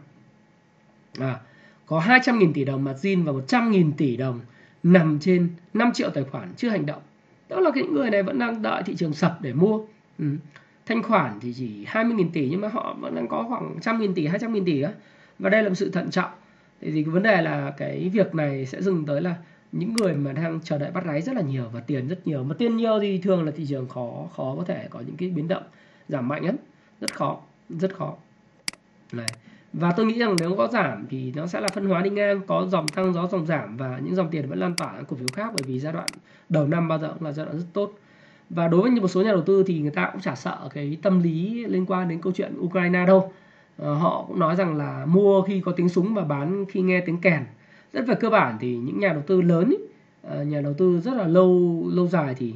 À, 1.20 1.40
có 1.86 2.00
200.000 2.00 2.54
tỷ 2.54 2.66
đồng 2.66 2.84
margin 2.84 3.24
và 3.24 3.32
100.000 3.32 3.92
tỷ 3.98 4.18
đồng 4.18 4.40
nằm 4.84 5.20
trên 5.20 5.50
5 5.74 5.92
triệu 5.94 6.10
tài 6.10 6.24
khoản 6.24 6.54
chưa 6.58 6.70
hành 6.70 6.86
động. 6.86 7.02
Đó 7.50 7.60
là 7.60 7.72
những 7.76 7.94
người 7.94 8.10
này 8.10 8.24
vẫn 8.24 8.40
đang 8.40 8.62
đợi 8.62 8.84
thị 8.86 8.96
trường 8.96 9.14
sập 9.14 9.42
để 9.42 9.54
mua. 9.54 9.82
Ừ. 10.20 10.26
thanh 10.86 11.04
khoản 11.04 11.40
thì 11.42 11.54
chỉ 11.58 11.86
20.000 11.86 12.30
tỷ 12.34 12.48
nhưng 12.50 12.62
mà 12.62 12.68
họ 12.68 12.96
vẫn 13.00 13.16
đang 13.16 13.28
có 13.28 13.46
khoảng 13.48 13.80
100.000 13.80 14.14
tỷ 14.14 14.28
200.000 14.28 14.66
tỷ 14.66 14.82
á 14.82 14.92
và 15.42 15.50
đây 15.50 15.64
là 15.64 15.70
một 15.70 15.76
sự 15.76 15.90
thận 15.90 16.12
trọng. 16.12 16.32
Thì, 16.82 16.92
thì 16.92 17.04
cái 17.04 17.12
vấn 17.12 17.24
đề 17.24 17.42
là 17.42 17.74
cái 17.78 18.10
việc 18.14 18.36
này 18.36 18.66
sẽ 18.66 18.82
dừng 18.82 19.06
tới 19.06 19.22
là 19.22 19.36
những 19.72 19.94
người 19.94 20.14
mà 20.14 20.32
đang 20.34 20.60
chờ 20.64 20.78
đợi 20.78 20.92
bắt 20.92 21.06
đáy 21.06 21.22
rất 21.22 21.36
là 21.36 21.42
nhiều 21.42 21.70
và 21.74 21.80
tiền 21.80 22.08
rất 22.08 22.28
nhiều. 22.28 22.44
Mà 22.44 22.56
tiền 22.58 22.78
nhiều 22.78 23.00
thì 23.00 23.18
thường 23.18 23.46
là 23.46 23.52
thị 23.56 23.66
trường 23.70 23.88
khó 23.90 24.28
khó 24.36 24.56
có 24.58 24.64
thể 24.64 24.88
có 24.90 25.00
những 25.00 25.18
cái 25.18 25.30
biến 25.30 25.48
động 25.48 25.64
giảm 26.08 26.28
mạnh 26.28 26.46
lắm. 26.46 26.56
Rất 27.02 27.16
khó 27.16 27.40
rất 27.70 27.96
khó. 27.96 28.16
Này 29.12 29.36
và 29.74 29.92
tôi 29.92 30.06
nghĩ 30.06 30.20
rằng 30.20 30.38
nếu 30.40 30.56
có 30.58 30.68
giảm 30.68 31.06
thì 31.10 31.32
nó 31.36 31.48
sẽ 31.48 31.62
là 31.62 31.70
phân 31.70 31.86
hóa 31.86 32.02
đi 32.02 32.10
ngang 32.10 32.42
có 32.48 32.66
dòng 32.70 32.92
tăng 32.92 33.14
gió 33.14 33.28
dòng 33.28 33.46
giảm 33.46 33.78
và 33.78 34.00
những 34.04 34.16
dòng 34.16 34.30
tiền 34.32 34.50
vẫn 34.50 34.60
lan 34.60 34.76
tỏa 34.78 35.02
cổ 35.08 35.18
phiếu 35.18 35.30
khác 35.30 35.52
bởi 35.54 35.64
vì 35.64 35.80
giai 35.80 35.94
đoạn 35.94 36.10
đầu 36.50 36.68
năm 36.68 36.88
bao 36.88 37.00
giờ 37.00 37.14
cũng 37.14 37.24
là 37.24 37.32
giai 37.32 37.46
đoạn 37.46 37.58
rất 37.58 37.66
tốt. 37.74 38.00
Và 38.50 38.68
đối 38.68 38.82
với 38.82 38.92
một 38.92 39.08
số 39.08 39.22
nhà 39.22 39.32
đầu 39.32 39.42
tư 39.42 39.64
thì 39.68 39.80
người 39.80 39.92
ta 39.92 40.10
cũng 40.12 40.22
chả 40.22 40.36
sợ 40.36 40.70
cái 40.74 40.98
tâm 41.02 41.24
lý 41.24 41.66
liên 41.66 41.86
quan 41.86 42.08
đến 42.08 42.22
câu 42.22 42.34
chuyện 42.36 42.60
Ukraine 42.60 43.06
đâu. 43.06 43.34
Ờ, 43.82 43.94
họ 43.94 44.26
cũng 44.28 44.40
nói 44.40 44.56
rằng 44.56 44.78
là 44.78 45.06
mua 45.06 45.42
khi 45.42 45.62
có 45.62 45.72
tiếng 45.72 45.90
súng 45.90 46.14
và 46.14 46.24
bán 46.24 46.66
khi 46.70 46.82
nghe 46.82 47.02
tiếng 47.02 47.18
kèn. 47.18 47.44
Rất 47.94 48.08
về 48.08 48.16
cơ 48.16 48.30
bản 48.30 48.58
thì 48.62 48.78
những 48.78 49.00
nhà 49.00 49.14
đầu 49.14 49.22
tư 49.28 49.42
lớn 49.42 49.70
ý, 49.70 49.78
ờ, 50.22 50.44
nhà 50.44 50.62
đầu 50.62 50.74
tư 50.74 51.02
rất 51.02 51.14
là 51.14 51.28
lâu 51.28 51.84
lâu 51.94 52.08
dài 52.08 52.36
thì 52.38 52.56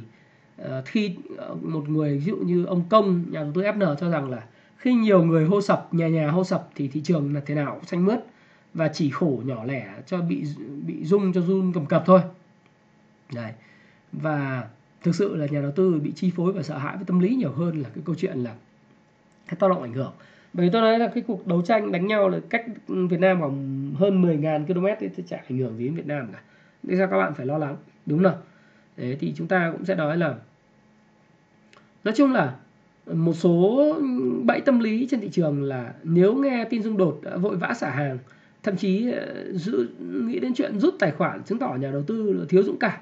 ờ, 0.58 0.82
khi 0.86 1.16
một 1.62 1.88
người 1.88 2.18
ví 2.18 2.24
dụ 2.24 2.36
như 2.36 2.64
ông 2.64 2.82
công 2.88 3.24
nhà 3.30 3.42
đầu 3.42 3.52
tư 3.54 3.62
FN 3.62 3.94
cho 3.94 4.10
rằng 4.10 4.30
là 4.30 4.44
khi 4.76 4.94
nhiều 4.94 5.24
người 5.24 5.46
hô 5.46 5.60
sập 5.60 5.94
nhà 5.94 6.08
nhà 6.08 6.30
hô 6.30 6.44
sập 6.44 6.70
thì 6.74 6.88
thị 6.88 7.00
trường 7.04 7.34
là 7.34 7.40
thế 7.46 7.54
nào 7.54 7.74
cũng 7.74 7.84
xanh 7.84 8.04
mướt 8.04 8.18
và 8.74 8.88
chỉ 8.88 9.10
khổ 9.10 9.42
nhỏ 9.44 9.64
lẻ 9.64 9.94
cho 10.06 10.20
bị 10.20 10.44
bị 10.86 11.04
rung 11.04 11.32
cho 11.32 11.40
run 11.40 11.72
cầm 11.72 11.86
cập 11.86 12.02
thôi. 12.06 12.20
Đấy. 13.34 13.52
Và 14.12 14.68
thực 15.02 15.14
sự 15.14 15.36
là 15.36 15.46
nhà 15.46 15.60
đầu 15.60 15.70
tư 15.70 16.00
bị 16.02 16.12
chi 16.16 16.32
phối 16.36 16.52
và 16.52 16.62
sợ 16.62 16.78
hãi 16.78 16.96
với 16.96 17.04
tâm 17.04 17.18
lý 17.18 17.34
nhiều 17.34 17.52
hơn 17.52 17.82
là 17.82 17.88
cái 17.94 18.02
câu 18.06 18.14
chuyện 18.14 18.38
là 18.38 18.54
cái 19.48 19.56
tác 19.60 19.68
động 19.68 19.82
ảnh 19.82 19.92
hưởng 19.92 20.12
bởi 20.56 20.66
vì 20.66 20.70
tôi 20.72 20.82
nói 20.82 20.98
là 20.98 21.10
cái 21.14 21.24
cuộc 21.26 21.46
đấu 21.46 21.62
tranh 21.62 21.92
đánh 21.92 22.06
nhau 22.06 22.28
là 22.28 22.38
cách 22.50 22.64
Việt 22.88 23.20
Nam 23.20 23.40
khoảng 23.40 23.92
hơn 23.96 24.22
10.000 24.22 24.66
km 24.66 24.86
thì 25.16 25.22
chả 25.28 25.36
ảnh 25.36 25.58
hưởng 25.58 25.76
gì 25.78 25.84
đến 25.84 25.94
Việt 25.94 26.06
Nam 26.06 26.28
cả. 26.32 26.40
Nên 26.82 26.98
sao 26.98 27.06
các 27.10 27.18
bạn 27.18 27.34
phải 27.34 27.46
lo 27.46 27.58
lắng 27.58 27.76
đúng 28.06 28.22
không 28.22 28.36
đấy 28.96 29.16
thì 29.20 29.32
chúng 29.36 29.46
ta 29.46 29.70
cũng 29.72 29.84
sẽ 29.84 29.94
nói 29.94 30.16
là 30.16 30.34
nói 32.04 32.14
chung 32.16 32.32
là 32.32 32.54
một 33.06 33.32
số 33.32 33.84
bẫy 34.44 34.60
tâm 34.60 34.80
lý 34.80 35.06
trên 35.10 35.20
thị 35.20 35.28
trường 35.32 35.62
là 35.62 35.92
nếu 36.02 36.34
nghe 36.34 36.64
tin 36.70 36.82
xung 36.82 36.96
đột 36.96 37.20
đã 37.22 37.36
vội 37.36 37.56
vã 37.56 37.74
xả 37.74 37.90
hàng 37.90 38.18
thậm 38.66 38.76
chí 38.76 39.10
ờ, 39.10 39.52
giữ, 39.52 39.88
nghĩ 39.98 40.38
đến 40.38 40.54
chuyện 40.54 40.78
rút 40.78 40.94
tài 40.98 41.10
khoản 41.10 41.42
chứng 41.42 41.58
tỏ 41.58 41.76
nhà 41.80 41.90
đầu 41.90 42.02
tư 42.02 42.32
là 42.32 42.44
thiếu 42.48 42.62
dũng 42.62 42.78
cảm. 42.78 42.98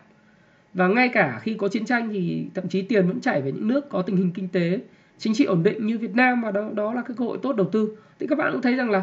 Và 0.75 0.89
ngay 0.89 1.09
cả 1.09 1.41
khi 1.43 1.55
có 1.55 1.69
chiến 1.69 1.85
tranh 1.85 2.09
thì 2.13 2.47
thậm 2.55 2.69
chí 2.69 2.83
tiền 2.83 3.09
vẫn 3.09 3.21
chảy 3.21 3.43
về 3.43 3.53
những 3.53 3.69
nước 3.69 3.89
có 3.89 4.03
tình 4.03 4.17
hình 4.17 4.31
kinh 4.35 4.49
tế 4.49 4.79
chính 5.19 5.35
trị 5.35 5.45
ổn 5.45 5.63
định 5.63 5.87
như 5.87 5.99
Việt 5.99 6.15
Nam 6.15 6.43
và 6.43 6.51
đó 6.51 6.71
đó 6.75 6.95
là 6.95 7.03
cái 7.03 7.17
cơ 7.19 7.25
hội 7.25 7.39
tốt 7.43 7.57
đầu 7.57 7.69
tư 7.73 7.97
thì 8.19 8.27
các 8.27 8.39
bạn 8.39 8.53
cũng 8.53 8.63
thấy 8.63 8.75
rằng 8.75 8.91
là 8.91 9.03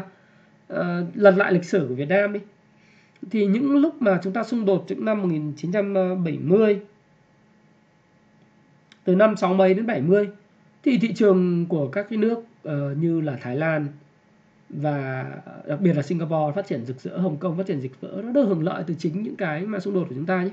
uh, 0.72 0.80
lật 1.14 1.30
lại 1.36 1.52
lịch 1.52 1.64
sử 1.64 1.86
của 1.88 1.94
Việt 1.94 2.08
Nam 2.08 2.32
đi 2.32 2.40
thì 3.30 3.46
những 3.46 3.76
lúc 3.76 4.02
mà 4.02 4.20
chúng 4.22 4.32
ta 4.32 4.44
xung 4.44 4.64
đột 4.64 4.84
từ 4.88 4.94
năm 4.94 5.22
1970 5.22 6.80
từ 9.04 9.14
năm 9.14 9.36
60 9.36 9.74
đến 9.74 9.86
70 9.86 10.28
thì 10.82 10.98
thị 10.98 11.12
trường 11.14 11.66
của 11.68 11.88
các 11.88 12.06
cái 12.10 12.18
nước 12.18 12.38
uh, 12.38 12.72
như 12.96 13.20
là 13.20 13.36
Thái 13.40 13.56
Lan 13.56 13.86
và 14.68 15.26
đặc 15.66 15.80
biệt 15.80 15.92
là 15.92 16.02
Singapore 16.02 16.52
phát 16.54 16.66
triển 16.66 16.86
rực 16.86 17.00
rỡ, 17.00 17.18
Hồng 17.18 17.36
Kông 17.36 17.56
phát 17.56 17.66
triển 17.66 17.80
rực 17.80 17.92
rỡ 18.02 18.22
nó 18.22 18.32
được 18.32 18.44
hưởng 18.44 18.62
lợi 18.62 18.84
từ 18.86 18.94
chính 18.98 19.22
những 19.22 19.36
cái 19.36 19.66
mà 19.66 19.80
xung 19.80 19.94
đột 19.94 20.06
của 20.08 20.14
chúng 20.14 20.26
ta 20.26 20.42
nhé. 20.42 20.50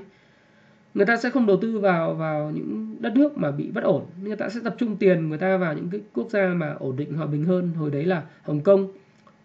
Người 0.94 1.06
ta 1.06 1.16
sẽ 1.16 1.30
không 1.30 1.46
đầu 1.46 1.56
tư 1.62 1.78
vào 1.78 2.14
vào 2.14 2.50
những 2.50 2.96
đất 3.00 3.12
nước 3.16 3.38
mà 3.38 3.50
bị 3.50 3.70
bất 3.70 3.84
ổn, 3.84 4.04
người 4.22 4.36
ta 4.36 4.48
sẽ 4.48 4.60
tập 4.64 4.74
trung 4.78 4.96
tiền 4.96 5.28
người 5.28 5.38
ta 5.38 5.56
vào 5.56 5.74
những 5.74 5.88
cái 5.90 6.00
quốc 6.14 6.30
gia 6.30 6.48
mà 6.48 6.74
ổn 6.78 6.96
định 6.96 7.12
hòa 7.12 7.26
bình 7.26 7.44
hơn. 7.44 7.70
Hồi 7.76 7.90
đấy 7.90 8.04
là 8.04 8.22
Hồng 8.42 8.60
Kông, 8.60 8.88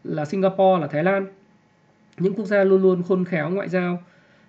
là 0.04 0.26
Singapore, 0.26 0.82
là 0.82 0.88
Thái 0.88 1.04
Lan. 1.04 1.26
Những 2.18 2.34
quốc 2.34 2.46
gia 2.46 2.64
luôn 2.64 2.82
luôn 2.82 3.04
khôn 3.04 3.26
khéo 3.26 3.50
ngoại 3.50 3.70
giao 3.70 4.04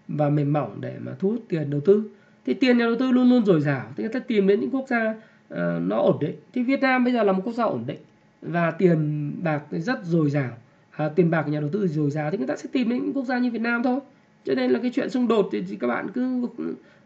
và 0.08 0.28
mềm 0.28 0.52
mỏng 0.52 0.76
để 0.80 0.96
mà 0.98 1.12
thu 1.18 1.30
hút 1.30 1.42
tiền 1.48 1.70
đầu 1.70 1.80
tư. 1.80 2.02
Thì 2.46 2.54
tiền 2.54 2.78
nhà 2.78 2.84
đầu 2.84 2.96
tư 2.98 3.10
luôn 3.10 3.30
luôn 3.30 3.44
dồi 3.44 3.60
dào, 3.60 3.86
thì 3.96 4.04
người 4.04 4.12
ta 4.12 4.18
tìm 4.18 4.46
đến 4.46 4.60
những 4.60 4.70
quốc 4.70 4.84
gia 4.88 5.10
uh, 5.10 5.58
nó 5.80 5.96
ổn 5.96 6.16
định 6.20 6.34
thì 6.54 6.62
Việt 6.62 6.80
Nam 6.80 7.04
bây 7.04 7.12
giờ 7.12 7.22
là 7.22 7.32
một 7.32 7.42
quốc 7.44 7.52
gia 7.52 7.64
ổn 7.64 7.84
định 7.86 7.98
và 8.42 8.70
tiền 8.70 9.32
bạc 9.42 9.62
rất 9.70 10.04
dồi 10.04 10.30
dào 10.30 10.50
à, 10.90 11.08
tiền 11.08 11.30
bạc 11.30 11.42
của 11.42 11.50
nhà 11.50 11.60
đầu 11.60 11.68
tư 11.72 11.88
dồi 11.88 12.10
dào 12.10 12.30
thì 12.30 12.38
người 12.38 12.46
ta 12.46 12.56
sẽ 12.56 12.68
tìm 12.72 12.88
đến 12.88 13.04
những 13.04 13.12
quốc 13.12 13.24
gia 13.24 13.38
như 13.38 13.50
Việt 13.50 13.60
Nam 13.60 13.82
thôi 13.82 14.00
cho 14.46 14.54
nên 14.54 14.70
là 14.70 14.78
cái 14.82 14.90
chuyện 14.94 15.10
xung 15.10 15.28
đột 15.28 15.48
thì, 15.52 15.62
thì 15.68 15.76
các 15.80 15.86
bạn 15.86 16.06
cứ 16.14 16.46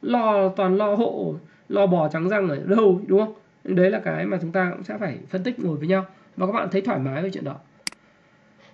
lo 0.02 0.48
toàn 0.48 0.76
lo 0.76 0.94
hộ 0.94 1.34
lo 1.68 1.86
bò 1.86 2.08
trắng 2.08 2.28
răng 2.28 2.48
ở 2.48 2.56
đâu 2.56 3.00
đúng 3.06 3.18
không? 3.18 3.34
Đấy 3.64 3.90
là 3.90 4.00
cái 4.04 4.26
mà 4.26 4.38
chúng 4.42 4.52
ta 4.52 4.70
cũng 4.70 4.82
sẽ 4.82 4.98
phải 4.98 5.18
phân 5.28 5.42
tích 5.42 5.58
ngồi 5.58 5.76
với 5.76 5.88
nhau. 5.88 6.04
Và 6.36 6.46
các 6.46 6.52
bạn 6.52 6.68
thấy 6.72 6.80
thoải 6.80 6.98
mái 6.98 7.22
với 7.22 7.30
chuyện 7.30 7.44
đó. 7.44 7.56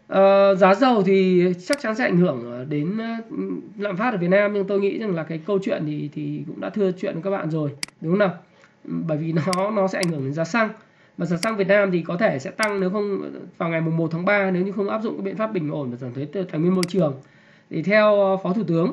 À, 0.09 0.55
giá 0.55 0.74
dầu 0.74 1.02
thì 1.02 1.44
chắc 1.66 1.79
chắn 1.81 1.94
sẽ 1.94 2.05
ảnh 2.05 2.16
hưởng 2.16 2.66
đến 2.68 2.98
ờ, 2.98 3.37
lạm 3.79 3.96
phát 3.96 4.14
ở 4.14 4.18
Việt 4.18 4.29
Nam 4.29 4.55
nhưng 4.55 4.66
tôi 4.66 4.81
nghĩ 4.81 4.98
rằng 4.98 5.14
là 5.14 5.22
cái 5.22 5.40
câu 5.46 5.59
chuyện 5.62 5.83
thì 5.87 6.11
thì 6.14 6.42
cũng 6.46 6.61
đã 6.61 6.70
thưa 6.70 6.92
chuyện 6.92 7.14
với 7.14 7.22
các 7.22 7.31
bạn 7.31 7.50
rồi 7.50 7.70
đúng 8.00 8.12
không 8.12 8.18
nào? 8.18 8.35
Bởi 8.85 9.18
vì 9.18 9.33
nó 9.33 9.70
nó 9.70 9.88
sẽ 9.88 9.98
ảnh 9.98 10.11
hưởng 10.11 10.24
đến 10.24 10.33
giá 10.33 10.44
xăng. 10.44 10.68
Và 11.18 11.26
giá 11.26 11.37
xăng 11.37 11.57
Việt 11.57 11.68
Nam 11.68 11.90
thì 11.90 12.02
có 12.02 12.16
thể 12.16 12.38
sẽ 12.38 12.50
tăng 12.50 12.81
nếu 12.81 12.90
không 12.90 13.33
vào 13.59 13.68
ngày 13.68 13.81
mùng 13.81 13.96
1 13.96 14.09
tháng 14.11 14.24
3 14.24 14.50
nếu 14.50 14.62
như 14.62 14.72
không 14.72 14.88
áp 14.88 15.02
dụng 15.02 15.16
các 15.16 15.22
biện 15.22 15.37
pháp 15.37 15.52
bình 15.52 15.70
ổn 15.70 15.90
và 15.90 15.96
giảm 15.96 16.14
thuế 16.14 16.26
tài 16.52 16.61
nguyên 16.61 16.74
môi 16.74 16.85
trường 16.88 17.14
thì 17.70 17.83
theo 17.83 18.20
ờ, 18.20 18.37
phó 18.37 18.52
thủ 18.52 18.62
tướng 18.64 18.92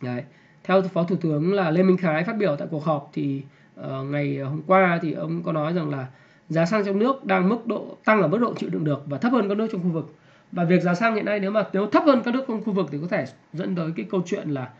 đấy, 0.00 0.22
theo 0.64 0.82
phó 0.82 1.04
thủ 1.04 1.16
tướng 1.16 1.54
là 1.54 1.70
Lê 1.70 1.82
Minh 1.82 1.96
Khái 1.96 2.24
phát 2.24 2.36
biểu 2.36 2.56
tại 2.56 2.68
cuộc 2.70 2.84
họp 2.84 3.10
thì 3.12 3.42
uh, 3.80 3.86
ngày 4.10 4.38
hôm 4.38 4.62
qua 4.66 4.98
thì 5.02 5.12
ông 5.12 5.42
có 5.42 5.52
nói 5.52 5.72
rằng 5.72 5.90
là 5.90 6.06
giá 6.48 6.66
xăng 6.66 6.84
trong 6.84 6.98
nước 6.98 7.24
đang 7.24 7.48
mức 7.48 7.66
độ 7.66 7.96
tăng 8.04 8.22
ở 8.22 8.28
mức 8.28 8.38
độ 8.38 8.54
chịu 8.54 8.70
đựng 8.70 8.84
được 8.84 9.02
và 9.06 9.18
thấp 9.18 9.32
hơn 9.32 9.48
các 9.48 9.58
nước 9.58 9.68
trong 9.72 9.82
khu 9.82 9.88
vực 9.88 10.14
và 10.52 10.64
việc 10.64 10.82
giá 10.82 10.94
xăng 10.94 11.14
hiện 11.14 11.24
nay 11.24 11.40
nếu 11.40 11.50
mà 11.50 11.64
nếu 11.72 11.86
thấp 11.86 12.02
hơn 12.06 12.22
các 12.24 12.34
nước 12.34 12.44
trong 12.48 12.64
khu 12.64 12.72
vực 12.72 12.86
thì 12.92 12.98
có 13.02 13.06
thể 13.10 13.24
dẫn 13.52 13.74
tới 13.74 13.90
cái 13.96 14.06
câu 14.10 14.22
chuyện 14.26 14.50
là 14.50 14.70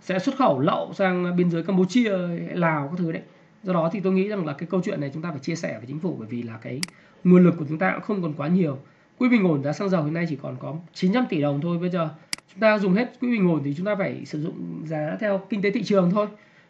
sẽ 0.00 0.18
xuất 0.18 0.36
khẩu 0.36 0.60
lậu 0.60 0.92
sang 0.94 1.36
biên 1.36 1.50
giới 1.50 1.62
Campuchia, 1.62 2.10
Lào 2.52 2.88
các 2.88 2.94
thứ 2.98 3.12
đấy. 3.12 3.22
Do 3.62 3.72
đó 3.72 3.90
thì 3.92 4.00
tôi 4.00 4.12
nghĩ 4.12 4.28
rằng 4.28 4.46
là 4.46 4.52
cái 4.52 4.68
câu 4.70 4.80
chuyện 4.84 5.00
này 5.00 5.10
chúng 5.14 5.22
ta 5.22 5.30
phải 5.30 5.38
chia 5.38 5.56
sẻ 5.56 5.78
với 5.78 5.86
chính 5.86 5.98
phủ 5.98 6.16
bởi 6.18 6.28
vì 6.30 6.42
là 6.42 6.58
cái 6.62 6.82
nguồn 7.24 7.44
lực 7.44 7.54
của 7.58 7.64
chúng 7.68 7.78
ta 7.78 7.92
cũng 7.92 8.02
không 8.02 8.22
còn 8.22 8.32
quá 8.32 8.48
nhiều. 8.48 8.78
Quỹ 9.18 9.28
bình 9.28 9.48
ổn 9.48 9.62
giá 9.62 9.72
xăng 9.72 9.88
dầu 9.88 10.04
hiện 10.04 10.14
nay 10.14 10.26
chỉ 10.28 10.36
còn 10.42 10.56
có 10.60 10.74
900 10.94 11.26
tỷ 11.28 11.40
đồng 11.40 11.60
thôi. 11.60 11.78
Bây 11.78 11.90
giờ 11.90 12.08
chúng 12.56 12.60
ta 12.60 12.78
dùng 12.78 12.94
hết 12.94 13.20
quỹ 13.20 13.30
bình 13.30 13.48
ổn 13.48 13.60
thì 13.64 13.74
chúng 13.76 13.86
ta 13.86 13.94
phải 13.94 14.24
sử 14.24 14.42
dụng 14.42 14.82
giá 14.86 15.16
theo 15.20 15.40
kinh 15.50 15.62
tế 15.62 15.70
thị 15.70 15.82
trường 15.82 16.10
thôi. 16.10 16.26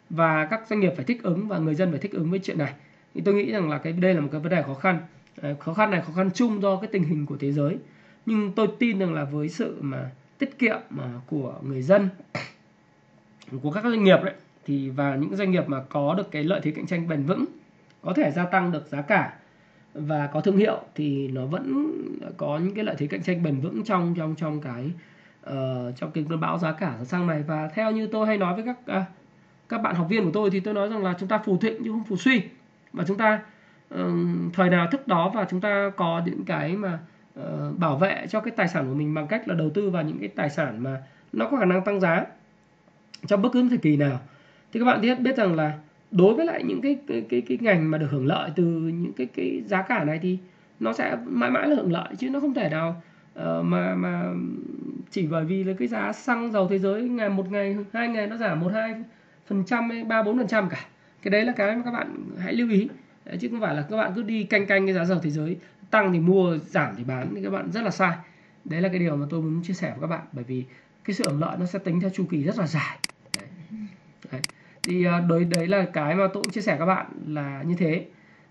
Và 0.09 0.45
các 0.45 0.67
doanh 0.67 0.79
nghiệp 0.79 0.93
phải 0.95 1.05
thích 1.05 1.23
ứng 1.23 1.47
và 1.47 1.57
người 1.57 1.75
dân 1.75 1.91
phải 1.91 1.99
thích 1.99 2.11
ứng 2.11 2.31
với 2.31 2.39
chuyện 2.43 2.57
này. 2.57 2.73
Thì 3.13 3.21
tôi 3.21 3.33
nghĩ 3.33 3.51
rằng 3.51 3.69
là 3.69 3.77
cái, 3.77 3.93
đây 3.93 4.13
là 4.13 4.21
một 4.21 4.29
cái 4.31 4.41
vấn 4.41 4.51
đề 4.51 4.63
khó 4.63 4.73
khăn. 4.73 4.99
Khó 5.59 5.73
khăn 5.73 5.91
này 5.91 6.01
khó 6.01 6.13
khăn 6.13 6.29
chung 6.33 6.61
do 6.61 6.79
cái 6.79 6.89
tình 6.91 7.03
hình 7.03 7.25
của 7.25 7.37
thế 7.37 7.51
giới. 7.51 7.77
Nhưng 8.25 8.51
tôi 8.51 8.67
tin 8.79 8.99
rằng 8.99 9.13
là 9.13 9.23
với 9.23 9.49
sự 9.49 9.77
mà 9.81 10.11
tiết 10.37 10.59
kiệm 10.59 10.77
mà 10.89 11.03
của 11.27 11.53
người 11.61 11.81
dân, 11.81 12.09
của 13.61 13.71
các 13.71 13.83
doanh 13.83 14.03
nghiệp 14.03 14.19
đấy, 14.23 14.33
thì 14.65 14.89
và 14.89 15.15
những 15.15 15.35
doanh 15.35 15.51
nghiệp 15.51 15.63
mà 15.67 15.83
có 15.89 16.15
được 16.17 16.31
cái 16.31 16.43
lợi 16.43 16.59
thế 16.63 16.71
cạnh 16.71 16.87
tranh 16.87 17.07
bền 17.07 17.23
vững, 17.23 17.45
có 18.01 18.13
thể 18.13 18.31
gia 18.31 18.45
tăng 18.45 18.71
được 18.71 18.87
giá 18.87 19.01
cả 19.01 19.33
và 19.93 20.27
có 20.27 20.41
thương 20.41 20.57
hiệu 20.57 20.81
thì 20.95 21.27
nó 21.27 21.45
vẫn 21.45 21.91
có 22.37 22.59
những 22.63 22.75
cái 22.75 22.83
lợi 22.83 22.95
thế 22.97 23.07
cạnh 23.07 23.23
tranh 23.23 23.43
bền 23.43 23.59
vững 23.59 23.83
trong 23.83 24.15
trong 24.17 24.35
trong 24.35 24.61
cái 24.61 24.91
uh, 25.47 25.95
trong 25.95 26.11
cái 26.11 26.25
cơn 26.29 26.39
bão 26.39 26.57
giá 26.57 26.71
cả 26.71 26.97
xăng 27.03 27.27
này. 27.27 27.43
Và 27.47 27.69
theo 27.73 27.91
như 27.91 28.07
tôi 28.07 28.27
hay 28.27 28.37
nói 28.37 28.55
với 28.55 28.63
các 28.63 28.97
uh, 28.97 29.03
các 29.69 29.81
bạn 29.81 29.95
học 29.95 30.07
viên 30.09 30.25
của 30.25 30.31
tôi 30.33 30.49
thì 30.49 30.59
tôi 30.59 30.73
nói 30.73 30.89
rằng 30.89 31.03
là 31.03 31.13
chúng 31.19 31.29
ta 31.29 31.37
phù 31.37 31.57
thịnh 31.57 31.83
chứ 31.83 31.91
không 31.91 32.03
phù 32.03 32.15
suy. 32.15 32.41
Và 32.93 33.03
chúng 33.07 33.17
ta 33.17 33.39
uh, 33.93 33.99
thời 34.53 34.69
nào 34.69 34.87
thức 34.91 35.07
đó 35.07 35.31
và 35.35 35.45
chúng 35.49 35.61
ta 35.61 35.91
có 35.97 36.21
những 36.25 36.45
cái 36.45 36.75
mà 36.75 36.99
uh, 37.39 37.79
bảo 37.79 37.97
vệ 37.97 38.25
cho 38.29 38.39
cái 38.39 38.51
tài 38.51 38.67
sản 38.67 38.87
của 38.87 38.95
mình 38.95 39.13
bằng 39.13 39.27
cách 39.27 39.47
là 39.47 39.55
đầu 39.55 39.69
tư 39.69 39.89
vào 39.89 40.03
những 40.03 40.19
cái 40.19 40.29
tài 40.29 40.49
sản 40.49 40.83
mà 40.83 41.01
nó 41.33 41.47
có 41.47 41.57
khả 41.57 41.65
năng 41.65 41.83
tăng 41.83 41.99
giá 41.99 42.25
trong 43.27 43.41
bất 43.41 43.49
cứ 43.53 43.69
thời 43.69 43.77
kỳ 43.77 43.97
nào. 43.97 44.19
Thì 44.73 44.79
các 44.79 44.85
bạn 44.85 45.01
biết 45.01 45.19
biết 45.19 45.37
rằng 45.37 45.55
là 45.55 45.73
đối 46.11 46.33
với 46.33 46.45
lại 46.45 46.63
những 46.63 46.81
cái 46.81 46.97
cái 47.07 47.25
cái, 47.29 47.41
cái 47.41 47.57
ngành 47.61 47.91
mà 47.91 47.97
được 47.97 48.07
hưởng 48.11 48.25
lợi 48.25 48.51
từ 48.55 48.63
những 48.93 49.13
cái 49.13 49.27
cái 49.35 49.63
giá 49.65 49.81
cả 49.81 50.03
này 50.03 50.19
thì 50.21 50.37
nó 50.79 50.93
sẽ 50.93 51.17
mãi 51.25 51.51
mãi 51.51 51.67
là 51.67 51.75
hưởng 51.75 51.91
lợi 51.91 52.15
chứ 52.17 52.29
nó 52.29 52.39
không 52.39 52.53
thể 52.53 52.69
nào 52.69 53.01
uh, 53.41 53.65
mà 53.65 53.95
mà 53.95 54.33
chỉ 55.11 55.27
bởi 55.27 55.45
vì 55.45 55.63
là 55.63 55.73
cái 55.79 55.87
giá 55.87 56.13
xăng 56.13 56.51
dầu 56.51 56.67
thế 56.67 56.79
giới 56.79 57.01
ngày 57.01 57.29
một 57.29 57.51
ngày 57.51 57.77
hai 57.93 58.07
ngày 58.07 58.27
nó 58.27 58.37
giảm 58.37 58.59
một 58.59 58.71
hai 58.73 58.95
phần 59.47 59.63
trăm 59.65 59.89
hay 59.89 60.03
ba 60.03 60.23
bốn 60.23 60.37
phần 60.37 60.47
trăm 60.47 60.69
cả. 60.69 60.85
Cái 61.21 61.29
đấy 61.31 61.45
là 61.45 61.53
cái 61.55 61.75
mà 61.75 61.81
các 61.85 61.91
bạn 61.91 62.15
hãy 62.37 62.53
lưu 62.53 62.69
ý. 62.69 62.89
Đấy, 63.25 63.37
chứ 63.41 63.47
không 63.51 63.61
phải 63.61 63.75
là 63.75 63.81
các 63.89 63.97
bạn 63.97 64.11
cứ 64.15 64.23
đi 64.23 64.43
canh 64.43 64.65
canh 64.65 64.85
cái 64.85 64.93
giá 64.93 65.05
dầu 65.05 65.19
thế 65.23 65.29
giới 65.29 65.57
tăng 65.91 66.13
thì 66.13 66.19
mua 66.19 66.57
giảm 66.57 66.95
thì 66.97 67.03
bán 67.03 67.33
thì 67.35 67.43
các 67.43 67.49
bạn 67.49 67.71
rất 67.71 67.81
là 67.81 67.89
sai. 67.89 68.17
Đấy 68.65 68.81
là 68.81 68.89
cái 68.89 68.99
điều 68.99 69.15
mà 69.15 69.25
tôi 69.29 69.41
muốn 69.41 69.63
chia 69.63 69.73
sẻ 69.73 69.89
với 69.89 70.01
các 70.01 70.07
bạn 70.07 70.25
bởi 70.31 70.43
vì 70.43 70.65
cái 71.05 71.13
sự 71.13 71.23
hưởng 71.27 71.39
lợi 71.39 71.57
nó 71.59 71.65
sẽ 71.65 71.79
tính 71.79 72.01
theo 72.01 72.09
chu 72.09 72.25
kỳ 72.29 72.43
rất 72.43 72.59
là 72.59 72.67
dài. 72.67 72.97
Đấy. 73.37 73.47
Đấy. 74.31 74.41
thì 74.83 75.03
ờ, 75.03 75.19
đối 75.19 75.45
đấy 75.45 75.67
là 75.67 75.85
cái 75.93 76.15
mà 76.15 76.27
tôi 76.33 76.43
cũng 76.43 76.51
chia 76.51 76.61
sẻ 76.61 76.75
các 76.79 76.85
bạn 76.85 77.05
là 77.27 77.63
như 77.63 77.75
thế 77.77 78.05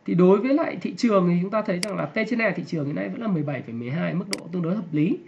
thì 0.07 0.14
đối 0.14 0.40
với 0.40 0.55
lại 0.55 0.77
thị 0.81 0.95
trường 0.97 1.29
thì 1.29 1.38
chúng 1.42 1.51
ta 1.51 1.62
thấy 1.62 1.79
rằng 1.79 1.97
là 1.97 2.07
P 2.07 2.14
trên 2.14 2.38
E 2.38 2.53
thị 2.53 2.62
trường 2.66 2.87
hiện 2.87 2.95
nay 2.95 3.09
vẫn 3.09 3.23
là 3.23 3.29
17,12 3.29 4.16
mức 4.16 4.25
độ 4.38 4.49
tương 4.53 4.62
đối 4.62 4.77
hợp 4.77 4.92
lý 4.92 5.19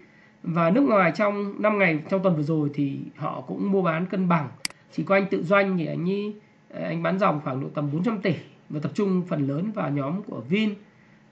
và 0.42 0.70
nước 0.70 0.80
ngoài 0.80 1.12
trong 1.16 1.62
5 1.62 1.78
ngày 1.78 1.98
trong 2.10 2.22
tuần 2.22 2.36
vừa 2.36 2.42
rồi 2.42 2.70
thì 2.74 2.98
họ 3.16 3.40
cũng 3.40 3.72
mua 3.72 3.82
bán 3.82 4.06
cân 4.06 4.28
bằng 4.28 4.48
chỉ 4.92 5.02
có 5.02 5.14
anh 5.14 5.26
tự 5.30 5.42
doanh 5.42 5.78
thì 5.78 5.86
anh 5.86 6.10
ấy 6.10 6.34
anh 6.72 7.02
bán 7.02 7.18
dòng 7.18 7.40
khoảng 7.44 7.60
độ 7.60 7.68
tầm 7.74 7.90
400 7.92 8.20
tỷ 8.20 8.34
và 8.68 8.80
tập 8.80 8.92
trung 8.94 9.22
phần 9.28 9.46
lớn 9.46 9.72
vào 9.72 9.90
nhóm 9.90 10.22
của 10.22 10.40
Vin, 10.48 10.74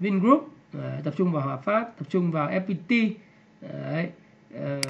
Vingroup, 0.01 0.49
à, 0.73 1.01
tập 1.05 1.15
trung 1.17 1.33
vào 1.33 1.43
Hòa 1.43 1.57
Phát, 1.57 1.99
tập 1.99 2.05
trung 2.09 2.31
vào 2.31 2.51
FPT. 2.51 3.11
Đấy. 3.61 4.11
À, 4.55 4.81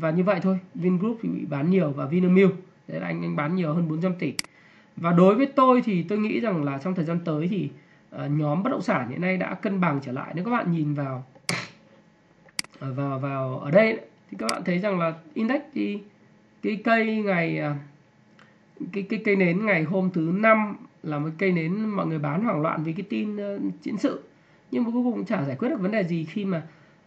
và 0.00 0.10
như 0.10 0.24
vậy 0.24 0.40
thôi, 0.42 0.58
Vingroup 0.74 1.18
thì 1.22 1.28
bị 1.28 1.44
bán 1.44 1.70
nhiều 1.70 1.90
và 1.90 2.06
Vinamilk 2.06 2.54
đấy 2.88 3.00
là 3.00 3.06
anh 3.06 3.22
anh 3.22 3.36
bán 3.36 3.56
nhiều 3.56 3.74
hơn 3.74 3.88
400 3.88 4.14
tỷ. 4.18 4.34
Và 4.96 5.12
đối 5.12 5.34
với 5.34 5.46
tôi 5.46 5.82
thì 5.82 6.02
tôi 6.02 6.18
nghĩ 6.18 6.40
rằng 6.40 6.64
là 6.64 6.78
trong 6.78 6.94
thời 6.94 7.04
gian 7.04 7.18
tới 7.24 7.48
thì 7.48 7.70
uh, 8.16 8.30
nhóm 8.30 8.62
bất 8.62 8.70
động 8.70 8.82
sản 8.82 9.08
hiện 9.08 9.20
nay 9.20 9.36
đã 9.36 9.54
cân 9.54 9.80
bằng 9.80 10.00
trở 10.02 10.12
lại. 10.12 10.32
Nếu 10.34 10.44
các 10.44 10.50
bạn 10.50 10.72
nhìn 10.72 10.94
vào 10.94 11.24
ờ, 12.80 12.92
vào 12.92 13.18
vào 13.18 13.58
ở 13.58 13.70
đây 13.70 13.98
thì 14.30 14.36
các 14.38 14.46
bạn 14.50 14.64
thấy 14.64 14.78
rằng 14.78 14.98
là 14.98 15.14
index 15.34 15.60
thì 15.74 15.98
cái 16.62 16.76
cây 16.84 17.22
ngày 17.22 17.58
ờ, 17.58 17.74
cái 18.92 19.02
cái 19.02 19.20
cây 19.24 19.36
nến 19.36 19.66
ngày 19.66 19.82
hôm 19.82 20.10
thứ 20.14 20.32
năm 20.34 20.76
là 21.02 21.18
một 21.18 21.28
cây 21.38 21.52
nến 21.52 21.84
mọi 21.84 22.06
người 22.06 22.18
bán 22.18 22.44
hoảng 22.44 22.60
loạn 22.60 22.84
vì 22.84 22.92
cái 22.92 23.06
tin 23.08 23.36
uh, 23.36 23.60
chiến 23.82 23.96
sự 23.98 24.22
nhưng 24.70 24.84
mà 24.84 24.90
cuối 24.90 25.02
cùng 25.04 25.24
chả 25.24 25.44
giải 25.44 25.56
quyết 25.56 25.68
được 25.68 25.80
vấn 25.80 25.90
đề 25.90 26.04
gì 26.04 26.24
khi 26.24 26.44
mà 26.44 26.62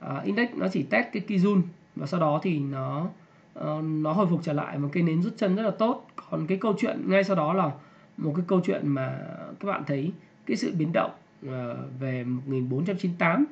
uh, 0.06 0.24
index 0.24 0.50
nó 0.56 0.68
chỉ 0.68 0.84
test 0.84 1.08
cái 1.14 1.24
Kijun 1.28 1.62
và 1.96 2.08
sau 2.08 2.20
đó 2.20 2.40
thì 2.44 2.60
nó 2.60 3.08
uh, 3.60 3.84
nó 3.84 4.14
hồi 4.14 4.28
phục 4.30 4.40
trở 4.44 4.54
lại 4.54 4.78
một 4.78 4.90
cây 4.92 5.04
nến 5.04 5.22
rút 5.22 5.34
chân 5.38 5.56
rất 5.56 5.64
là 5.64 5.72
tốt. 5.72 6.08
Còn 6.30 6.48
cái 6.48 6.58
câu 6.58 6.76
chuyện 6.80 7.02
ngay 7.06 7.24
sau 7.24 7.36
đó 7.36 7.54
là 7.54 7.72
một 8.18 8.34
cái 8.36 8.46
câu 8.48 8.62
chuyện 8.66 8.88
mà 8.88 9.20
các 9.60 9.68
bạn 9.68 9.84
thấy 9.88 10.12
cái 10.46 10.58
sự 10.58 10.74
biến 10.78 10.92
động 10.94 11.12
uh, 11.46 11.52
về 12.00 12.24
1498 12.24 13.46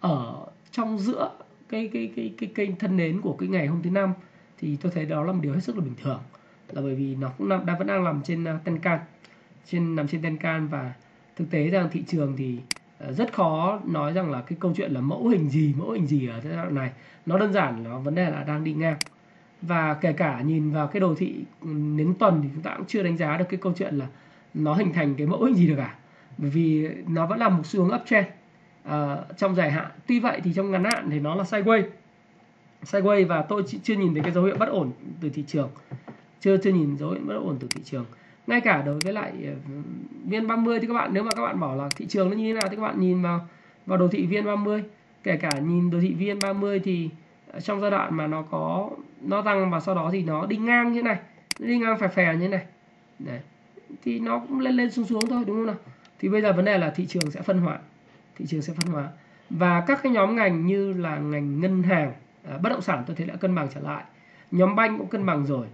ở 0.00 0.46
trong 0.70 0.98
giữa 0.98 1.30
cái 1.68 1.90
cái 1.92 2.12
cái 2.16 2.34
cái 2.38 2.50
kênh 2.54 2.76
thân 2.76 2.96
nến 2.96 3.20
của 3.20 3.36
cái 3.38 3.48
ngày 3.48 3.66
hôm 3.66 3.82
thứ 3.82 3.90
năm 3.90 4.12
thì 4.58 4.76
tôi 4.76 4.92
thấy 4.94 5.04
đó 5.04 5.24
là 5.24 5.32
một 5.32 5.38
điều 5.42 5.52
hết 5.52 5.60
sức 5.60 5.76
là 5.76 5.84
bình 5.84 5.94
thường. 6.02 6.20
Là 6.72 6.82
bởi 6.82 6.94
vì 6.94 7.14
nó 7.14 7.28
cũng 7.38 7.48
đang 7.48 7.78
vẫn 7.78 7.86
đang 7.86 8.04
nằm 8.04 8.20
trên 8.24 8.44
uh, 8.44 8.64
Tenkan 8.64 8.98
trên 9.66 9.96
nằm 9.96 10.08
trên 10.08 10.22
Tenkan 10.22 10.68
và 10.68 10.92
thực 11.36 11.50
tế 11.50 11.68
rằng 11.70 11.88
thị 11.92 12.04
trường 12.06 12.36
thì 12.36 12.58
uh, 13.08 13.16
rất 13.16 13.32
khó 13.32 13.80
nói 13.86 14.12
rằng 14.12 14.30
là 14.30 14.40
cái 14.40 14.58
câu 14.60 14.72
chuyện 14.76 14.92
là 14.92 15.00
mẫu 15.00 15.28
hình 15.28 15.48
gì 15.48 15.74
mẫu 15.78 15.90
hình 15.90 16.06
gì 16.06 16.28
ở 16.28 16.40
giai 16.40 16.56
đoạn 16.56 16.74
này. 16.74 16.92
Nó 17.26 17.38
đơn 17.38 17.52
giản 17.52 17.84
nó 17.84 17.98
vấn 17.98 18.14
đề 18.14 18.30
là 18.30 18.44
đang 18.44 18.64
đi 18.64 18.72
ngang 18.72 18.96
và 19.66 19.94
kể 19.94 20.12
cả 20.12 20.40
nhìn 20.40 20.70
vào 20.70 20.86
cái 20.86 21.00
đồ 21.00 21.14
thị 21.14 21.34
ừ, 21.62 21.68
nến 21.68 22.14
tuần 22.14 22.40
thì 22.42 22.48
chúng 22.54 22.62
ta 22.62 22.74
cũng 22.76 22.86
chưa 22.86 23.02
đánh 23.02 23.16
giá 23.16 23.36
được 23.36 23.44
cái 23.48 23.58
câu 23.62 23.72
chuyện 23.76 23.94
là 23.94 24.06
nó 24.54 24.74
hình 24.74 24.92
thành 24.92 25.14
cái 25.14 25.26
mẫu 25.26 25.44
hình 25.44 25.54
gì 25.54 25.66
được 25.66 25.74
cả. 25.76 25.94
Bởi 26.38 26.50
vì 26.50 26.88
nó 27.08 27.26
vẫn 27.26 27.38
là 27.38 27.48
một 27.48 27.66
xu 27.66 27.84
hướng 27.84 27.94
uptrend 27.94 28.26
uh, 28.88 28.92
trong 29.36 29.54
dài 29.54 29.70
hạn. 29.70 29.90
Tuy 30.06 30.20
vậy 30.20 30.40
thì 30.44 30.52
trong 30.54 30.70
ngắn 30.70 30.84
hạn 30.84 31.10
thì 31.10 31.20
nó 31.20 31.34
là 31.34 31.44
sideways. 31.44 31.84
Sideways 32.82 33.26
và 33.26 33.42
tôi 33.42 33.62
chưa 33.82 33.94
nhìn 33.94 34.14
thấy 34.14 34.22
cái 34.22 34.32
dấu 34.32 34.44
hiệu 34.44 34.56
bất 34.58 34.68
ổn 34.68 34.92
từ 35.20 35.28
thị 35.28 35.44
trường. 35.46 35.70
Chưa 36.40 36.56
chưa 36.56 36.72
nhìn 36.72 36.96
dấu 36.96 37.10
hiệu 37.10 37.22
bất 37.24 37.34
ổn 37.34 37.56
từ 37.60 37.68
thị 37.74 37.80
trường. 37.84 38.04
Ngay 38.46 38.60
cả 38.60 38.82
đối 38.82 38.98
với 39.04 39.12
lại 39.12 39.32
ờ, 39.44 39.52
viên 40.24 40.46
30 40.46 40.80
thì 40.80 40.86
các 40.86 40.94
bạn 40.94 41.10
nếu 41.14 41.22
mà 41.22 41.30
các 41.36 41.42
bạn 41.42 41.60
bảo 41.60 41.76
là 41.76 41.88
thị 41.96 42.06
trường 42.08 42.30
nó 42.30 42.36
như 42.36 42.48
thế 42.48 42.52
nào 42.52 42.68
thì 42.70 42.76
các 42.76 42.82
bạn 42.82 43.00
nhìn 43.00 43.22
vào 43.22 43.48
vào 43.86 43.98
đồ 43.98 44.08
thị 44.08 44.26
viên 44.26 44.44
30 44.44 44.84
kể 45.22 45.36
cả 45.36 45.50
nhìn 45.62 45.90
đồ 45.90 46.00
thị 46.00 46.14
viên 46.14 46.38
30 46.42 46.78
thì 46.84 47.10
trong 47.60 47.80
giai 47.80 47.90
đoạn 47.90 48.16
mà 48.16 48.26
nó 48.26 48.42
có, 48.42 48.90
nó 49.20 49.42
tăng 49.42 49.70
và 49.70 49.80
sau 49.80 49.94
đó 49.94 50.10
thì 50.12 50.22
nó 50.22 50.46
đi 50.46 50.56
ngang 50.56 50.92
như 50.92 51.02
thế 51.02 51.08
này, 51.08 51.18
đi 51.58 51.78
ngang 51.78 51.98
phè 51.98 52.08
phè 52.08 52.34
như 52.34 52.40
thế 52.40 52.48
này. 52.48 52.66
Đấy. 53.18 53.40
thì 54.04 54.18
nó 54.20 54.38
cũng 54.38 54.60
lên 54.60 54.74
lên 54.74 54.90
xuống 54.90 55.04
xuống 55.04 55.26
thôi, 55.30 55.44
đúng 55.46 55.56
không 55.56 55.66
nào? 55.66 55.76
Thì 56.18 56.28
bây 56.28 56.42
giờ 56.42 56.52
vấn 56.52 56.64
đề 56.64 56.78
là 56.78 56.90
thị 56.90 57.06
trường 57.06 57.30
sẽ 57.30 57.42
phân 57.42 57.58
hóa. 57.58 57.78
Thị 58.36 58.44
trường 58.48 58.62
sẽ 58.62 58.72
phân 58.72 58.92
hóa. 58.92 59.08
Và 59.50 59.84
các 59.86 60.00
cái 60.02 60.12
nhóm 60.12 60.36
ngành 60.36 60.66
như 60.66 60.92
là 60.92 61.16
ngành 61.16 61.60
ngân 61.60 61.82
hàng 61.82 62.12
à, 62.44 62.58
bất 62.58 62.68
động 62.68 62.82
sản, 62.82 63.04
tôi 63.06 63.16
thấy 63.16 63.26
đã 63.26 63.36
cân 63.36 63.54
bằng 63.54 63.68
trở 63.74 63.80
lại. 63.80 64.04
Nhóm 64.50 64.76
banh 64.76 64.98
cũng 64.98 65.06
cân 65.06 65.26
bằng 65.26 65.46
rồi. 65.46 65.66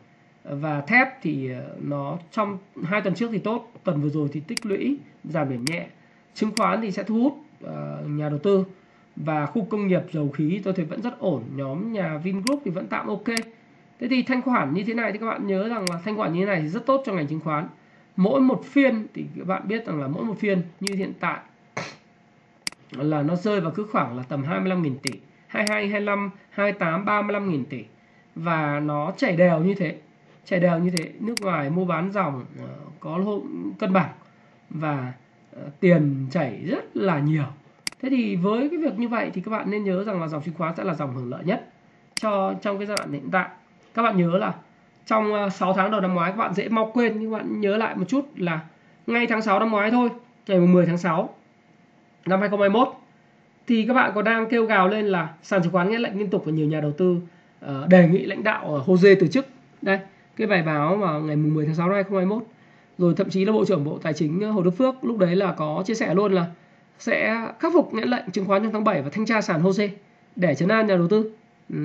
Và 0.45 0.81
thép 0.81 1.23
thì 1.23 1.53
à, 1.53 1.61
nó 1.81 2.19
trong 2.31 2.59
hai 2.85 3.01
tuần 3.01 3.15
trước 3.15 3.29
thì 3.33 3.39
tốt, 3.39 3.73
tuần 3.85 4.01
vừa 4.01 4.09
rồi 4.09 4.29
thì 4.33 4.41
tích 4.41 4.67
lũy, 4.67 4.99
giảm 5.25 5.49
điểm 5.49 5.65
nhẹ. 5.65 5.87
Chứng 6.35 6.51
khoán 6.57 6.81
thì 6.81 6.91
sẽ 6.91 7.03
thu 7.03 7.15
hút 7.23 7.45
à, 7.67 7.97
nhà 8.07 8.29
đầu 8.29 8.39
tư 8.39 8.65
và 9.25 9.47
khu 9.47 9.65
công 9.71 9.89
nghiệp 9.89 10.03
dầu 10.13 10.31
khí 10.31 10.61
tôi 10.65 10.75
thấy 10.75 10.85
vẫn 10.85 11.03
rất 11.03 11.19
ổn. 11.19 11.43
Nhóm 11.57 11.93
nhà 11.93 12.19
Vingroup 12.19 12.63
thì 12.65 12.71
vẫn 12.71 12.87
tạm 12.87 13.07
ok. 13.07 13.27
Thế 14.01 14.09
thì 14.09 14.23
thanh 14.23 14.43
khoản 14.43 14.75
như 14.75 14.85
thế 14.85 14.95
này 14.95 15.13
thì 15.13 15.19
các 15.19 15.27
bạn 15.27 15.47
nhớ 15.47 15.69
rằng 15.69 15.85
là 15.91 16.01
thanh 16.05 16.17
khoản 16.17 16.33
như 16.33 16.41
thế 16.41 16.47
này 16.47 16.61
thì 16.63 16.69
rất 16.69 16.87
tốt 16.87 17.03
cho 17.07 17.13
ngành 17.13 17.27
chứng 17.27 17.41
khoán. 17.41 17.69
Mỗi 18.17 18.41
một 18.41 18.65
phiên 18.65 19.07
thì 19.15 19.25
các 19.37 19.47
bạn 19.47 19.63
biết 19.69 19.87
rằng 19.87 20.01
là 20.01 20.09
mỗi 20.09 20.25
một 20.25 20.39
phiên 20.39 20.63
như 20.81 20.95
hiện 20.97 21.13
tại 21.21 21.39
là 22.91 23.23
nó 23.23 23.37
rơi 23.37 23.61
vào 23.61 23.73
cứ 23.75 23.87
khoảng 23.93 24.17
là 24.17 24.23
tầm 24.23 24.43
25.000 24.43 24.95
tỷ 25.03 25.11
22 25.47 25.89
25 25.89 26.31
28 26.51 27.05
35 27.05 27.51
nghìn 27.51 27.65
tỷ. 27.65 27.85
Và 28.35 28.81
nó 28.81 29.13
chảy 29.17 29.37
đều 29.37 29.59
như 29.59 29.75
thế, 29.75 29.97
chảy 30.45 30.61
đều 30.61 30.79
như 30.79 30.91
thế. 30.91 31.13
Nước 31.21 31.35
ngoài 31.41 31.71
mua 31.71 31.85
bán 31.85 32.13
dòng 32.13 32.45
ờ, 32.59 32.69
có 33.01 33.23
có 33.25 33.41
cân 33.79 33.93
bằng 33.93 34.11
và 34.71 35.13
ờ, 35.53 35.63
tiền 35.81 36.27
chảy 36.31 36.65
rất 36.67 36.97
là 36.97 37.19
nhiều 37.19 37.47
thế 38.03 38.11
thì 38.11 38.37
với 38.37 38.69
cái 38.69 38.79
việc 38.79 38.99
như 38.99 39.09
vậy 39.09 39.31
thì 39.35 39.41
các 39.41 39.51
bạn 39.51 39.71
nên 39.71 39.85
nhớ 39.85 40.05
rằng 40.05 40.21
là 40.21 40.29
dòng 40.29 40.43
chứng 40.43 40.55
khoán 40.55 40.75
sẽ 40.77 40.85
là 40.85 40.95
dòng 40.95 41.15
hưởng 41.15 41.31
lợi 41.31 41.45
nhất 41.45 41.69
cho 42.21 42.55
trong 42.63 42.79
cái 42.79 42.87
giai 42.87 42.97
đoạn 42.97 43.13
hiện 43.13 43.29
tại. 43.33 43.49
Các 43.95 44.03
bạn 44.03 44.17
nhớ 44.17 44.39
là 44.39 44.55
trong 45.07 45.33
ờ, 45.33 45.49
6 45.49 45.73
tháng 45.73 45.91
đầu 45.91 46.01
năm 46.01 46.15
ngoái, 46.15 46.31
các 46.31 46.37
bạn 46.37 46.55
dễ 46.55 46.69
mau 46.69 46.91
quên, 46.95 47.21
nhưng 47.21 47.33
bạn 47.33 47.61
nhớ 47.61 47.77
lại 47.77 47.97
một 47.97 48.05
chút 48.09 48.25
là 48.37 48.61
ngay 49.07 49.27
tháng 49.27 49.43
6 49.43 49.59
năm 49.59 49.71
ngoái 49.71 49.91
thôi, 49.91 50.09
ngày 50.47 50.61
10 50.61 50.87
tháng 50.87 50.99
6 50.99 51.35
năm 52.27 52.41
2021 52.41 52.89
thì 53.67 53.85
các 53.89 53.95
bạn 53.95 54.13
có 54.15 54.23
đang 54.23 54.49
kêu 54.49 54.65
gào 54.65 54.89
lên 54.89 55.07
là 55.07 55.29
sàn 55.43 55.63
chứng 55.63 55.73
khoán 55.73 55.91
nghe 55.91 55.99
lệnh 55.99 56.19
liên 56.19 56.31
tục 56.31 56.43
và 56.45 56.53
nhiều 56.53 56.67
nhà 56.67 56.81
đầu 56.81 56.93
tư 56.93 57.17
ờ, 57.61 57.87
đề 57.91 58.09
nghị 58.09 58.27
lãnh 58.27 58.43
đạo 58.45 58.75
ờ, 58.75 58.83
Jose 58.87 59.17
từ 59.21 59.27
chức. 59.29 59.47
Đây, 59.83 59.99
cái 60.37 60.47
bài 60.47 60.63
báo 60.63 60.97
mà 60.97 61.19
ngày 61.19 61.37
10 61.37 61.67
tháng 61.67 61.75
6 61.75 61.87
năm 61.87 61.95
2021 61.95 62.45
rồi 62.99 63.15
thậm 63.17 63.31
chí 63.31 63.45
là 63.45 63.53
bộ 63.53 63.65
trưởng 63.65 63.85
bộ 63.85 63.99
tài 64.03 64.13
chính 64.13 64.53
Hồ 64.53 64.63
Đức 64.63 64.71
Phước 64.71 65.05
lúc 65.05 65.19
đấy 65.19 65.37
là 65.37 65.53
có 65.53 65.83
chia 65.87 65.95
sẻ 65.95 66.15
luôn 66.15 66.33
là 66.33 66.47
sẽ 67.01 67.49
khắc 67.59 67.73
phục 67.75 67.95
những 67.95 68.11
lệnh 68.11 68.31
chứng 68.31 68.45
khoán 68.45 68.63
trong 68.63 68.73
tháng 68.73 68.85
7 68.85 69.03
và 69.03 69.11
thanh 69.11 69.27
tra 69.27 69.41
sàn 69.41 69.61
HOSE 69.61 69.89
để 70.37 70.55
chấn 70.55 70.69
an 70.69 70.87
nhà 70.87 70.97
đầu 70.97 71.09
tư. 71.09 71.33
Ừ. 71.71 71.77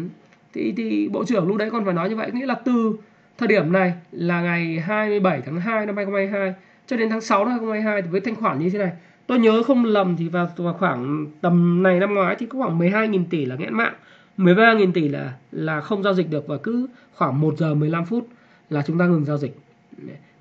Thì, 0.54 0.74
thì 0.78 1.08
bộ 1.08 1.26
trưởng 1.26 1.48
lúc 1.48 1.58
đấy 1.58 1.70
còn 1.72 1.86
phải 1.86 1.94
nói 1.94 2.10
như 2.10 2.16
vậy 2.16 2.32
nghĩa 2.34 2.46
là 2.46 2.56
từ 2.66 2.98
thời 3.38 3.48
điểm 3.48 3.72
này 3.72 3.94
là 4.12 4.42
ngày 4.42 4.80
27 4.80 5.42
tháng 5.46 5.60
2 5.60 5.86
năm 5.86 5.96
2022 5.96 6.54
cho 6.88 6.98
đến 6.98 7.10
tháng 7.10 7.22
6 7.22 7.46
năm 7.46 7.52
2022 7.52 8.02
thì 8.02 8.08
với 8.08 8.22
thanh 8.22 8.36
khoản 8.36 8.60
như 8.60 8.70
thế 8.70 8.80
này 8.80 8.92
tôi 9.28 9.40
nhớ 9.40 9.64
không 9.64 9.86
lầm 9.86 10.18
thì 10.18 10.28
vào, 10.28 10.50
vào 10.58 10.74
khoảng 10.74 11.28
tầm 11.42 11.84
này 11.84 12.00
năm 12.00 12.14
ngoái 12.14 12.36
thì 12.40 12.46
có 12.46 12.60
khoảng 12.60 12.80
12.000 12.80 13.24
tỷ 13.30 13.46
là 13.46 13.56
nghẽn 13.56 13.74
mạng 13.74 13.94
13.000 14.38 14.92
tỷ 14.92 15.08
là 15.08 15.34
là 15.52 15.82
không 15.82 16.04
giao 16.04 16.14
dịch 16.14 16.30
được 16.30 16.48
và 16.48 16.58
cứ 16.58 16.88
khoảng 17.14 17.42
1 17.42 17.56
giờ 17.58 17.74
15 17.74 18.06
phút 18.06 18.28
là 18.70 18.84
chúng 18.88 19.00
ta 19.00 19.06
ngừng 19.06 19.26
giao 19.26 19.38
dịch 19.38 19.58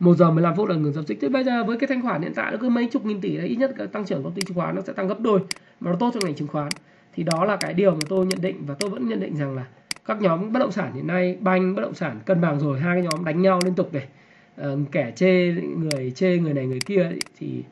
1 0.00 0.14
giờ 0.14 0.30
15 0.30 0.56
phút 0.56 0.68
là 0.68 0.76
ngừng 0.76 0.92
giao 0.92 1.04
dịch. 1.04 1.20
Thế 1.20 1.28
bây 1.28 1.44
giờ 1.44 1.64
với 1.64 1.78
cái 1.78 1.86
thanh 1.86 2.02
khoản 2.02 2.22
hiện 2.22 2.34
tại 2.34 2.52
nó 2.52 2.58
cứ 2.60 2.68
mấy 2.68 2.88
chục 2.92 3.04
nghìn 3.04 3.20
tỷ 3.20 3.36
đấy, 3.36 3.46
ít 3.46 3.56
nhất 3.56 3.72
cái 3.76 3.86
tăng 3.86 4.04
trưởng 4.04 4.22
công 4.22 4.32
ty 4.32 4.44
chứng 4.44 4.56
khoán 4.56 4.74
nó 4.74 4.80
sẽ 4.80 4.92
tăng 4.92 5.08
gấp 5.08 5.20
đôi 5.20 5.40
và 5.80 5.90
nó 5.90 5.96
tốt 5.96 6.10
cho 6.14 6.20
ngành 6.20 6.34
chứng 6.34 6.48
khoán. 6.48 6.72
Thì 7.14 7.22
đó 7.22 7.44
là 7.44 7.56
cái 7.56 7.74
điều 7.74 7.94
mà 7.94 8.04
tôi 8.08 8.26
nhận 8.26 8.40
định 8.40 8.66
và 8.66 8.74
tôi 8.74 8.90
vẫn 8.90 9.08
nhận 9.08 9.20
định 9.20 9.36
rằng 9.36 9.54
là 9.56 9.66
các 10.04 10.20
nhóm 10.20 10.52
bất 10.52 10.60
động 10.60 10.72
sản 10.72 10.92
hiện 10.92 11.06
nay, 11.06 11.36
banh, 11.40 11.74
bất 11.74 11.82
động 11.82 11.94
sản, 11.94 12.20
cân 12.24 12.40
bằng 12.40 12.60
rồi, 12.60 12.80
hai 12.80 12.96
cái 12.96 13.02
nhóm 13.02 13.24
đánh 13.24 13.42
nhau 13.42 13.62
liên 13.62 13.74
tục 13.74 13.94
này. 13.94 14.08
Ờ, 14.56 14.78
kẻ 14.92 15.12
chê 15.16 15.52
người 15.52 16.10
chê 16.10 16.38
người 16.38 16.54
này 16.54 16.66
người 16.66 16.80
kia 16.80 17.10
thì 17.38 17.62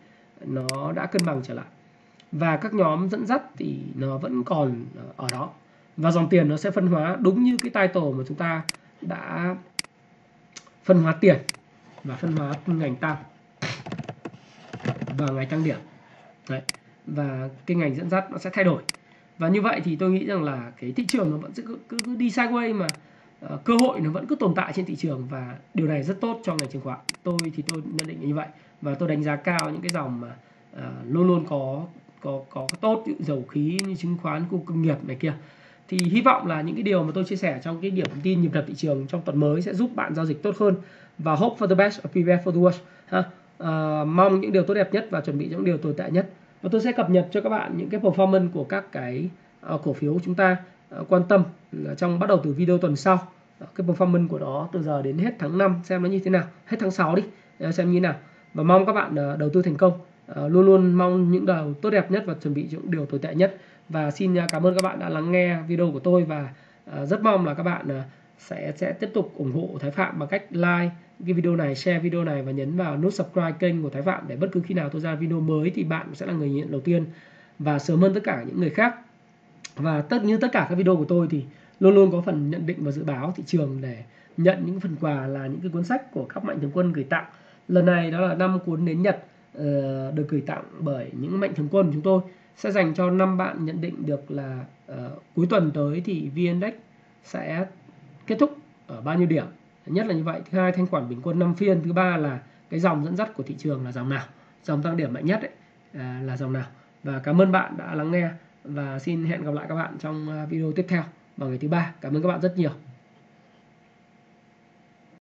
nó 0.46 0.92
đã 0.92 1.06
cân 1.06 1.24
bằng 1.24 1.40
trở 1.44 1.54
lại. 1.54 1.64
Và 2.32 2.56
các 2.56 2.74
nhóm 2.74 3.08
dẫn 3.08 3.26
dắt 3.26 3.42
thì 3.58 3.78
nó 3.94 4.18
vẫn 4.18 4.44
còn 4.44 4.84
ở 5.16 5.26
đó. 5.32 5.50
Và 5.96 6.10
dòng 6.10 6.28
tiền 6.28 6.48
nó 6.48 6.56
sẽ 6.56 6.70
phân 6.70 6.86
hóa 6.86 7.16
đúng 7.20 7.44
như 7.44 7.58
cái 7.62 7.70
title 7.70 8.10
mà 8.16 8.24
chúng 8.28 8.36
ta 8.36 8.62
đã 9.00 9.56
phân 10.84 11.02
hóa 11.02 11.14
tiền 11.20 11.36
và 12.04 12.16
phân 12.16 12.36
hóa 12.36 12.52
ngành 12.66 12.96
tăng 12.96 13.16
và 15.18 15.26
ngày 15.32 15.46
tăng 15.46 15.64
điểm. 15.64 15.78
Đấy. 16.48 16.62
và 17.06 17.48
cái 17.66 17.76
ngành 17.76 17.94
dẫn 17.94 18.10
dắt 18.10 18.30
nó 18.30 18.38
sẽ 18.38 18.50
thay 18.52 18.64
đổi. 18.64 18.82
Và 19.38 19.48
như 19.48 19.62
vậy 19.62 19.80
thì 19.84 19.96
tôi 19.96 20.10
nghĩ 20.10 20.26
rằng 20.26 20.42
là 20.42 20.72
cái 20.80 20.92
thị 20.92 21.04
trường 21.08 21.30
nó 21.30 21.36
vẫn 21.36 21.52
cứ, 21.52 21.78
cứ, 21.88 22.02
cứ 22.04 22.16
đi 22.16 22.28
sideways 22.28 22.74
mà 22.74 22.86
uh, 23.54 23.64
cơ 23.64 23.76
hội 23.76 24.00
nó 24.00 24.10
vẫn 24.10 24.26
cứ 24.26 24.34
tồn 24.34 24.54
tại 24.54 24.72
trên 24.72 24.84
thị 24.84 24.96
trường 24.96 25.26
và 25.30 25.56
điều 25.74 25.86
này 25.86 26.02
rất 26.02 26.20
tốt 26.20 26.40
cho 26.44 26.54
ngành 26.54 26.68
chứng 26.68 26.82
khoán. 26.82 26.98
Tôi 27.22 27.38
thì 27.56 27.62
tôi 27.68 27.82
nhận 27.86 28.06
định 28.06 28.20
như 28.20 28.34
vậy. 28.34 28.46
Và 28.80 28.94
tôi 28.94 29.08
đánh 29.08 29.22
giá 29.22 29.36
cao 29.36 29.70
những 29.70 29.80
cái 29.80 29.90
dòng 29.90 30.20
mà 30.20 30.28
uh, 30.76 30.82
luôn 31.08 31.26
luôn 31.26 31.46
có 31.48 31.86
có 32.20 32.40
có 32.50 32.68
tốt 32.80 33.04
như 33.06 33.14
dầu 33.18 33.44
khí 33.48 33.78
như 33.86 33.94
chứng 33.94 34.16
khoán 34.22 34.44
khu 34.50 34.62
công 34.66 34.82
nghiệp 34.82 34.96
này 35.02 35.16
kia. 35.16 35.34
Thì 35.88 35.98
hy 35.98 36.20
vọng 36.20 36.46
là 36.46 36.60
những 36.62 36.76
cái 36.76 36.82
điều 36.82 37.04
mà 37.04 37.12
tôi 37.14 37.24
chia 37.24 37.36
sẻ 37.36 37.60
trong 37.64 37.80
cái 37.80 37.90
điểm 37.90 38.06
tin 38.22 38.42
nhịp 38.42 38.52
đập 38.52 38.64
thị 38.68 38.74
trường 38.74 39.06
trong 39.06 39.22
tuần 39.22 39.40
mới 39.40 39.62
sẽ 39.62 39.74
giúp 39.74 39.90
bạn 39.94 40.14
giao 40.14 40.26
dịch 40.26 40.42
tốt 40.42 40.56
hơn 40.58 40.74
và 41.18 41.34
hope 41.34 41.56
for 41.58 41.68
the 41.68 41.74
best 41.74 42.00
prepare 42.00 42.42
for 42.44 42.52
the 42.52 42.60
worst 42.60 42.78
ha? 43.06 43.24
Uh, 43.62 44.08
mong 44.08 44.40
những 44.40 44.52
điều 44.52 44.62
tốt 44.62 44.74
đẹp 44.74 44.94
nhất 44.94 45.06
và 45.10 45.20
chuẩn 45.20 45.38
bị 45.38 45.48
những 45.48 45.64
điều 45.64 45.78
tồi 45.78 45.94
tệ 45.96 46.10
nhất. 46.10 46.30
Và 46.62 46.68
tôi 46.72 46.80
sẽ 46.80 46.92
cập 46.92 47.10
nhật 47.10 47.28
cho 47.30 47.40
các 47.40 47.48
bạn 47.48 47.76
những 47.76 47.88
cái 47.88 48.00
performance 48.00 48.48
của 48.48 48.64
các 48.64 48.92
cái 48.92 49.30
uh, 49.74 49.80
cổ 49.84 49.92
phiếu 49.92 50.18
chúng 50.24 50.34
ta 50.34 50.56
uh, 51.00 51.06
quan 51.08 51.22
tâm 51.28 51.44
uh, 51.82 51.98
trong 51.98 52.18
bắt 52.18 52.26
đầu 52.26 52.40
từ 52.44 52.52
video 52.52 52.78
tuần 52.78 52.96
sau. 52.96 53.14
Uh, 53.64 53.74
cái 53.74 53.86
performance 53.86 54.28
của 54.28 54.38
nó 54.38 54.68
từ 54.72 54.82
giờ 54.82 55.02
đến 55.02 55.18
hết 55.18 55.34
tháng 55.38 55.58
5 55.58 55.80
xem 55.84 56.02
nó 56.02 56.08
như 56.08 56.20
thế 56.24 56.30
nào. 56.30 56.44
Hết 56.66 56.76
tháng 56.80 56.90
6 56.90 57.14
đi 57.14 57.22
uh, 57.68 57.74
xem 57.74 57.90
như 57.90 57.96
thế 57.96 58.00
nào. 58.00 58.14
Và 58.54 58.62
mong 58.62 58.86
các 58.86 58.92
bạn 58.92 59.32
uh, 59.32 59.38
đầu 59.38 59.48
tư 59.52 59.62
thành 59.62 59.76
công. 59.76 59.92
Uh, 59.92 60.52
luôn 60.52 60.66
luôn 60.66 60.92
mong 60.92 61.32
những 61.32 61.46
điều 61.46 61.74
tốt 61.82 61.90
đẹp 61.90 62.10
nhất 62.10 62.24
và 62.26 62.34
chuẩn 62.42 62.54
bị 62.54 62.66
những 62.70 62.90
điều 62.90 63.06
tồi 63.06 63.20
tệ 63.20 63.34
nhất. 63.34 63.56
Và 63.88 64.10
xin 64.10 64.36
cảm 64.52 64.66
ơn 64.66 64.74
các 64.74 64.82
bạn 64.82 64.98
đã 64.98 65.08
lắng 65.08 65.32
nghe 65.32 65.58
video 65.68 65.90
của 65.92 65.98
tôi 65.98 66.24
và 66.24 66.48
uh, 67.02 67.08
rất 67.08 67.22
mong 67.22 67.46
là 67.46 67.54
các 67.54 67.62
bạn 67.62 67.86
uh, 67.86 68.04
sẽ 68.46 68.72
sẽ 68.76 68.92
tiếp 68.92 69.10
tục 69.14 69.32
ủng 69.36 69.52
hộ 69.52 69.78
Thái 69.80 69.90
Phạm 69.90 70.18
bằng 70.18 70.28
cách 70.28 70.44
like 70.50 70.90
cái 71.26 71.34
video 71.34 71.56
này, 71.56 71.74
share 71.74 71.98
video 71.98 72.24
này 72.24 72.42
và 72.42 72.52
nhấn 72.52 72.76
vào 72.76 72.96
nút 72.96 73.14
subscribe 73.14 73.52
kênh 73.58 73.82
của 73.82 73.90
Thái 73.90 74.02
Phạm 74.02 74.24
để 74.28 74.36
bất 74.36 74.48
cứ 74.52 74.60
khi 74.66 74.74
nào 74.74 74.88
tôi 74.88 75.00
ra 75.00 75.14
video 75.14 75.40
mới 75.40 75.70
thì 75.74 75.84
bạn 75.84 76.06
sẽ 76.14 76.26
là 76.26 76.32
người 76.32 76.50
nhận 76.50 76.70
đầu 76.70 76.80
tiên 76.80 77.04
và 77.58 77.78
sớm 77.78 78.00
hơn 78.00 78.14
tất 78.14 78.20
cả 78.24 78.44
những 78.46 78.60
người 78.60 78.70
khác. 78.70 78.96
Và 79.76 80.02
tất 80.02 80.24
như 80.24 80.38
tất 80.38 80.48
cả 80.52 80.66
các 80.68 80.74
video 80.74 80.96
của 80.96 81.04
tôi 81.04 81.28
thì 81.30 81.44
luôn 81.80 81.94
luôn 81.94 82.12
có 82.12 82.20
phần 82.20 82.50
nhận 82.50 82.66
định 82.66 82.84
và 82.84 82.90
dự 82.90 83.04
báo 83.04 83.32
thị 83.36 83.42
trường 83.46 83.78
để 83.80 84.02
nhận 84.36 84.62
những 84.66 84.80
phần 84.80 84.96
quà 85.00 85.26
là 85.26 85.46
những 85.46 85.60
cái 85.60 85.70
cuốn 85.72 85.84
sách 85.84 86.12
của 86.12 86.24
các 86.24 86.44
mạnh 86.44 86.60
thường 86.60 86.70
quân 86.74 86.92
gửi 86.92 87.04
tặng. 87.04 87.24
Lần 87.68 87.86
này 87.86 88.10
đó 88.10 88.20
là 88.20 88.34
năm 88.34 88.58
cuốn 88.66 88.84
đến 88.84 89.02
Nhật 89.02 89.24
uh, 89.58 89.62
được 90.14 90.26
gửi 90.28 90.40
tặng 90.40 90.64
bởi 90.80 91.10
những 91.20 91.40
mạnh 91.40 91.54
thường 91.54 91.68
quân 91.70 91.86
của 91.86 91.92
chúng 91.92 92.02
tôi 92.02 92.20
sẽ 92.56 92.70
dành 92.70 92.94
cho 92.94 93.10
năm 93.10 93.36
bạn 93.36 93.64
nhận 93.64 93.80
định 93.80 94.06
được 94.06 94.30
là 94.30 94.64
uh, 94.92 95.22
cuối 95.36 95.46
tuần 95.50 95.70
tới 95.74 96.02
thì 96.04 96.30
VN-Index 96.34 96.72
sẽ 97.24 97.66
kết 98.32 98.38
thúc 98.38 98.56
ở 98.86 99.00
bao 99.00 99.18
nhiêu 99.18 99.26
điểm? 99.26 99.46
Nhất 99.86 100.06
là 100.06 100.14
như 100.14 100.24
vậy. 100.24 100.40
Thứ 100.50 100.58
hai 100.58 100.72
thanh 100.72 100.86
khoản 100.86 101.08
bình 101.08 101.20
quân 101.22 101.38
5 101.38 101.54
phiên. 101.54 101.82
Thứ 101.84 101.92
ba 101.92 102.16
là 102.16 102.40
cái 102.70 102.80
dòng 102.80 103.04
dẫn 103.04 103.16
dắt 103.16 103.30
của 103.34 103.42
thị 103.42 103.54
trường 103.58 103.84
là 103.84 103.92
dòng 103.92 104.08
nào? 104.08 104.24
Dòng 104.64 104.82
tăng 104.82 104.96
điểm 104.96 105.12
mạnh 105.12 105.26
nhất 105.26 105.40
ấy, 105.40 105.50
à, 105.94 106.20
là 106.24 106.36
dòng 106.36 106.52
nào? 106.52 106.66
Và 107.02 107.18
cảm 107.18 107.40
ơn 107.40 107.52
bạn 107.52 107.76
đã 107.76 107.94
lắng 107.94 108.10
nghe 108.10 108.28
và 108.64 108.98
xin 108.98 109.24
hẹn 109.24 109.44
gặp 109.44 109.54
lại 109.54 109.66
các 109.68 109.74
bạn 109.74 109.96
trong 109.98 110.28
à, 110.28 110.46
video 110.46 110.72
tiếp 110.72 110.86
theo 110.88 111.02
vào 111.36 111.48
ngày 111.48 111.58
thứ 111.58 111.68
ba. 111.68 111.94
Cảm 112.00 112.16
ơn 112.16 112.22
các 112.22 112.28
bạn 112.28 112.40
rất 112.40 112.58
nhiều. 112.58 112.70